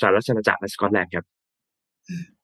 [0.00, 1.24] สหรัฐอาณาจักรและสกอตแลนด์ครับ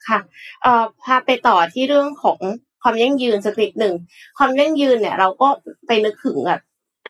[0.07, 0.19] ค่ะ
[0.63, 2.39] เอ่อพาไปต่อที่เรื่องของ
[2.83, 3.95] ความยั่งยืนสักนิดหนึ่ง
[4.39, 5.49] ความยั่งยืนเนี่ย เราก็
[5.87, 6.61] ไปนึกถึงแบบ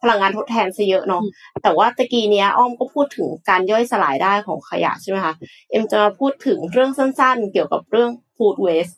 [0.03, 1.22] พลังงานทดแทนซะเยอะเนาะ
[1.62, 5.34] แต่ว่าตะกี้เนี้ยอ้อมก็พูดถึงการย่อยสลายได้ของขยะใช่ไหมคะ
[5.70, 8.94] เอ็มจะมาพูดถึงเรื่องสั้นๆ เกี่ยวกับเรื่อง food waste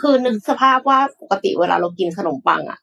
[0.00, 2.78] คือนึกสภาพว่าปกติเวลาเรากินขนมปังอะ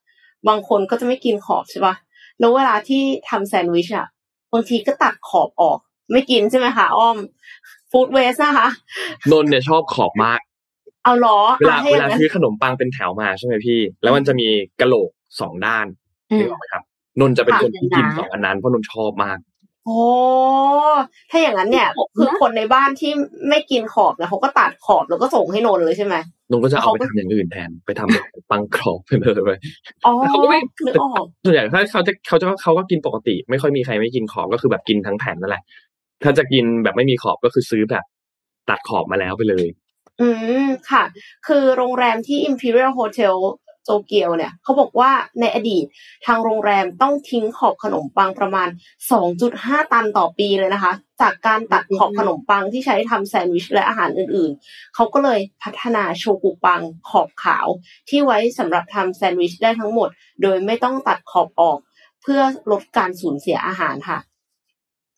[0.47, 1.95] บางคนก็จะไม่กินขอบใช่ปะ
[2.39, 4.07] แล้วเวลาที่ทำแซนด์วิชอะ
[4.53, 5.77] บางทีก็ตัดขอบออก
[6.11, 7.17] ไม่กินใช่ไหมคะอ้อม
[7.91, 8.69] food waste นะคะ
[9.31, 10.39] นนท์เนี่ยชอบขอบมาก
[11.03, 14.47] เอาล้อเวลาให้เวอย่ลางนั้นซื้อขนมปังเป็นแถวมาใช่ไหมพี่ แล้วมันจะมี
[14.81, 15.85] กะโหลกสองด้าน
[16.31, 16.83] อืมนึกออกไหมครับ
[17.19, 19.37] นนท์จะเป็นค่ะคนที่กินนะสองอันนั้นเพราะนนท์ชอบมาก
[19.85, 19.99] โอ้
[21.31, 23.11] ถ้าอย่างนั้นเนี่ยคือคนในบ้านที่
[23.49, 26.15] ไม่กินขอบนะเขาก็ตัดขอบแล้วก็ส่งให้นนท์เลยใช่ไหม
[26.51, 29.51] นนท์ก็จะเอาเขาไปก็ทำอย่างอื่นแทนไปทำปังกรอบไปเลยไป
[30.05, 35.63] อ๋อเขาก็ไม่นึกออกส่วนใหญ่ถ้าเขาจะเขาจะเขาก็กินปกติ ไม่ค่อยมีใครไม่กินขอบก็คือแบบกินทั้งแผ่นนั่นแหละ
[36.23, 38.05] ถ้าจะกินแบบไม่มีขอบก็คือซื้อแบบ
[38.69, 39.67] ตัดขอบมาแล้วไปเลย
[40.21, 40.29] อื
[40.65, 41.03] มค่ะ
[41.47, 43.35] คือโรงแรมที่ Imperial Hotel
[43.85, 45.85] โตเกียวเนี่ยเขาบอกว่าในอดีต
[46.25, 48.69] ทางโรงแรมต้องทิ้งขอบขนมปังประมาณ
[49.29, 57.67] 2.5 ตันต่อปีเลยนะคะ จากการตัดขอบขนมปังที่ใช้ทำแซนด์วิชและอาหารอื่นๆ เขาก็เลยพัฒนาโชกุปังขอบขาว
[58.09, 60.09] ที่ไว้สำหรับทำแซนด์วิชได้ทั้งหมด
[60.41, 61.77] โดยไม่ต้องตัดขอบออก
[62.21, 64.19] เพื่อลดการสูญเสียอาหารค่ะ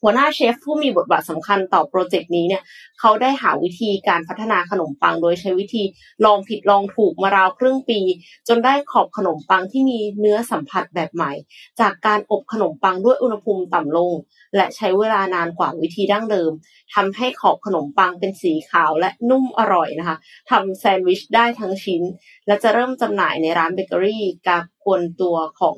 [0.04, 2.64] หัวหน้าเชฟผู้มีบทบาทสำคัญต่อโปรเจกต์นี้เนี่ย
[3.00, 5.84] เขาได้หาวิธีการพัฒนาขนมปัง โดยใช้วิธี
[6.26, 8.00] ลองผิดลองถูกมาราวครึ่งปี
[8.48, 11.32] จนได้ขอบขนมปังที่มีเนื้อสัมผัสแบบใหม่
[11.80, 14.12] จากการอบขนมปังด้วยอุณหภูมิต่ำลง
[14.56, 16.52] และใช้เวลานานกว่าวิธีดั้งเดิม
[16.94, 20.18] ทำให้ขอบขนมปังเป็นสีขาวและนุ่มอร่อยนะคะ
[20.50, 22.02] ทำแซนด์วิชได้ทั้งชิ้น
[22.48, 25.78] และจะเริ่มจำหน่ายในร้านเบเกอรี่กาควนตัวของ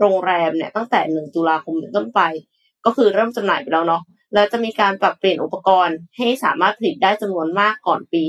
[0.00, 2.22] โรงแรมเนี่ยตั้งแต่ 1 ตุลาคมเป็นต้นไป
[2.86, 4.02] ก็คือเริ่มจำหน่ายไปแล้วเนาะ
[4.34, 8.22] แล้วจะมีการปรับเปลี่ยนอุปกรณ์ให้สามารถผลิตได้จำนวนมากก่อนปี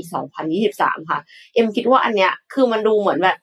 [0.52, 1.20] 2023 ค่ะ
[1.54, 3.36] เอ็มคิดว่าอันเนี้ยคือมันดูเหมือนแบบ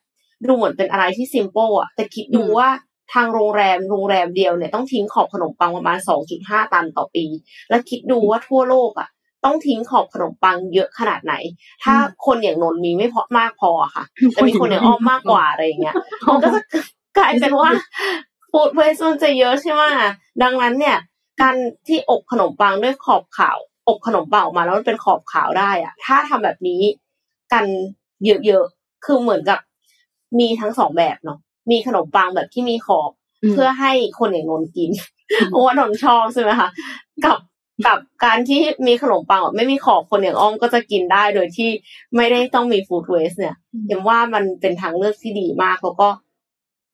[0.47, 2.69] ดูเหมือนเป็นอะไรที่ซิม p ป e อะแต่คิดดูว่า
[3.13, 5.97] ทางโรงแรมโรงแรมเดียวเนี่ยต้องทิ้งขอบขนมปังประมาณ
[6.35, 7.25] 2.5 ตันต่อปี
[7.69, 9.09] แล้วคิดดูว่าทั่วโลกอะ
[9.45, 11.33] ต้องทิ้งขอบขนมปังเยอะขนาดไหน
[11.83, 11.95] ถ้า
[12.25, 14.03] คนอย่างนนท์มีไม่พอมากพอค่ะ
[14.35, 15.95] จะมีคนอย่างอ้อมมากกว่าอะไรอย่างเงี้ย
[16.27, 16.61] มันก็จะ
[17.17, 17.69] กลายเป็นว่า
[18.51, 19.81] ฟูดเวสมันจะเยอะใช่ไหม
[20.43, 20.97] ดังนั้นเนี่ย
[21.41, 21.55] การ
[21.87, 26.81] ที่อบขนมปังด้วยขอบขาว อบขนมปังออกมาแล้วมันเป็นขอบขาวได้อะถ้าทำแบบนี้
[27.53, 27.65] กัน
[28.25, 29.59] เยอะๆคือเหมือนกับ
[30.39, 31.39] มีทั้งสองแบบเนาะ
[31.71, 33.11] มีขนมปังแบบที่มีขอบ
[33.49, 34.91] มเพื่อให้คนอย่างนนท์กิน
[35.49, 36.69] เพราะว่านนท์ชอบใช่ไหมคะ
[37.25, 37.39] กับ
[37.87, 41.69] กับการที่มีขนมปังแบบไม่มีขอบคนอย่างอ้อมก็จะกินได้โดยที่
[42.15, 43.55] ไม่ได้ต้องมีฟู้ดเวสเนี่ย
[43.87, 46.09] เห็นว่ามันเป็นทางเลือกที่ดีมากแล้วก็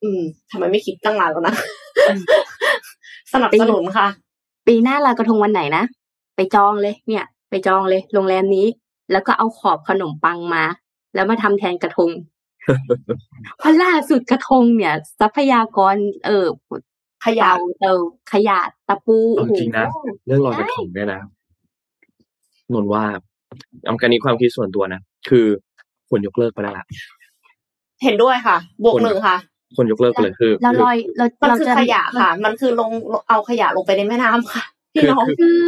[0.03, 0.21] อืม
[0.51, 1.55] ทำไมไม่คิดตั้งนานแล้วนะ
[3.33, 4.07] สนับสนุนค่ะ
[4.67, 5.83] ปีหน้าลอยกระทงวันไหนนะ
[6.35, 8.67] ไปจองเลย เนี่ย ไปจองเลย โรงแรมนี้
[9.11, 10.63] แล้วก็เอาขอบขนมปังมา
[11.15, 12.11] แล้วมาทำแทนกระทง
[13.57, 15.95] เพราะล่าสุดกระทงเนี่ย ทรัพยากร
[16.25, 16.45] เออ
[17.25, 17.93] ขยะเตาเตา
[18.31, 19.85] ขยะตะปูเอาจริงนะ
[20.25, 21.21] เรื่องลอยกระทงเนี่ยนะ
[22.73, 23.03] นนท์ว่า
[23.85, 25.45] เอาการนี้ความคิดส่วนตัวนะ คือ
[26.09, 26.85] ควรยกเลิกไปแล้วล่ะ
[28.03, 29.37] เห็นด้วยค่ะ บวกหนึ่งค่ะ
[29.75, 32.91] ควรยกเลิกไปเลยคือเราลอยเรามันเราคือจะขยะค่ะ มันคือลง
[33.29, 34.63] เอาขยะลงไปในแม่น้ำค่ะ
[34.93, 35.61] พี่น้องคือ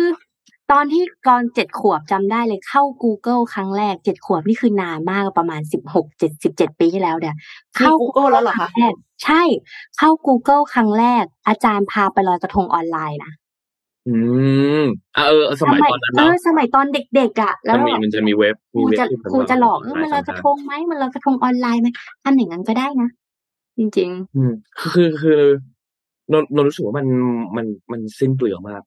[0.71, 7.35] ตอนที่ก่อนเจ็ดขวบจำได้เลยเข้า Google ครั้งแรกเจ็ดขวบนี่คือนานมากประมาณสิบหกเจ็ดสิบเจ็ดปีที่แล้วเนี่ย
[7.77, 8.93] เข้า Google แล้วเหรอคะงแรก
[9.23, 9.41] ใช่
[9.97, 13.31] เข้า Google ครั้งแรก อาจารย์พาไปลอยกระทงออนไลน์นะ
[14.07, 14.15] อื
[14.81, 14.83] ม
[15.17, 16.85] อะเออเออสมัยตอนนั้นเอเนาะอสมัยตอน
[17.15, 21.87] เด็กๆอะ แล้วมันมีแบบมันจะมีเว็บครูมีเว็บจะที่ครูจะหลอกเออมัมันลอยกระทงไหมมันลอยกระทงออนไลน์ไหม
[22.23, 23.09] ทำอย่างนั้นก็ได้นะ
[23.79, 25.41] จริงอืมคือคือคือ
[26.33, 27.07] นนนนรู้สึกว่ามัน
[27.57, 28.81] มันมันสิ้นเปลืองมาก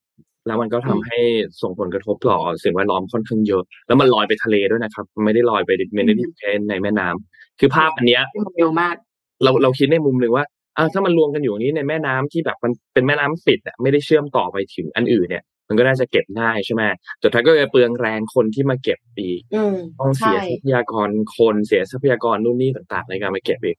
[0.46, 1.18] แล้วมันก็ทำอืมให้
[1.62, 8.94] ส่งผลกระทบต่อสิ่งแวดล้อมค่อนข้างเยอะ แล้วมันลอยไปทะเลด้วยนะครับมันไม่ได้ลอยไปไม่ได้อยู่แค่ในแม่น้ำคือภาพอันเนี้ยๆเร็วมาก
[9.42, 10.44] เราเราคิดในมุมหนึ่งว่า
[10.76, 16.82] อ่าถ้ามันรวมกันอยู่อย่างนี้ในแม่น้ำที่แบบมันเป็นแม่น้ำปิดอะไม่ได้เชื่อมต่อไปถึงอันอื่นเนี่ย มันก็น่าจะเก็บง่ายใช่ไหม
[17.20, 23.76] แต่ท้ายก็จะเปลืองแรงคนที่มาเก็บอีกอืมต้องเสียใช่ทรัพยากรคนเสียทรัพยากรนู่นนี่ต่างๆ ในการมาเก็บอีก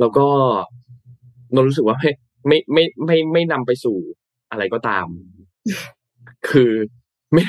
[0.00, 0.26] แล้วก็
[1.54, 2.10] นนรู้สึกว่าไม่
[2.48, 3.98] ไม่ไม่ไม่ไม่นำไปสู่
[4.50, 5.06] อะไรก็ตาม
[6.48, 6.72] คือ
[7.32, 7.42] ไม่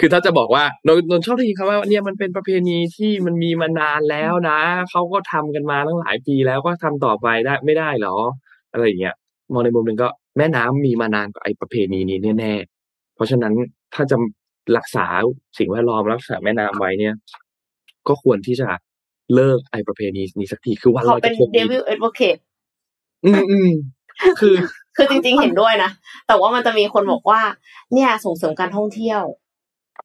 [0.00, 4.60] คือถ้าจะบอกว่านนนนชอบได้ยินคำว่าเนี่ยมันเป็นประเพณีที่มันมีมานานแล้วนะ
[4.90, 8.16] เขาก็ทำกันมาตั้งหลายปีแล้วก็ทำต่อไปได้ไม่ได้เหรอ
[8.72, 9.14] อะไรอย่างเงี้ย
[9.52, 12.77] มองในมุมหนึ่งก็แม่น้ำมีมานานกว่าไอ้ประเพณีนี้แน่ๆ
[13.18, 13.54] เพราะฉะนั้น
[13.94, 14.16] ถ้าจะ
[14.76, 15.06] รักษา
[15.58, 17.14] สิ่งแวดล้อมรักษาแม่น้ำไว้เนี่ย
[18.08, 18.68] ก็ควรที่จะ
[19.34, 22.36] เลิกไอ้ประเพณีนี้สักทีคือวันลเขาอยกเป็นระทงเดวิลเอ็ดวอเคท
[23.24, 23.70] อืมอืม
[24.40, 24.54] คือ
[24.96, 25.90] คือจริงๆเห็นด้วยนะ
[26.26, 27.40] แต่ว่ามันจะมีคนบอกว่า
[27.94, 29.22] เนี่ยส่งเสริมการท่องเที่ยว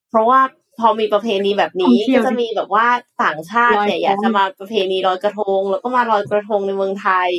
[0.09, 0.39] เพราะว่า
[0.79, 2.87] พอมีประเพณีแบบนี้ท่องเที่ยก็วจะมีแบบว่า
[3.23, 7.29] ต่างชาติเนี่ยลอยกระทงอยากจะมาประเพณีลอยกระทง แล้วก็มาลอยกระทงในเมืองไทย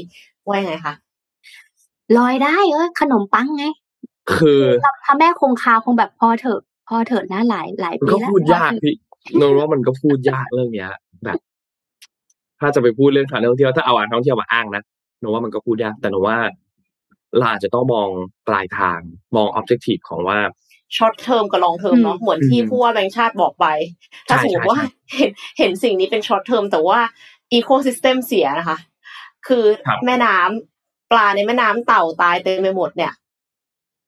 [0.47, 0.95] ว่ายังไงคะ
[2.18, 3.64] ลอยได้เออขนมปังไง
[4.33, 4.61] คือ
[5.05, 10.91] พระแม่คงคาคงแบบพอเถอะพอเถอะนะหลายหลายมันปีก็แล้วพูดยากพี่นนว่ามันก็พูดยากเรื่องเนี้ย
[11.25, 11.39] แบบ
[12.61, 14.83] ถ้าจะไปพูดเรื่องการท่องเที่ยวถ้าเอาการท่องเที่ยวมาอ้างนะ
[15.20, 16.39] นนว่ามันก็พูดยากแต่นนว่า
[17.39, 18.09] เราอาจจะต้องมอง
[18.49, 18.99] ปลายทาง
[19.37, 20.39] มอง objective ของว่า
[20.97, 23.66] short term กับ long termเนาะเหมือนที่อืมผู้ว่าแบงค์ชาติบอกไป
[24.29, 26.99] ถ้าใช่สมมติใช่ว่าใช่เห็นเห็นสิ่งนี้เป็น short term แต่ว่า
[27.53, 28.79] ecosystem เสียนะคะ
[29.47, 33.12] คือครับแม่น้ำปลาในแม่น้ำเต่าตายเต็มไปหมดเนี่ย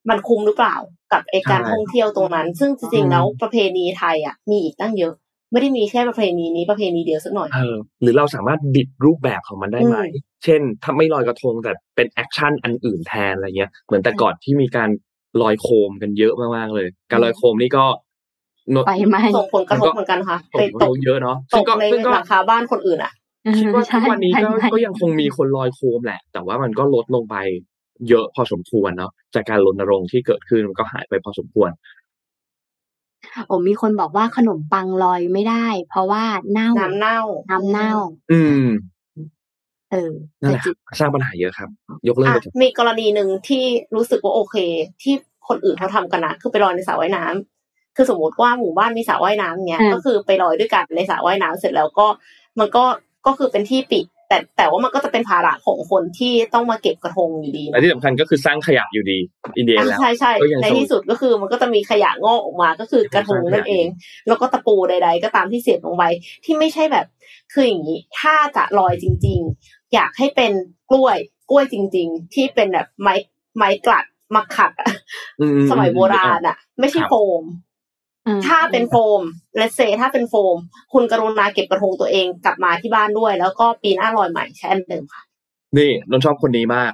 [0.09, 0.77] มันคุ้มหรือเปล่า
[1.13, 5.13] กับไอการท่องเที่ยวตรงนั้น ซึ่งจริงๆแล้วประเพณีไทยอะมีอีกตั้งเยอะ
[5.53, 14.91] ไม่ได้มีแค่ประเพณีนี้ประเพณีเดียวสักหน่อยเออหรือเราสามารถบิดรูปแบบของมันได้ไหมอืมเช่นถ้าไม่ลอยกระทงแต่เป็น action อันอื่นแทนอะไรเงี้ย เหมือนแต่ก่อนที่มีการ
[15.43, 17.85] ลอยโคมกันเยอะมากๆเลย การลอยโคมนี่ก็
[18.71, 23.13] โนไฟไหม้ส่งผลกระทบเหมือนกันค่ะส่ไปงผตลกเยอะเนาะตซึ่งกก็ในซึ่งก็หลังคาบ้านคนอื่นอะ
[23.59, 27.37] คิดว่าทุกวันนี้ก็ใช่ก็ยังคงมีคนลอยโคมแหละ แต่ว่ามันก็ลดลงไป
[28.09, 31.71] เยอะพอสมควรเนาะจากการรณรงค์ที่เกิดขึ้นมันก็หายไปพอสมควร
[33.47, 37.21] โอ้มีคนบอกว่าขนมปังลอยไม่ได้ เพราะว่าเน่าน้ำเน่า
[37.51, 37.93] น้ำเน่า
[38.33, 38.67] อืม
[39.93, 41.69] เออนั่นแหละแต่จริงสร้างปัญหาเยอะครับ
[42.09, 43.65] ยกเลิกอะไปเถอะมีกรณีหนึ่งที่
[43.97, 44.57] รู้สึกว่าโอเค
[45.03, 45.15] ที่
[45.49, 52.07] คนอื่นเขาทำกันนะคือไปลอยในสระว่ายน้ำคือสมมติว่าหมู่บ้านมีสระว่ายน้ำเนี้ยอืมก็คือไปลอยด้วยกันในสระว่ายน้ำเสร็จแล้วก็
[52.59, 52.85] มันก็
[53.27, 59.19] ก็คือเป็นที่ปิด แต่แต่ว่ามันก็จะเป็นภาระของคนที่ต้องมาเก็บกระทงอยู่ดีและที่สำคัญก็คือสร้างขยะอยู่ดี
[59.57, 63.87] อินเดียอะแล้วใช่ใช่ก็ยังในส่งที่สุดก็คือมันก็จะมีขยะงอกออกมาก็คือกระทงนั่นเอง
[64.29, 66.05] แล้วก็ตะปูใด ๆ ก็ตามที่เสียบลงไป
[66.45, 67.07] ที่ไม่ใช่แบบ
[67.53, 70.53] คืออย่างนี้ถ้าจะลอยจริง ๆ อยากให้เป็น
[70.91, 71.19] กล้วย
[71.51, 73.15] กล้วยจริง ๆ ที่เป็นแบบไม้
[73.57, 74.05] ไม้กลัด
[74.35, 74.91] มาขัดอะ
[75.41, 77.45] อืมสมัยโบราณอะ ไม่ใช่ครับโฟมอืม
[78.47, 79.21] ถ้าเป็นโฟม
[79.57, 80.57] เลเซถ้าเป็นโฟม
[80.93, 85.23] คุณกรุณาเก็บกระทงตัวเองกลับมาที่บ้านด้วย แล้วก็ปีหน้าลอยใหม่ใช้อันเดิมค่ะ
[85.77, 86.93] นี่นนท์ชอบคนนี้มาก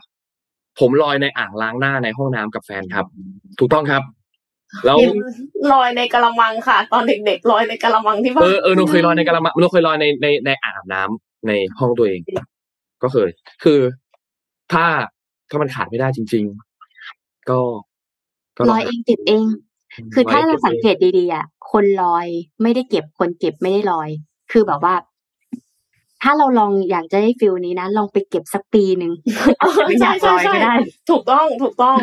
[0.80, 3.06] ผมลอยในอ่างล้างหน้าในห้องน้ำกับแฟนครับ
[3.58, 4.02] ถูกต้องครับ
[4.84, 4.96] แล้ว
[5.72, 12.20] ลอยในกระมังค่ะ ตอนเด็กๆลอยในกระมังที่บ้าเอนอเออนนท์เคยลอยในกระมังนนท์เคยลอยในในในอ่างอาบน้ำในห้องตัวเอง
[13.02, 13.28] ก็เคย
[13.64, 13.80] คือ
[14.72, 14.84] ถ้า
[15.50, 16.44] ถ้ามันขาดไม่ได้จริง
[16.96, 17.60] ๆ ก็
[18.56, 19.44] ก็ลอยเองติดเอง
[20.14, 22.26] คือถ้าเราสังเกตดีๆอะคนลอย
[22.62, 24.08] ไม่ได้เก็บคนเก็บไม่ได้ลอย
[24.52, 24.94] คือแบบว่า
[26.22, 29.12] ถ้าเราลองอยากจะได้ฟิลนี้นะลองไปเก็บสักปีหนึ่ง
[29.88, 30.74] ไม่อยากลอยก็ได้
[31.10, 31.96] ถูกต้องถูกต้อง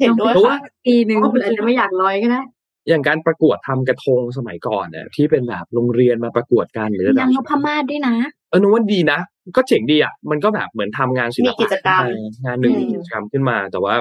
[0.00, 2.42] เห็นด้วยเพราะว่าค่ะปีหนึ่งคุณอาจจะไม่อยากลอยก็ได้
[2.88, 8.14] อย่างการประกวดทำกระทงสมัยก่อนเนี่ยที่เป็นแบบโรงเรียนมาประกวดกันหรือระดันาบงนพมาศด้วยนะ
[8.50, 9.20] เออนึกว่าดีนะ
[9.56, 12.02] ก็เจ๋งดีอะมันก็แบบเหมือนทำงานศิลมีปะกิจกรรม
[12.44, 13.94] งานหนึ่งอืมมีกิจกรรมขึ้นมา แต่ว่า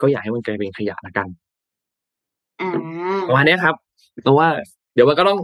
[0.00, 1.45] ก็อยากให้มันกลายเป็นขยะละกันอ่า
[3.28, 3.74] ประมาณเนี้ยครับ
[4.22, 4.48] เพราะว่า
[4.94, 5.38] เดี๋ยวมันก็ต้อง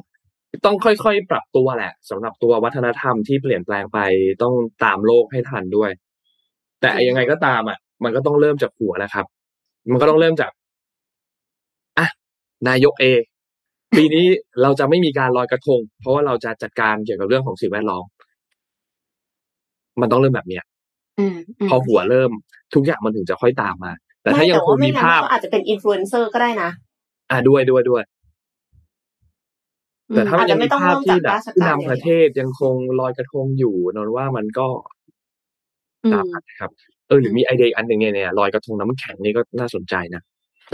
[0.64, 3.98] ต้องค่อยๆ ปรับตัวแหละสำหรับตัววัฒนธรรมที่เปลี่ยนแปลงไป
[4.42, 4.54] ต้อง
[4.84, 5.90] ตามโลกให้ทันด้วย
[6.80, 9.26] แต่ยังไงก็ตามอะ มันก็ต้องเริ่มจากหัวนะครับ
[9.90, 10.50] มันก็ต้องเริ่มจาก
[11.98, 12.06] อะ
[12.68, 13.06] นายกเอ
[13.96, 14.26] ปีนี้
[14.62, 18.04] เราจะไม่มีการลอยกระทง เพราะว่าเราจะจัดการเกี่ยวกับเรื่องของสิ่งแวดล้อม
[20.00, 20.64] มันต้องเริ่มแบบเนี้ย
[21.18, 22.30] อืมอืมพอหัวเริ่ม
[22.74, 23.92] ทุกอย่างมันถึงจะค่อยตามมา
[24.22, 26.70] แต่ถ้าไม่ยังแต่คว่างไม่มีงั้นภาพก็อาจจะเป็นอินฟลูเอนเซอร์ก็ได้นะ
[27.32, 28.04] อะด้วยด้วยด้วย
[30.14, 34.68] แต่ถ้ามันอาจยัจะงไม่มีต้องภาพเริ่มที่จากแบบราชการผู้อย่างนำเดียวประเทศยังคงลอยกระทงอยู่นนว่ามันก็
[36.04, 36.70] อืตามมนั้นนะครับ
[37.08, 40.22] เออหรือมีไอเดียอีกอันหนึ่งเนี่ยเนี่ยลอยกระทงน้ำแข็งนี่ก็น่าสนใจนะ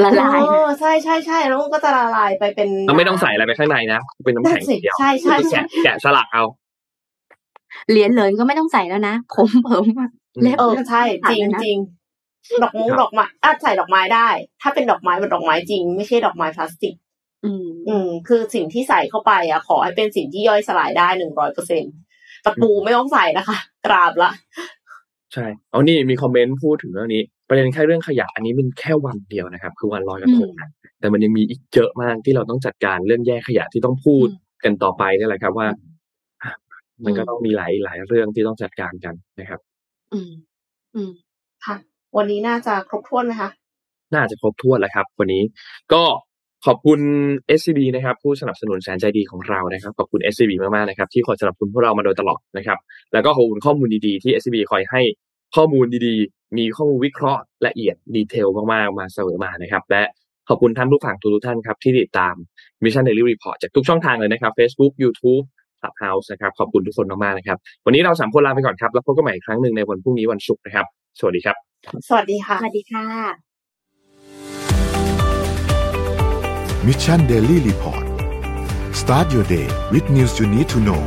[0.05, 6.45] ละลายเออใช่ใช่ใช่แล้วมันก็จะละลายไปเป็นเราไม่ต้องใส่อะไรไปข้างในนะเป็นน้ำแข็งนั่นสิเดียวใช่ใช่ใช่แกะแกะสลักเอา
[7.91, 10.11] เหรียญเหรินก็ไม่ต้องใส่แล้วนะผมเผิมอะ
[10.43, 11.77] เล็บเออใช่จริงจริง
[12.63, 14.29] ดอกมุ้งครับดอกไม้อาจใส่ดอกไม้ได้
[14.63, 16.95] ถ้าเป็นดอกไม้เป็นดอกไม้จริง ไม่ใช่ดอกไม้พลาสติก
[17.45, 21.85] อืม อืม คือสิ่งที่ใส่เข้าไปอะ ขอให้เป็นสิ่งที่ย่อยสลายได้หนึ่งร้อยเปอร์เซ็น
[22.45, 24.31] ตะปูไม่ต้องใส่นะคะกราบละ
[25.33, 30.69] ใช่ เอานี่มีคอมเมนต์พูดถึงเรื่องนี้ ประเด็นแค่เรื่องขยะ อันนี้เป็นแค่วันเดียวนะครับ คือวันลอยกระทงนะ
[31.01, 34.29] แต่มันยังมีอีกเยอะมากที่เราต้องจัดการเรื่องแยกขยะที่ต้องพูด
[34.65, 35.69] กันต่อไปนี่แหละครับว่า
[36.43, 36.53] อะ
[37.05, 39.61] มันก็ต้องมีหลายหลายเรื่องที่ต้องจัดการกันนะครับ
[40.13, 40.31] อืม
[40.95, 41.11] อืม
[41.67, 41.77] ค่ะ
[42.17, 43.51] วันนี้น่าจะครบถ้วนไหมคะ
[44.15, 45.43] น่าจะครบถ้วนแล้วครับ วันนี้
[45.93, 46.03] ก็
[46.67, 47.01] ขอบคุณ
[47.59, 52.79] SCB นะครับ ผู้สนับสนุนแสนใจดีของเรานะครับ ขอบคุณ SCB มากๆนะครับ ที่คอยสนับสนุนพวกเรามาโดยตลอดนะครับ
[53.13, 55.03] แล้วก็ขอบคุณข้อมูลดีๆที่ SCB คอยให้
[55.57, 60.03] ข้อมูลดีๆ มีข้อมูลวิเคราะห์ละเอียดดีเทลมากๆมาเสมอมานะครับ และ
[60.49, 62.35] ขอบคุณท่านผู้ฟังทุกท่านครับ ที่ติดตาม
[62.83, 65.45] Mission Daily Report จากทุกช่องทางเลยนะครับ Facebook YouTube
[65.81, 70.87] Clubhouse นะครับ ขอบคุณทุกคนมากๆนะครับ วันนี้เราสามคนลาไปก่อนครับ แล้วพบกันใหม่อีกครั้งหนึ่งในวันพรุ่งนี้วันศุกร์นะครับ
[71.19, 71.68] สวัสดีครับ
[72.09, 73.07] สวัสดีค่ะ สวัสดีค่ะ
[76.87, 78.05] มิชชันเดลี่รีพอร์ต
[79.01, 81.03] start your day with news you need to know